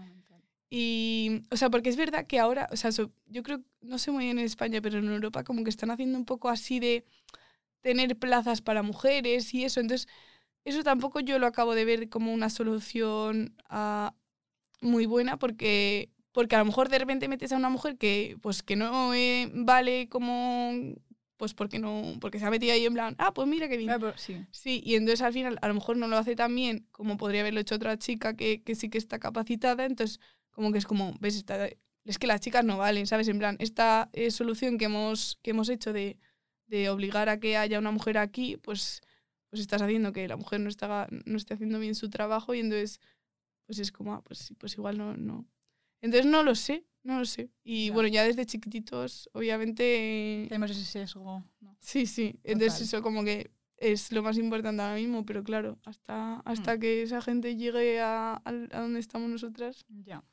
Y, 0.69 1.43
o 1.49 1.55
sea, 1.55 1.69
porque 1.69 1.87
es 1.89 1.95
verdad 1.95 2.27
que 2.27 2.39
ahora, 2.39 2.67
o 2.71 2.75
sea, 2.75 2.91
so- 2.91 3.11
yo 3.27 3.41
creo, 3.43 3.61
no 3.81 3.97
sé 3.97 4.11
muy 4.11 4.25
bien 4.25 4.37
en 4.39 4.45
España, 4.45 4.81
pero 4.81 4.99
en 4.99 5.07
Europa 5.07 5.43
como 5.45 5.63
que 5.63 5.69
están 5.69 5.91
haciendo 5.91 6.17
un 6.17 6.25
poco 6.25 6.49
así 6.49 6.79
de 6.79 7.05
tener 7.81 8.17
plazas 8.17 8.61
para 8.61 8.83
mujeres 8.83 9.53
y 9.53 9.63
eso. 9.65 9.79
Entonces, 9.79 10.07
eso 10.65 10.83
tampoco 10.83 11.19
yo 11.21 11.39
lo 11.39 11.47
acabo 11.47 11.75
de 11.75 11.85
ver 11.85 12.09
como 12.09 12.33
una 12.33 12.49
solución 12.49 13.55
ah, 13.69 14.13
muy 14.81 15.05
buena 15.05 15.37
porque, 15.37 16.09
porque 16.31 16.55
a 16.55 16.59
lo 16.59 16.65
mejor 16.65 16.89
de 16.89 16.99
repente 16.99 17.27
metes 17.27 17.51
a 17.51 17.57
una 17.57 17.69
mujer 17.69 17.97
que, 17.97 18.37
pues, 18.41 18.63
que 18.63 18.75
no 18.75 19.13
eh, 19.13 19.49
vale 19.53 20.07
como, 20.09 20.71
pues 21.37 21.53
porque 21.53 21.79
no, 21.79 22.15
porque 22.19 22.39
se 22.39 22.45
ha 22.45 22.49
metido 22.49 22.73
ahí 22.73 22.85
en 22.85 22.93
plan, 22.93 23.15
ah, 23.19 23.33
pues 23.33 23.47
mira 23.47 23.67
qué 23.69 23.77
bien. 23.77 23.89
Ah, 23.91 23.97
pero 23.99 24.17
sí. 24.17 24.45
Sí, 24.51 24.81
y 24.85 24.95
entonces 24.95 25.21
al 25.21 25.33
final 25.33 25.57
a 25.61 25.67
lo 25.67 25.73
mejor 25.75 25.97
no 25.97 26.07
lo 26.07 26.17
hace 26.17 26.35
tan 26.35 26.55
bien 26.55 26.87
como 26.91 27.17
podría 27.17 27.41
haberlo 27.41 27.59
hecho 27.59 27.75
otra 27.75 27.97
chica 27.97 28.35
que, 28.35 28.63
que 28.63 28.75
sí 28.75 28.89
que 28.89 28.97
está 28.97 29.19
capacitada, 29.19 29.85
entonces 29.85 30.19
como 30.51 30.71
que 30.71 30.79
es 30.79 30.85
como, 30.85 31.13
ves, 31.19 31.35
Esta- 31.35 31.69
es 32.05 32.17
que 32.19 32.27
las 32.27 32.39
chicas 32.41 32.63
no 32.65 32.77
valen, 32.77 33.05
¿sabes? 33.05 33.27
En 33.27 33.37
plan, 33.37 33.57
esta 33.59 34.09
eh, 34.13 34.31
solución 34.31 34.77
que 34.77 34.85
hemos, 34.85 35.37
que 35.43 35.51
hemos 35.51 35.69
hecho 35.69 35.91
de, 35.93 36.17
de 36.67 36.89
obligar 36.89 37.29
a 37.29 37.39
que 37.39 37.57
haya 37.57 37.79
una 37.79 37.91
mujer 37.91 38.17
aquí, 38.17 38.57
pues, 38.57 39.01
pues 39.49 39.61
estás 39.61 39.81
haciendo 39.81 40.11
que 40.13 40.27
la 40.27 40.35
mujer 40.37 40.59
no, 40.59 40.69
está, 40.69 41.07
no 41.25 41.37
esté 41.37 41.53
haciendo 41.53 41.79
bien 41.79 41.95
su 41.95 42.09
trabajo 42.09 42.53
y 42.53 42.59
entonces 42.59 42.99
pues 43.65 43.79
es 43.79 43.91
como, 43.91 44.13
ah, 44.13 44.21
pues, 44.23 44.53
pues 44.57 44.73
igual 44.75 44.97
no, 44.97 45.15
no. 45.17 45.45
Entonces 46.01 46.29
no 46.29 46.43
lo 46.43 46.55
sé, 46.55 46.85
no 47.03 47.19
lo 47.19 47.25
sé. 47.25 47.49
Y 47.63 47.87
Ya. 47.87 47.93
bueno, 47.93 48.07
ya 48.07 48.23
desde 48.23 48.45
chiquititos, 48.45 49.29
obviamente... 49.33 50.45
Tenemos 50.47 50.71
ese 50.71 50.85
sesgo. 50.85 51.43
¿no? 51.59 51.75
Sí, 51.81 52.05
sí. 52.05 52.39
Entonces 52.43 52.73
Total. 52.73 52.83
eso 52.87 53.01
como 53.01 53.23
que 53.25 53.51
es 53.77 54.11
lo 54.11 54.23
más 54.23 54.37
importante 54.37 54.81
ahora 54.81 54.95
mismo, 54.95 55.25
pero 55.25 55.43
claro, 55.43 55.77
hasta, 55.85 56.39
hasta 56.45 56.75
Mm. 56.75 56.79
que 56.79 57.01
esa 57.03 57.21
gente 57.21 57.55
llegue 57.57 57.99
a, 57.99 58.35
al- 58.35 58.69
a 58.71 58.81
donde 58.81 58.99
estamos 58.99 59.29
nosotras. 59.29 59.85
Ya. 59.89 60.23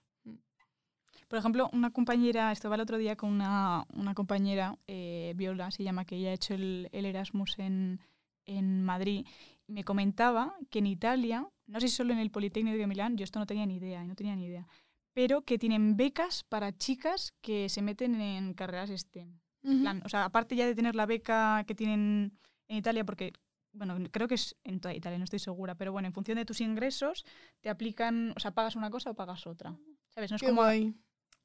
Por 1.29 1.39
ejemplo, 1.39 1.71
una 1.73 1.91
compañera, 1.91 2.53
estaba 2.53 2.75
el 2.75 2.81
otro 2.81 2.99
día 2.99 3.17
con 3.17 3.31
una, 3.31 3.85
una 3.95 4.15
compañera, 4.15 4.79
eh, 4.87 5.33
Viola 5.37 5.71
se 5.71 5.83
llama, 5.83 6.05
que 6.05 6.17
ella 6.17 6.31
ha 6.31 6.35
hecho 6.35 6.55
el, 6.55 6.89
el 6.93 7.05
Erasmus 7.07 7.59
en, 7.59 8.01
en 8.47 8.83
Madrid, 8.85 9.27
y 9.67 9.73
me 9.73 9.85
comentaba 9.85 10.55
que 10.71 10.81
en 10.81 10.87
Italia, 10.87 11.49
no 11.67 11.81
sé 11.81 11.89
si 11.89 11.97
solo 11.97 12.13
en 12.13 12.19
el 12.19 12.31
Politécnico 12.31 12.77
de 12.77 12.87
Milán, 12.87 13.17
yo 13.17 13.25
esto 13.25 13.39
no 13.39 13.47
tenía 13.47 13.67
ni 13.67 13.77
idea, 13.77 14.05
no 14.05 14.15
tenía 14.15 14.37
ni 14.37 14.45
idea, 14.45 14.67
pero 15.13 15.43
que 15.43 15.59
tienen 15.59 15.97
becas 15.97 16.45
para 16.45 16.77
chicas 16.77 17.33
que 17.41 17.69
se 17.69 17.83
meten 17.83 18.21
en 18.21 18.53
carreras 18.55 18.91
STEM. 18.91 19.41
En 19.63 19.81
plan, 19.81 20.03
o 20.05 20.11
sea, 20.11 20.27
aparte 20.27 20.57
ya 20.57 20.67
de 20.67 20.75
tener 20.75 20.95
la 20.95 21.07
beca 21.07 21.65
que 21.67 21.75
tienen 21.75 22.39
en 22.69 22.77
Italia, 22.77 23.03
porque, 23.03 23.33
bueno, 23.73 23.97
creo 24.11 24.29
que 24.29 24.35
es 24.35 24.57
en 24.63 24.79
toda 24.79 24.93
Italia, 24.93 25.17
no 25.17 25.25
estoy 25.25 25.39
segura, 25.39 25.75
pero 25.75 25.91
bueno, 25.91 26.07
en 26.07 26.13
función 26.13 26.37
de 26.37 26.45
tus 26.45 26.61
ingresos, 26.61 27.25
te 27.63 27.71
aplican, 27.71 28.35
o 28.37 28.41
sea, 28.41 28.51
pagas 28.51 28.77
una 28.77 28.91
cosa 28.91 29.13
o 29.13 29.15
pagas 29.15 29.47
otra. 29.47 29.75
¿Sabes? 30.11 30.31
No 30.31 30.37
es, 30.37 30.43
Qué 30.43 30.49
como, 30.49 30.61
guay. 30.61 30.95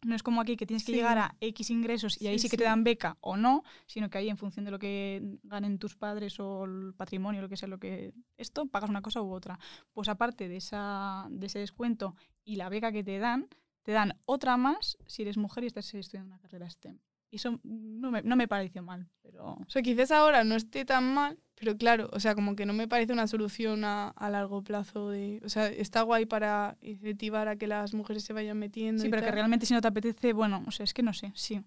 No 0.01 0.15
es 0.15 0.23
como 0.23 0.41
aquí 0.41 0.55
que 0.55 0.65
tienes 0.65 0.83
que 0.85 0.91
Sí. 0.93 0.97
llegar 0.97 1.17
a 1.17 1.35
X 1.41 1.69
ingresos 1.69 2.21
y 2.21 2.27
ahí 2.27 2.39
Sí, 2.39 2.49
que 2.49 2.57
te 2.57 2.63
dan 2.63 2.83
beca 2.83 3.17
o 3.21 3.35
no, 3.37 3.63
sino 3.85 4.09
que 4.09 4.17
ahí 4.17 4.29
en 4.29 4.37
función 4.37 4.65
de 4.65 4.71
lo 4.71 4.79
que 4.79 5.37
ganen 5.43 5.77
tus 5.79 5.95
padres 5.95 6.39
o 6.39 6.65
el 6.65 6.93
patrimonio, 6.95 7.41
lo 7.41 7.49
que 7.49 7.57
sea, 7.57 7.67
lo 7.67 7.79
que 7.79 8.13
esto, 8.37 8.65
pagas 8.67 8.89
una 8.89 9.01
cosa 9.01 9.21
u 9.21 9.31
otra. 9.31 9.59
Pues 9.91 10.07
aparte 10.09 10.47
de, 10.47 10.57
esa, 10.57 11.27
de 11.29 11.47
ese 11.47 11.59
descuento 11.59 12.15
y 12.43 12.55
la 12.55 12.69
beca 12.69 12.91
que 12.91 13.03
te 13.03 13.17
dan, 13.19 13.47
te 13.83 13.91
dan 13.91 14.17
otra 14.25 14.57
más 14.57 14.97
si 15.05 15.23
eres 15.23 15.37
mujer 15.37 15.63
y 15.63 15.67
estás 15.67 15.93
estudiando 15.93 16.33
una 16.33 16.39
carrera 16.39 16.69
STEM. 16.69 16.99
Y 17.31 17.35
eso 17.35 17.59
no 17.63 18.11
me, 18.11 18.23
no 18.23 18.35
me 18.35 18.47
pareció 18.47 18.81
mal, 18.81 19.07
pero... 19.21 19.53
O 19.53 19.69
sea, 19.69 19.81
quizás 19.81 20.11
ahora 20.11 20.43
no 20.43 20.55
esté 20.55 20.83
tan 20.83 21.13
mal, 21.13 21.37
pero 21.55 21.77
claro, 21.77 22.09
o 22.11 22.19
sea, 22.19 22.33
como 22.33 22.55
que 22.55 22.65
no 22.65 22.73
me 22.73 22.87
parece 22.87 23.13
una 23.13 23.27
solución 23.27 23.83
a, 23.83 24.09
a 24.09 24.29
largo 24.29 24.63
plazo 24.63 25.09
de... 25.09 25.39
O 25.45 25.49
sea, 25.49 25.67
está 25.67 26.01
guay 26.01 26.25
para 26.25 26.77
incentivar 26.81 27.47
a 27.47 27.55
que 27.55 27.67
las 27.67 27.93
mujeres 27.93 28.23
se 28.23 28.33
vayan 28.33 28.57
metiendo. 28.57 29.01
Sí, 29.01 29.07
y 29.07 29.11
pero 29.11 29.21
que 29.21 29.27
tal. 29.27 29.35
realmente 29.35 29.65
si 29.67 29.73
no 29.73 29.81
te 29.81 29.87
apetece, 29.87 30.33
bueno, 30.33 30.63
o 30.65 30.71
sea, 30.71 30.83
es 30.85 30.93
que 30.93 31.03
no 31.03 31.13
sé, 31.13 31.31
sí. 31.35 31.61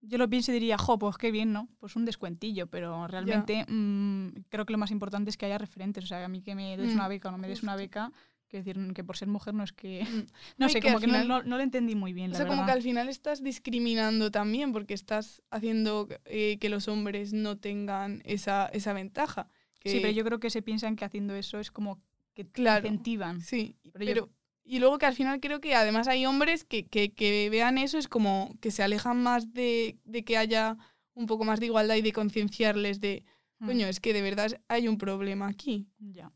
Yo 0.00 0.18
lo 0.18 0.28
pienso 0.28 0.50
y 0.50 0.54
diría, 0.54 0.78
jo, 0.78 0.98
pues 0.98 1.16
qué 1.16 1.30
bien, 1.30 1.52
¿no? 1.52 1.68
Pues 1.78 1.96
un 1.96 2.04
descuentillo, 2.04 2.66
pero 2.68 3.06
realmente 3.08 3.64
mm, 3.68 4.44
creo 4.48 4.64
que 4.66 4.72
lo 4.72 4.78
más 4.78 4.90
importante 4.90 5.30
es 5.30 5.36
que 5.36 5.46
haya 5.46 5.58
referentes. 5.58 6.04
O 6.04 6.06
sea, 6.06 6.24
a 6.24 6.28
mí 6.28 6.42
que 6.42 6.54
me 6.54 6.76
des 6.76 6.90
Mm, 6.92 6.94
una 6.94 7.08
beca 7.08 7.28
o 7.28 7.32
no 7.32 7.38
me 7.38 7.48
des 7.48 7.62
una 7.62 7.76
beca, 7.76 8.12
que 8.48 8.58
decir 8.58 8.76
que 8.94 9.04
por 9.04 9.16
ser 9.16 9.28
mujer 9.28 9.54
no 9.54 9.64
es 9.64 9.72
que... 9.72 10.04
Mm. 10.04 10.26
No 10.58 10.68
sé, 10.68 10.80
que 10.80 10.88
como 10.88 11.00
que 11.00 11.06
no, 11.06 11.12
final- 11.14 11.28
no, 11.28 11.42
no 11.42 11.56
lo 11.56 11.62
entendí 11.62 11.94
muy 11.94 12.12
bien, 12.12 12.30
O 12.30 12.32
la 12.32 12.38
sea, 12.38 12.46
como 12.46 12.64
que 12.64 12.72
al 12.72 12.82
final 12.82 13.08
estás 13.08 13.42
discriminando 13.42 14.30
también 14.30 14.72
porque 14.72 14.94
estás 14.94 15.42
haciendo 15.50 16.08
eh, 16.24 16.58
que 16.58 16.68
los 16.68 16.88
hombres 16.88 17.32
no 17.32 17.56
tengan 17.58 18.22
esa, 18.24 18.66
esa 18.66 18.92
ventaja. 18.92 19.48
Sí, 19.84 20.00
pero 20.00 20.10
yo 20.12 20.24
creo 20.24 20.40
que 20.40 20.50
se 20.50 20.62
piensan 20.62 20.96
que 20.96 21.04
haciendo 21.04 21.34
eso 21.36 21.60
es 21.60 21.70
como 21.70 22.00
que 22.34 22.44
Claro. 22.46 22.86
incentivan. 22.88 23.40
Sí, 23.40 23.76
Pero 23.92 24.04
yo- 24.04 24.12
pero, 24.26 24.30
y 24.64 24.80
luego 24.80 24.98
que 24.98 25.06
al 25.06 25.14
final 25.14 25.38
creo 25.40 25.60
que 25.60 25.74
además 25.76 26.08
hay 26.08 26.26
hombres 26.26 26.64
que, 26.64 26.86
que, 26.86 27.12
que 27.12 27.48
vean 27.50 27.78
eso, 27.78 27.98
es 27.98 28.08
como 28.08 28.52
que 28.60 28.70
se 28.72 28.82
alejan 28.82 29.22
más 29.22 29.52
de, 29.52 29.96
de 30.04 30.24
que 30.24 30.36
haya 30.36 30.76
un 31.14 31.26
poco 31.26 31.44
más 31.44 31.60
de 31.60 31.66
igualdad 31.66 31.94
y 31.96 32.02
de 32.02 32.12
concienciarles 32.12 33.00
de, 33.00 33.24
Mm, 33.58 33.66
coño, 33.66 33.86
es 33.86 34.00
que 34.00 34.12
de 34.12 34.20
verdad 34.20 34.50
hay 34.68 34.86
un 34.86 34.98
problema 34.98 35.46
aquí. 35.48 35.86
Ya. 35.98 36.30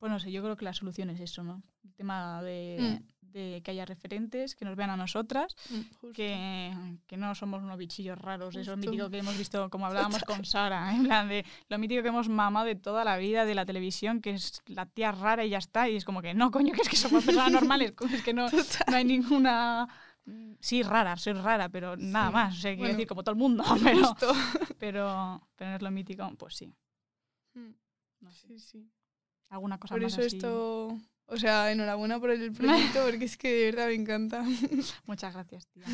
Mm. 0.00 0.02
Pues 0.02 0.10
no 0.12 0.18
sé, 0.18 0.32
yo 0.32 0.42
creo 0.42 0.56
que 0.56 0.64
la 0.64 0.72
solución 0.72 1.10
es 1.10 1.20
eso, 1.20 1.42
¿no? 1.42 1.62
El 1.84 1.92
tema 1.94 2.42
de, 2.42 3.02
de 3.20 3.60
que 3.62 3.70
haya 3.70 3.84
referentes, 3.84 4.56
que 4.56 4.64
nos 4.64 4.74
vean 4.76 4.88
a 4.90 4.96
nosotras 4.96 5.54
Justo. 5.68 6.12
que, 6.14 6.72
que 7.06 7.16
no 7.18 7.34
somos 7.34 7.62
unos 7.62 7.76
bichillos 7.76 8.18
raros, 8.18 8.56
eso 8.56 8.72
Justo. 8.72 8.90
mítico 8.90 9.10
que 9.10 9.18
hemos 9.18 9.36
visto, 9.36 9.68
como 9.70 9.86
hablábamos 9.86 10.24
con 10.24 10.44
Sara, 10.44 10.94
en 10.94 11.04
plan 11.04 11.28
de 11.28 11.44
lo 11.68 11.78
mítico 11.78 12.02
que 12.02 12.08
hemos 12.08 12.28
mamado 12.30 12.64
de 12.66 12.74
toda 12.76 13.04
la 13.04 13.18
vida 13.18 13.44
de 13.44 13.54
la 13.54 13.66
televisión, 13.66 14.20
que 14.22 14.30
es 14.30 14.62
la 14.66 14.86
tía 14.86 15.12
rara 15.12 15.44
y 15.44 15.50
ya 15.50 15.58
está, 15.58 15.88
y 15.88 15.96
es 15.96 16.04
como 16.06 16.22
que 16.22 16.32
no, 16.34 16.50
coño, 16.50 16.72
que 16.72 16.80
es 16.82 16.88
que 16.88 16.96
somos 16.96 17.24
personas 17.24 17.52
normales, 17.52 17.92
es 18.12 18.22
que 18.22 18.32
no, 18.32 18.48
no 18.50 18.96
hay 18.96 19.04
ninguna... 19.04 19.86
Sí, 20.60 20.82
rara, 20.82 21.16
soy 21.16 21.32
rara, 21.32 21.68
pero 21.70 21.96
nada 21.96 22.28
Sí, 22.28 22.34
más, 22.34 22.52
o 22.56 22.60
sea, 22.60 22.70
quiero 22.70 22.78
bueno, 22.80 22.92
decir, 22.94 23.06
como 23.08 23.22
todo 23.24 23.32
el 23.32 23.38
mundo, 23.38 23.64
pero, 23.82 24.16
pero, 24.78 25.48
pero 25.56 25.70
no 25.70 25.76
es 25.76 25.82
lo 25.82 25.90
mítico, 25.90 26.30
pues 26.38 26.54
sí, 26.56 26.72
Mm, 27.54 27.70
no 28.20 28.30
sé, 28.30 28.46
sí, 28.48 28.58
sí. 28.60 28.90
Alguna 29.50 29.78
cosa 29.78 29.94
Por 29.94 30.02
más 30.02 30.12
eso 30.12 30.22
así. 30.22 30.36
esto, 30.36 30.98
o 31.26 31.36
sea, 31.36 31.70
enhorabuena 31.70 32.18
por 32.18 32.30
el 32.30 32.50
proyecto 32.94 33.02
porque 33.04 33.24
es 33.26 33.36
que 33.36 33.52
de 33.52 33.64
verdad 33.72 33.86
me 33.88 33.94
encanta. 33.94 34.42
Muchas 35.06 35.34
gracias, 35.34 35.66
tía. 35.68 35.84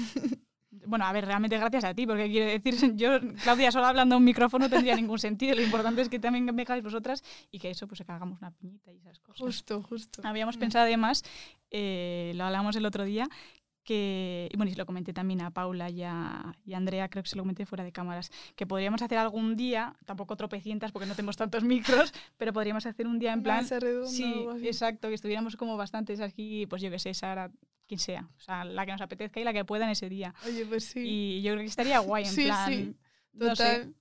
Bueno, 0.88 1.04
a 1.06 1.12
ver, 1.12 1.24
realmente 1.24 1.56
gracias 1.58 1.84
a 1.84 1.94
ti, 1.94 2.06
porque 2.06 2.28
quiero 2.30 2.50
decir, 2.50 2.74
yo, 2.96 3.18
Claudia, 3.42 3.72
solo 3.72 3.86
hablando 3.86 4.14
a 4.14 4.18
un 4.18 4.24
micrófono 4.24 4.66
no 4.66 4.70
tendría 4.70 4.94
ningún 4.94 5.18
sentido. 5.18 5.54
Lo 5.56 5.62
importante 5.62 6.02
es 6.02 6.08
que 6.08 6.18
también 6.18 6.44
me 6.54 6.62
hagáis 6.62 6.84
vosotras 6.84 7.24
y 7.50 7.58
que 7.58 7.70
eso, 7.70 7.88
pues 7.88 8.02
que 8.04 8.12
hagamos 8.12 8.38
una 8.40 8.50
piñita 8.52 8.92
y 8.92 8.98
esas 8.98 9.18
cosas. 9.20 9.40
Justo, 9.40 9.82
justo. 9.82 10.20
Habíamos 10.24 10.56
Mm. 10.56 10.60
pensado 10.60 10.84
además, 10.84 11.24
eh, 11.70 12.32
lo 12.36 12.44
hablamos 12.44 12.76
el 12.76 12.84
otro 12.86 13.04
día, 13.04 13.26
que, 13.86 14.50
y 14.52 14.56
bueno, 14.58 14.68
y 14.68 14.72
se 14.74 14.78
lo 14.78 14.84
comenté 14.84 15.14
también 15.14 15.40
a 15.40 15.50
Paula 15.50 15.88
y 15.88 16.02
a, 16.02 16.54
y 16.66 16.74
a 16.74 16.76
Andrea, 16.76 17.08
creo 17.08 17.22
que 17.22 17.30
se 17.30 17.36
lo 17.36 17.42
comenté 17.42 17.64
fuera 17.64 17.84
de 17.84 17.92
cámaras, 17.92 18.30
que 18.54 18.66
podríamos 18.66 19.00
hacer 19.00 19.16
algún 19.16 19.56
día, 19.56 19.96
tampoco 20.04 20.36
tropecientas 20.36 20.92
porque 20.92 21.06
no 21.06 21.14
tenemos 21.14 21.36
tantos 21.38 21.62
micros, 21.64 22.12
pero 22.36 22.52
podríamos 22.52 22.84
hacer 22.84 23.06
un 23.06 23.18
día 23.18 23.32
en 23.32 23.42
plan... 23.42 23.62
mesa 23.62 23.80
redonda 23.80 24.08
o 24.08 24.12
Sí, 24.12 24.66
exacto, 24.66 25.08
que 25.08 25.14
estuviéramos 25.14 25.56
como 25.56 25.78
bastantes 25.78 26.20
aquí, 26.20 26.66
pues 26.66 26.82
yo 26.82 26.90
que 26.90 26.98
sé, 26.98 27.14
Sara, 27.14 27.50
quien 27.86 28.00
sea, 28.00 28.28
o 28.36 28.40
sea, 28.40 28.64
la 28.64 28.84
que 28.84 28.92
nos 28.92 29.00
apetezca 29.00 29.40
y 29.40 29.44
la 29.44 29.52
que 29.54 29.64
pueda 29.64 29.84
en 29.84 29.92
ese 29.92 30.08
día. 30.10 30.34
Oye, 30.44 30.66
pues 30.66 30.84
sí. 30.84 31.00
Y 31.00 31.42
yo 31.42 31.52
creo 31.52 31.62
que 31.62 31.68
estaría 31.68 32.00
guay, 32.00 32.24
en 32.24 32.30
Sí, 32.30 32.44
plan... 32.44 32.68
sí, 32.68 32.96
no 33.32 33.56
sé, 33.56 33.64
Total. 33.64 33.94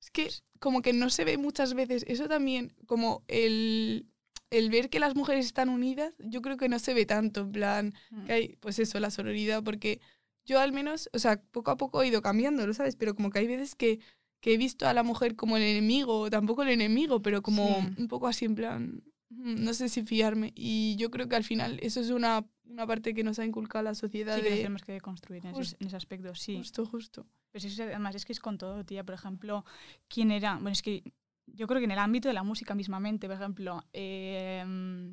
Es 0.00 0.10
que 0.10 0.28
como 0.58 0.82
que 0.82 0.92
no 0.92 1.10
se 1.10 1.24
ve 1.24 1.38
muchas 1.38 1.74
veces, 1.74 2.04
eso 2.08 2.28
también, 2.28 2.74
como 2.86 3.22
el, 3.28 4.06
el 4.52 4.70
ver 4.70 4.88
que 4.90 5.00
las 5.00 5.14
mujeres 5.16 5.46
están 5.46 5.68
unidas, 5.68 6.12
yo 6.18 6.42
creo 6.42 6.56
que 6.56 6.68
no 6.68 6.78
se 6.78 6.94
ve 6.94 7.06
tanto, 7.06 7.40
en 7.40 7.52
plan, 7.52 7.94
mm, 8.10 8.24
que 8.26 8.32
hay, 8.32 8.56
pues 8.60 8.78
eso, 8.78 9.00
la 9.00 9.10
sororidad, 9.10 9.62
porque 9.64 10.00
yo 10.44 10.60
al 10.60 10.72
menos, 10.72 11.08
o 11.12 11.18
sea, 11.18 11.40
poco 11.50 11.70
a 11.70 11.76
poco 11.76 12.02
he 12.02 12.08
ido 12.08 12.22
cambiándolo, 12.22 12.72
¿sabes? 12.74 12.96
Pero 12.96 13.14
como 13.14 13.30
que 13.30 13.38
hay 13.40 13.46
veces 13.46 13.74
que, 13.74 13.98
que 14.40 14.54
he 14.54 14.56
visto 14.56 14.86
a 14.88 14.92
la 14.94 15.02
mujer 15.02 15.36
como 15.36 15.56
el 15.56 15.62
enemigo, 15.62 16.28
tampoco 16.30 16.62
el 16.62 16.68
enemigo, 16.70 17.22
pero 17.22 17.42
como 17.42 17.80
Sí. 17.80 18.02
un 18.02 18.08
poco 18.08 18.26
así 18.28 18.44
en 18.44 18.54
plan, 18.56 19.02
mm, 19.30 19.62
no 19.64 19.72
sé 19.72 19.88
si 19.88 20.02
fiarme. 20.02 20.52
Y 20.56 20.96
yo 20.96 21.10
creo 21.10 21.28
que 21.28 21.36
al 21.36 21.44
final 21.44 21.78
eso 21.80 22.00
es 22.00 22.10
una, 22.10 22.44
una 22.64 22.86
parte 22.86 23.14
que 23.14 23.22
nos 23.24 23.38
ha 23.38 23.44
inculcado 23.44 23.84
la 23.84 23.94
sociedad 23.94 24.36
Sí, 24.36 24.42
que 24.42 24.50
de... 24.50 24.56
tenemos 24.56 24.82
que 24.82 25.00
construir 25.00 25.42
en 25.46 25.50
ese, 25.52 25.58
Justo. 25.58 25.76
en 25.80 25.86
ese 25.86 25.96
aspecto, 25.96 26.34
sí. 26.34 26.56
Justo, 26.56 26.84
justo. 26.86 27.26
Pero 27.52 27.68
sí, 27.68 27.80
además 27.82 28.14
es 28.16 28.24
que 28.24 28.32
es 28.32 28.40
con 28.40 28.58
todo, 28.58 28.84
tía. 28.84 29.04
Por 29.04 29.14
ejemplo, 29.14 29.64
¿quién 30.08 30.30
era? 30.32 30.54
Bueno, 30.54 30.70
es 30.70 30.82
que 30.82 31.04
yo 31.46 31.66
creo 31.66 31.80
que 31.80 31.84
en 31.84 31.90
el 31.90 31.98
ámbito 31.98 32.28
de 32.28 32.34
la 32.34 32.42
música 32.42 32.74
mismamente, 32.74 33.26
por 33.26 33.36
ejemplo, 33.36 33.84
eh, 33.92 34.64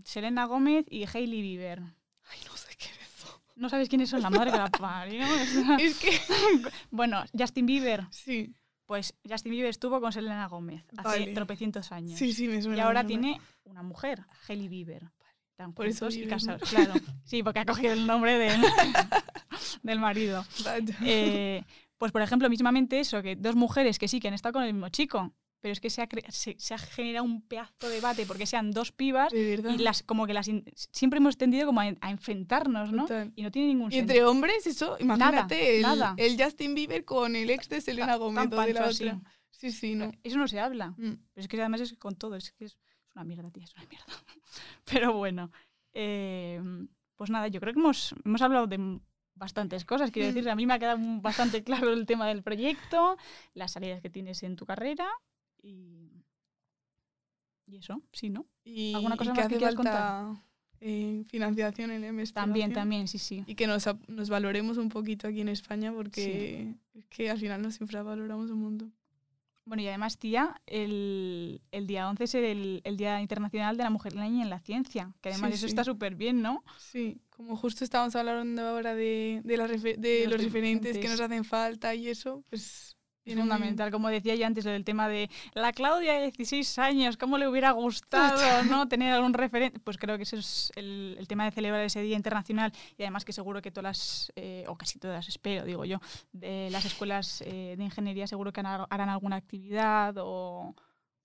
Selena 0.06 0.46
Gómez 0.46 0.86
y 0.90 1.06
Hailey 1.06 1.42
Bieber. 1.42 1.80
Ay, 1.80 2.40
no 2.46 2.56
sé 2.56 2.70
qué 2.78 2.86
es 2.86 3.16
eso. 3.16 3.42
No 3.56 3.70
sabes 3.70 3.90
quiénes 3.90 4.10
son, 4.10 4.22
la 4.22 4.30
madre 4.30 4.52
que 4.52 4.58
la 4.58 4.70
parió. 4.70 5.24
Es 5.80 6.00
que... 6.00 6.12
bueno, 6.92 7.24
Justin 7.38 7.66
Bieber. 7.66 8.06
Sí, 8.12 8.54
Pues 8.86 9.14
Justin 9.28 9.52
Bieber 9.52 9.70
estuvo 9.70 10.00
con 10.00 10.12
Selena 10.12 10.48
Gómez 10.48 10.86
hace 10.98 11.20
Vale. 11.20 11.34
tropecientos 11.34 11.92
años. 11.92 12.18
sí, 12.18 12.34
sí, 12.34 12.48
me 12.48 12.62
suena. 12.62 12.78
y 12.78 12.80
ahora 12.82 13.06
tiene 13.06 13.40
una 13.64 13.84
mujer, 13.84 14.26
Hailey 14.48 14.68
Bieber. 14.68 15.10
Están 15.52 15.74
Por 15.74 15.88
eso 15.88 16.08
y 16.10 16.26
casados. 16.26 16.70
Claro, 16.70 16.94
sí, 17.26 17.44
porque 17.44 17.60
ha 17.60 17.66
cogido 17.66 17.92
el 17.92 18.08
nombre 18.08 18.38
del, 18.38 18.62
del 19.84 20.00
marido. 20.00 20.46
Eh, 21.04 21.64
pues, 21.98 22.14
por 22.14 22.22
ejemplo, 22.22 22.50
mismamente 22.50 23.00
eso, 23.02 23.22
que 23.22 23.36
dos 23.36 23.56
mujeres 23.56 24.00
que 24.00 24.08
sí, 24.08 24.22
que 24.22 24.30
han 24.30 24.34
estado 24.34 24.54
con 24.54 24.64
el 24.64 24.74
mismo 24.74 24.88
chico, 24.88 25.34
pero 25.62 25.74
es 25.74 25.80
que 25.80 25.90
se 25.90 26.02
ha, 26.02 26.08
se, 26.30 26.56
se 26.58 26.74
ha 26.74 26.78
generado 26.78 27.26
un 27.26 27.42
pedazo 27.42 27.74
de 27.88 27.96
debate 27.96 28.26
porque 28.26 28.46
sean 28.46 28.72
dos 28.72 28.92
pibas 28.92 29.34
y 29.34 29.58
las 29.78 30.04
como 30.04 30.26
que 30.26 30.34
las 30.34 30.50
siempre 30.92 31.18
hemos 31.18 31.38
tendido 31.38 31.66
como 31.66 31.82
a, 31.82 31.94
a 32.02 32.12
enfrentarnos, 32.12 32.92
¿no? 32.92 33.04
Total. 33.04 33.32
Y 33.36 33.44
no 33.44 33.52
tiene 33.52 33.68
ningún 33.70 33.92
Y 33.92 33.96
sentido. 33.98 34.14
entre 34.14 34.26
hombres, 34.26 34.68
eso, 34.68 34.96
imagínate, 35.00 35.78
el, 35.78 35.82
nada. 35.84 36.14
el 36.18 36.42
Justin 36.42 36.76
Bieber 36.76 37.04
con 37.06 37.36
el 37.36 37.50
ex 37.50 37.68
de 37.70 37.82
Selena 37.82 38.18
o 38.18 38.32
de 38.32 38.74
la 38.74 38.86
así. 38.86 39.04
otra. 39.06 39.22
Sí, 39.52 39.72
sí, 39.72 39.96
no. 39.96 40.12
Eso 40.24 40.38
no 40.38 40.48
se 40.48 40.60
habla. 40.62 40.92
Mm. 40.92 41.16
Pero 41.34 41.42
es 41.44 41.48
que 41.50 41.60
además 41.60 41.82
es 41.82 41.94
con 41.98 42.16
todo, 42.16 42.36
es 42.38 42.52
que 42.54 42.64
es, 42.66 42.78
una 43.14 43.26
mierda, 43.26 43.52
tía, 43.52 43.66
es 43.66 43.74
una 43.76 43.86
mierda. 43.88 44.06
Pero 44.86 45.14
bueno, 45.14 45.52
eh, 45.94 46.62
pues 47.18 47.30
nada, 47.30 47.50
yo 47.50 47.60
creo 47.60 47.74
que 47.74 47.80
hemos, 47.82 48.16
hemos 48.24 48.42
hablado 48.42 48.68
de 48.68 49.00
bastantes 49.36 49.84
cosas. 49.84 50.12
Quiero 50.12 50.30
Mm. 50.30 50.34
decir, 50.34 50.50
a 50.50 50.56
mí 50.56 50.66
me 50.66 50.74
ha 50.76 50.80
quedado 50.80 51.00
bastante 51.22 51.64
claro 51.66 51.92
el 51.92 52.06
tema 52.06 52.28
del 52.28 52.44
proyecto, 52.44 53.18
las 53.54 53.74
salidas 53.74 54.02
que 54.02 54.10
tienes 54.10 54.42
en 54.44 54.56
tu 54.56 54.66
carrera 54.66 55.10
y, 55.62 56.12
y 57.68 57.78
eso, 57.78 58.02
sí, 58.12 58.30
¿no? 58.30 58.46
Y, 58.64 58.94
¿Alguna 58.96 59.18
cosa 59.18 59.32
y 59.32 59.34
más 59.36 59.48
que 59.48 59.54
que 59.54 59.58
quieras 59.58 59.76
falta 59.76 60.44
eh, 60.82 61.24
financiación 61.28 61.92
en 61.92 62.02
la 62.02 62.08
investigación. 62.08 62.48
También, 62.50 62.74
también, 62.74 63.08
sí, 63.08 63.18
sí. 63.20 63.44
Y 63.46 63.56
que 63.56 63.68
nos, 63.68 63.86
nos 64.08 64.30
valoremos 64.30 64.78
un 64.78 64.90
poquito 64.90 65.28
aquí 65.28 65.42
en 65.42 65.50
España 65.50 65.92
porque 65.94 66.76
es 66.94 67.06
que 67.08 67.30
al 67.30 67.38
final 67.38 67.62
nos 67.62 67.80
infravaloramos 67.82 68.50
un 68.52 68.62
montón. 68.62 68.94
Bueno, 69.66 69.84
y 69.84 69.88
además, 69.88 70.18
tía, 70.18 70.60
el, 70.66 71.62
el 71.72 71.86
día 71.86 72.10
11 72.10 72.24
es 72.24 72.34
el, 72.34 72.82
el 72.84 72.98
Día 72.98 73.22
Internacional 73.22 73.78
de 73.78 73.84
la 73.84 73.92
Mujer 73.92 74.16
la 74.16 74.24
Niña 74.24 74.44
en 74.44 74.50
la 74.50 74.60
Ciencia, 74.60 75.14
que 75.22 75.30
además 75.30 75.52
Sí, 75.52 75.56
eso 75.58 75.66
sí. 75.68 75.70
está 75.72 75.84
súper 75.84 76.16
bien, 76.16 76.42
¿no? 76.42 76.64
Sí, 76.80 77.22
como 77.30 77.56
justo 77.56 77.84
estábamos 77.84 78.16
hablando 78.16 78.64
ahora 78.66 78.96
de, 78.96 79.42
de, 79.44 79.58
refe- 79.58 79.98
de 79.98 80.24
Los 80.24 80.34
los 80.38 80.44
referentes 80.44 80.98
que 80.98 81.08
nos 81.08 81.20
hacen 81.20 81.44
falta 81.44 81.94
y 81.94 82.08
eso, 82.08 82.44
pues... 82.50 82.96
Es 83.26 83.36
fundamental, 83.36 83.92
como 83.92 84.10
decía 84.10 84.34
yo 84.36 84.48
antes, 84.48 84.66
lo 84.66 84.72
del 84.72 84.84
tema 84.84 85.08
de 85.08 85.30
la 85.54 85.72
Claudia 85.72 86.14
de 86.14 86.22
16 86.32 86.80
años, 86.80 87.16
¿cómo 87.18 87.38
le 87.38 87.48
hubiera 87.48 87.72
gustado 87.72 88.64
no 88.64 88.88
tener 88.88 89.14
algún 89.14 89.34
referente? 89.34 89.80
Pues 89.80 89.98
creo 89.98 90.18
que 90.18 90.24
ese 90.24 90.38
es 90.38 90.72
el, 90.76 91.16
el 91.20 91.28
tema 91.28 91.46
de 91.46 91.52
celebrar 91.52 91.82
ese 91.84 92.02
Día 92.02 92.16
Internacional 92.16 92.72
y 92.98 93.04
además 93.04 93.26
que 93.26 93.34
seguro 93.34 93.62
que 93.62 93.70
todas 93.72 93.84
las, 93.84 94.32
eh, 94.36 94.64
o 94.68 94.76
casi 94.76 94.98
todas, 94.98 95.28
espero, 95.28 95.64
digo 95.66 95.86
yo, 95.86 96.00
de 96.32 96.70
las 96.72 96.86
escuelas 96.86 97.42
eh, 97.46 97.76
de 97.78 97.84
ingeniería 97.84 98.26
seguro 98.26 98.52
que 98.52 98.62
harán, 98.62 99.10
alguna 99.10 99.36
actividad 99.36 100.16
o... 100.18 100.76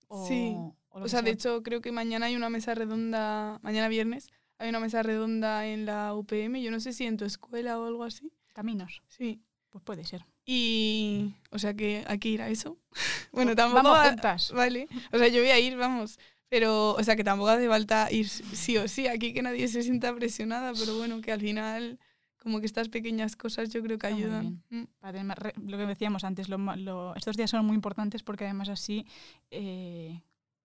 o 0.07 0.27
Sí. 0.27 0.53
o 0.89 0.99
lo 0.99 1.01
O 1.01 1.03
que 1.05 1.09
sea, 1.09 1.21
de 1.21 1.27
sea. 1.27 1.33
hecho, 1.33 1.63
creo 1.63 1.81
que 1.81 1.91
mañana 1.91 2.27
hay 2.27 2.35
una 2.35 2.49
mesa 2.49 2.75
redonda, 2.75 3.57
mañana 3.63 3.87
viernes, 3.87 4.29
hay 4.59 4.69
una 4.69 4.79
mesa 4.79 5.01
redonda 5.01 5.65
en 5.65 5.85
la 5.87 6.13
UPM, 6.13 6.61
yo 6.61 6.69
no 6.69 6.79
sé 6.79 6.93
si 6.93 7.05
en 7.07 7.17
tu 7.17 7.25
escuela 7.25 7.79
o 7.79 7.85
algo 7.87 8.03
así. 8.03 8.31
Caminos, 8.53 9.01
Sí. 9.07 9.41
pues 9.71 9.83
puede 9.83 10.03
ser. 10.05 10.23
Y, 10.45 11.33
o 11.51 11.57
sea, 11.59 11.73
que 11.73 12.03
hay 12.07 12.19
que 12.19 12.29
ir 12.29 12.41
a 12.41 12.49
eso. 12.49 12.77
bueno, 13.31 13.55
tampoco... 13.55 13.83
Vamos 13.83 13.97
va- 13.99 14.09
juntas. 14.09 14.51
Vale. 14.51 14.87
O 15.11 15.17
sea, 15.17 15.27
yo 15.27 15.41
voy 15.41 15.49
a 15.51 15.59
ir, 15.59 15.75
vamos. 15.75 16.19
Pero, 16.49 16.91
o 16.93 17.03
sea, 17.03 17.15
que 17.15 17.23
tampoco 17.23 17.49
hace 17.49 17.67
falta 17.67 18.11
ir 18.11 18.27
sí 18.29 18.77
o 18.77 18.87
sí, 18.87 19.07
aquí 19.07 19.33
que 19.33 19.41
nadie 19.41 19.67
se 19.67 19.81
sienta 19.81 20.13
presionada, 20.15 20.73
pero 20.77 20.95
bueno, 20.95 21.19
que 21.19 21.31
al 21.31 21.41
final, 21.41 21.99
como 22.37 22.59
que 22.59 22.67
estas 22.67 22.87
pequeñas 22.89 23.35
cosas 23.35 23.69
yo 23.71 23.81
creo 23.81 23.97
que 23.97 24.05
Está 24.07 24.15
ayudan. 24.17 24.63
Mm. 24.69 24.83
Para 24.99 25.17
tener 25.17 25.37
re- 25.39 25.53
lo 25.57 25.77
que 25.77 25.85
decíamos 25.87 26.23
antes, 26.23 26.47
lo 26.47 26.57
lo- 26.59 27.15
estos 27.15 27.35
días 27.35 27.49
son 27.49 27.65
muy 27.65 27.73
importantes 27.75 28.21
porque 28.21 28.45
además 28.45 28.69
así 28.69 29.07
eh, 29.49 30.21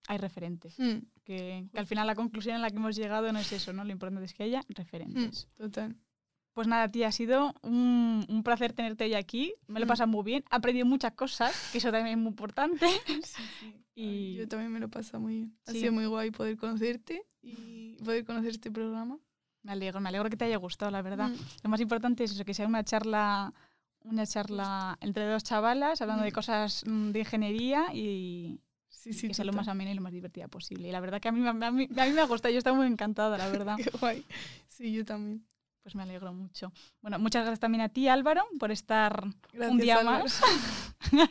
hay 0.06 0.18
referentes. 0.18 0.78
Mm, 0.78 0.98
que, 1.24 1.66
que 1.72 1.78
al 1.78 1.86
final 1.86 2.06
la 2.06 2.14
conclusión 2.14 2.56
en 2.56 2.62
la 2.62 2.68
que 2.70 2.76
hemos 2.76 2.94
llegado 2.94 3.32
no 3.32 3.38
es 3.38 3.50
eso, 3.50 3.72
¿no? 3.72 3.82
Lo 3.82 3.90
importante 3.90 4.26
es 4.26 4.34
que 4.34 4.42
haya 4.42 4.60
mm, 4.60 4.72
referentes. 4.74 5.48
total. 5.56 5.96
Pues 6.52 6.66
nada, 6.66 6.88
tía, 6.88 7.08
ha 7.08 7.12
sido 7.12 7.54
un, 7.62 8.26
un 8.28 8.42
placer 8.42 8.72
tenerte 8.72 9.04
hoy 9.04 9.14
aquí. 9.14 9.54
Me 9.68 9.78
lo 9.78 9.84
he 9.84 9.86
Mm. 9.86 9.88
pasado 9.88 10.08
muy 10.08 10.24
bien. 10.24 10.44
He 10.50 10.56
aprendido 10.56 10.84
muchas 10.86 11.12
cosas, 11.12 11.54
que 11.72 11.78
eso 11.78 11.90
también 11.92 12.18
es 12.18 12.22
muy 12.22 12.30
importante. 12.30 12.86
Sí, 13.24 13.42
sí. 13.60 13.74
Y- 13.94 14.36
Yo 14.36 14.48
también 14.48 14.72
me 14.72 14.80
lo 14.80 14.86
he 14.86 14.88
pasado 14.88 15.20
muy 15.20 15.34
bien. 15.34 15.58
Ha 15.66 15.72
Sí. 15.72 15.80
sido 15.80 15.92
muy 15.92 16.06
guay 16.06 16.30
poder 16.30 16.56
conocerte 16.56 17.22
y 17.42 17.96
poder 18.02 18.24
conocer 18.24 18.50
este 18.52 18.70
programa. 18.70 19.18
Me 19.62 19.72
alegro, 19.72 20.00
me 20.00 20.08
alegro 20.08 20.30
que 20.30 20.36
te 20.38 20.46
haya 20.46 20.56
gustado, 20.56 20.90
la 20.90 21.02
verdad. 21.02 21.28
Mm, 21.28 21.36
Lo 21.64 21.70
más 21.70 21.80
importante 21.80 22.24
es 22.24 22.32
eso, 22.32 22.44
que 22.46 22.54
sea 22.54 22.66
una 22.66 22.82
charla, 22.82 23.52
una 24.04 24.26
charla 24.26 24.96
entre 25.02 25.26
dos 25.26 25.44
chavalas 25.44 26.00
hablando 26.00 26.24
de 26.24 26.30
Mm. 26.30 26.34
cosas 26.34 26.82
de 26.86 27.18
ingeniería 27.18 27.92
y, 27.94 28.60
Sí, 28.88 29.12
sí, 29.12 29.28
que 29.28 29.34
sea 29.34 29.44
lo 29.44 29.52
más 29.52 29.68
amena 29.68 29.90
y 29.90 29.94
lo 29.94 30.02
más 30.02 30.12
divertida 30.12 30.48
posible. 30.48 30.88
Y 30.88 30.92
la 30.92 31.00
verdad 31.00 31.20
que 31.20 31.28
a 31.28 31.32
mí, 31.32 31.46
a 31.46 31.52
mí, 31.52 31.64
a 31.64 31.70
mí 31.70 31.88
me 32.12 32.20
ha 32.20 32.24
gustado, 32.26 32.52
yo 32.52 32.58
estoy 32.58 32.74
muy 32.74 32.86
encantada, 32.86 33.36
la 33.38 33.48
verdad. 33.66 33.76
Qué 33.76 33.90
guay. 34.00 34.24
Sí, 34.68 34.92
yo 34.92 35.04
también. 35.04 35.44
Pues 35.82 35.94
me 35.94 36.02
alegro 36.02 36.32
mucho. 36.32 36.72
Bueno, 37.00 37.18
muchas 37.18 37.42
gracias 37.42 37.60
también 37.60 37.80
a 37.80 37.88
ti, 37.88 38.06
Álvaro, 38.08 38.44
por 38.58 38.70
estar 38.70 39.24
Gracias, 39.52 39.70
un 39.72 39.78
día 39.78 39.96
Álvaro. 39.98 40.24
más 40.24 40.40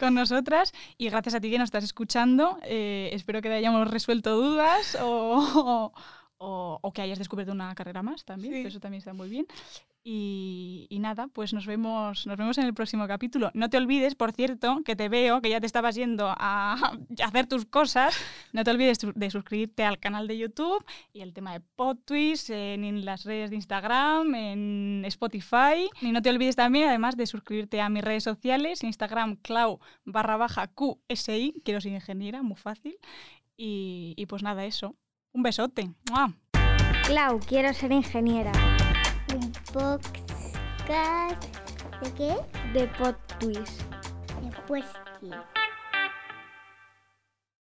con 0.00 0.14
nosotras. 0.14 0.72
Y 0.96 1.10
gracias 1.10 1.34
a 1.34 1.40
ti 1.40 1.50
que 1.50 1.58
nos 1.58 1.66
estás 1.66 1.84
escuchando. 1.84 2.58
Eh, 2.62 3.10
espero 3.12 3.42
que 3.42 3.48
te 3.48 3.54
hayamos 3.56 3.88
resuelto 3.90 4.34
dudas 4.34 4.96
o, 5.00 5.92
o- 5.92 5.92
o 6.44 6.92
que 6.92 7.02
hayas 7.02 7.18
descubierto 7.18 7.52
una 7.52 7.74
carrera 7.74 8.02
más 8.02 8.24
también, 8.24 8.54
Sí. 8.54 8.66
eso 8.68 8.80
también 8.80 8.98
está 8.98 9.12
muy 9.14 9.28
bien. 9.28 9.46
Y, 10.04 10.88
y 10.90 10.98
nada, 10.98 11.28
pues 11.28 11.52
nos 11.52 11.64
vemos, 11.64 12.26
nos 12.26 12.36
vemos 12.36 12.58
en 12.58 12.64
el 12.66 12.74
próximo 12.74 13.06
capítulo. 13.06 13.52
No 13.54 13.70
te 13.70 13.76
olvides, 13.76 14.16
por 14.16 14.32
cierto, 14.32 14.82
que 14.84 14.96
te 14.96 15.08
veo, 15.08 15.40
que 15.40 15.48
ya 15.50 15.60
te 15.60 15.66
estabas 15.66 15.94
yendo 15.94 16.26
a 16.36 16.74
hacer 17.24 17.46
tus 17.46 17.66
cosas. 17.66 18.16
No 18.52 18.64
te 18.64 18.72
olvides 18.72 18.98
de 19.14 19.30
suscribirte 19.30 19.84
al 19.84 20.00
canal 20.00 20.26
de 20.26 20.38
YouTube 20.38 20.84
y 21.12 21.20
el 21.20 21.32
tema 21.32 21.52
de 21.52 21.60
PodTwist 21.60 22.50
en, 22.50 22.82
en 22.82 23.04
las 23.04 23.24
redes 23.24 23.50
de 23.50 23.56
Instagram, 23.56 24.34
en 24.34 25.04
Spotify. 25.06 25.88
Y 26.00 26.10
no 26.10 26.20
te 26.20 26.30
olvides 26.30 26.56
también, 26.56 26.88
además, 26.88 27.16
de 27.16 27.26
suscribirte 27.28 27.80
a 27.80 27.88
mis 27.88 28.02
redes 28.02 28.24
sociales, 28.24 28.82
Instagram 28.82 29.36
clau 29.36 29.78
barra 30.04 30.36
baja 30.36 30.66
QSI, 30.66 31.62
quiero 31.64 31.80
ser 31.80 31.92
ingeniera, 31.92 32.42
muy 32.42 32.56
fácil. 32.56 32.96
Y, 33.56 34.14
y 34.16 34.26
pues 34.26 34.42
nada, 34.42 34.64
eso. 34.64 34.96
Un 35.34 35.42
besote. 35.42 35.90
¡Mua! 36.10 36.34
Clau, 37.06 37.40
quiero 37.40 37.72
ser 37.72 37.90
ingeniera. 37.90 38.52
Un 39.34 39.50
podcast 39.72 41.42
de 42.02 42.12
qué? 42.12 42.36
De 42.74 42.86
Pod 42.98 43.14
Twist. 43.38 43.80
De 44.42 44.50
Puesti. 44.66 45.30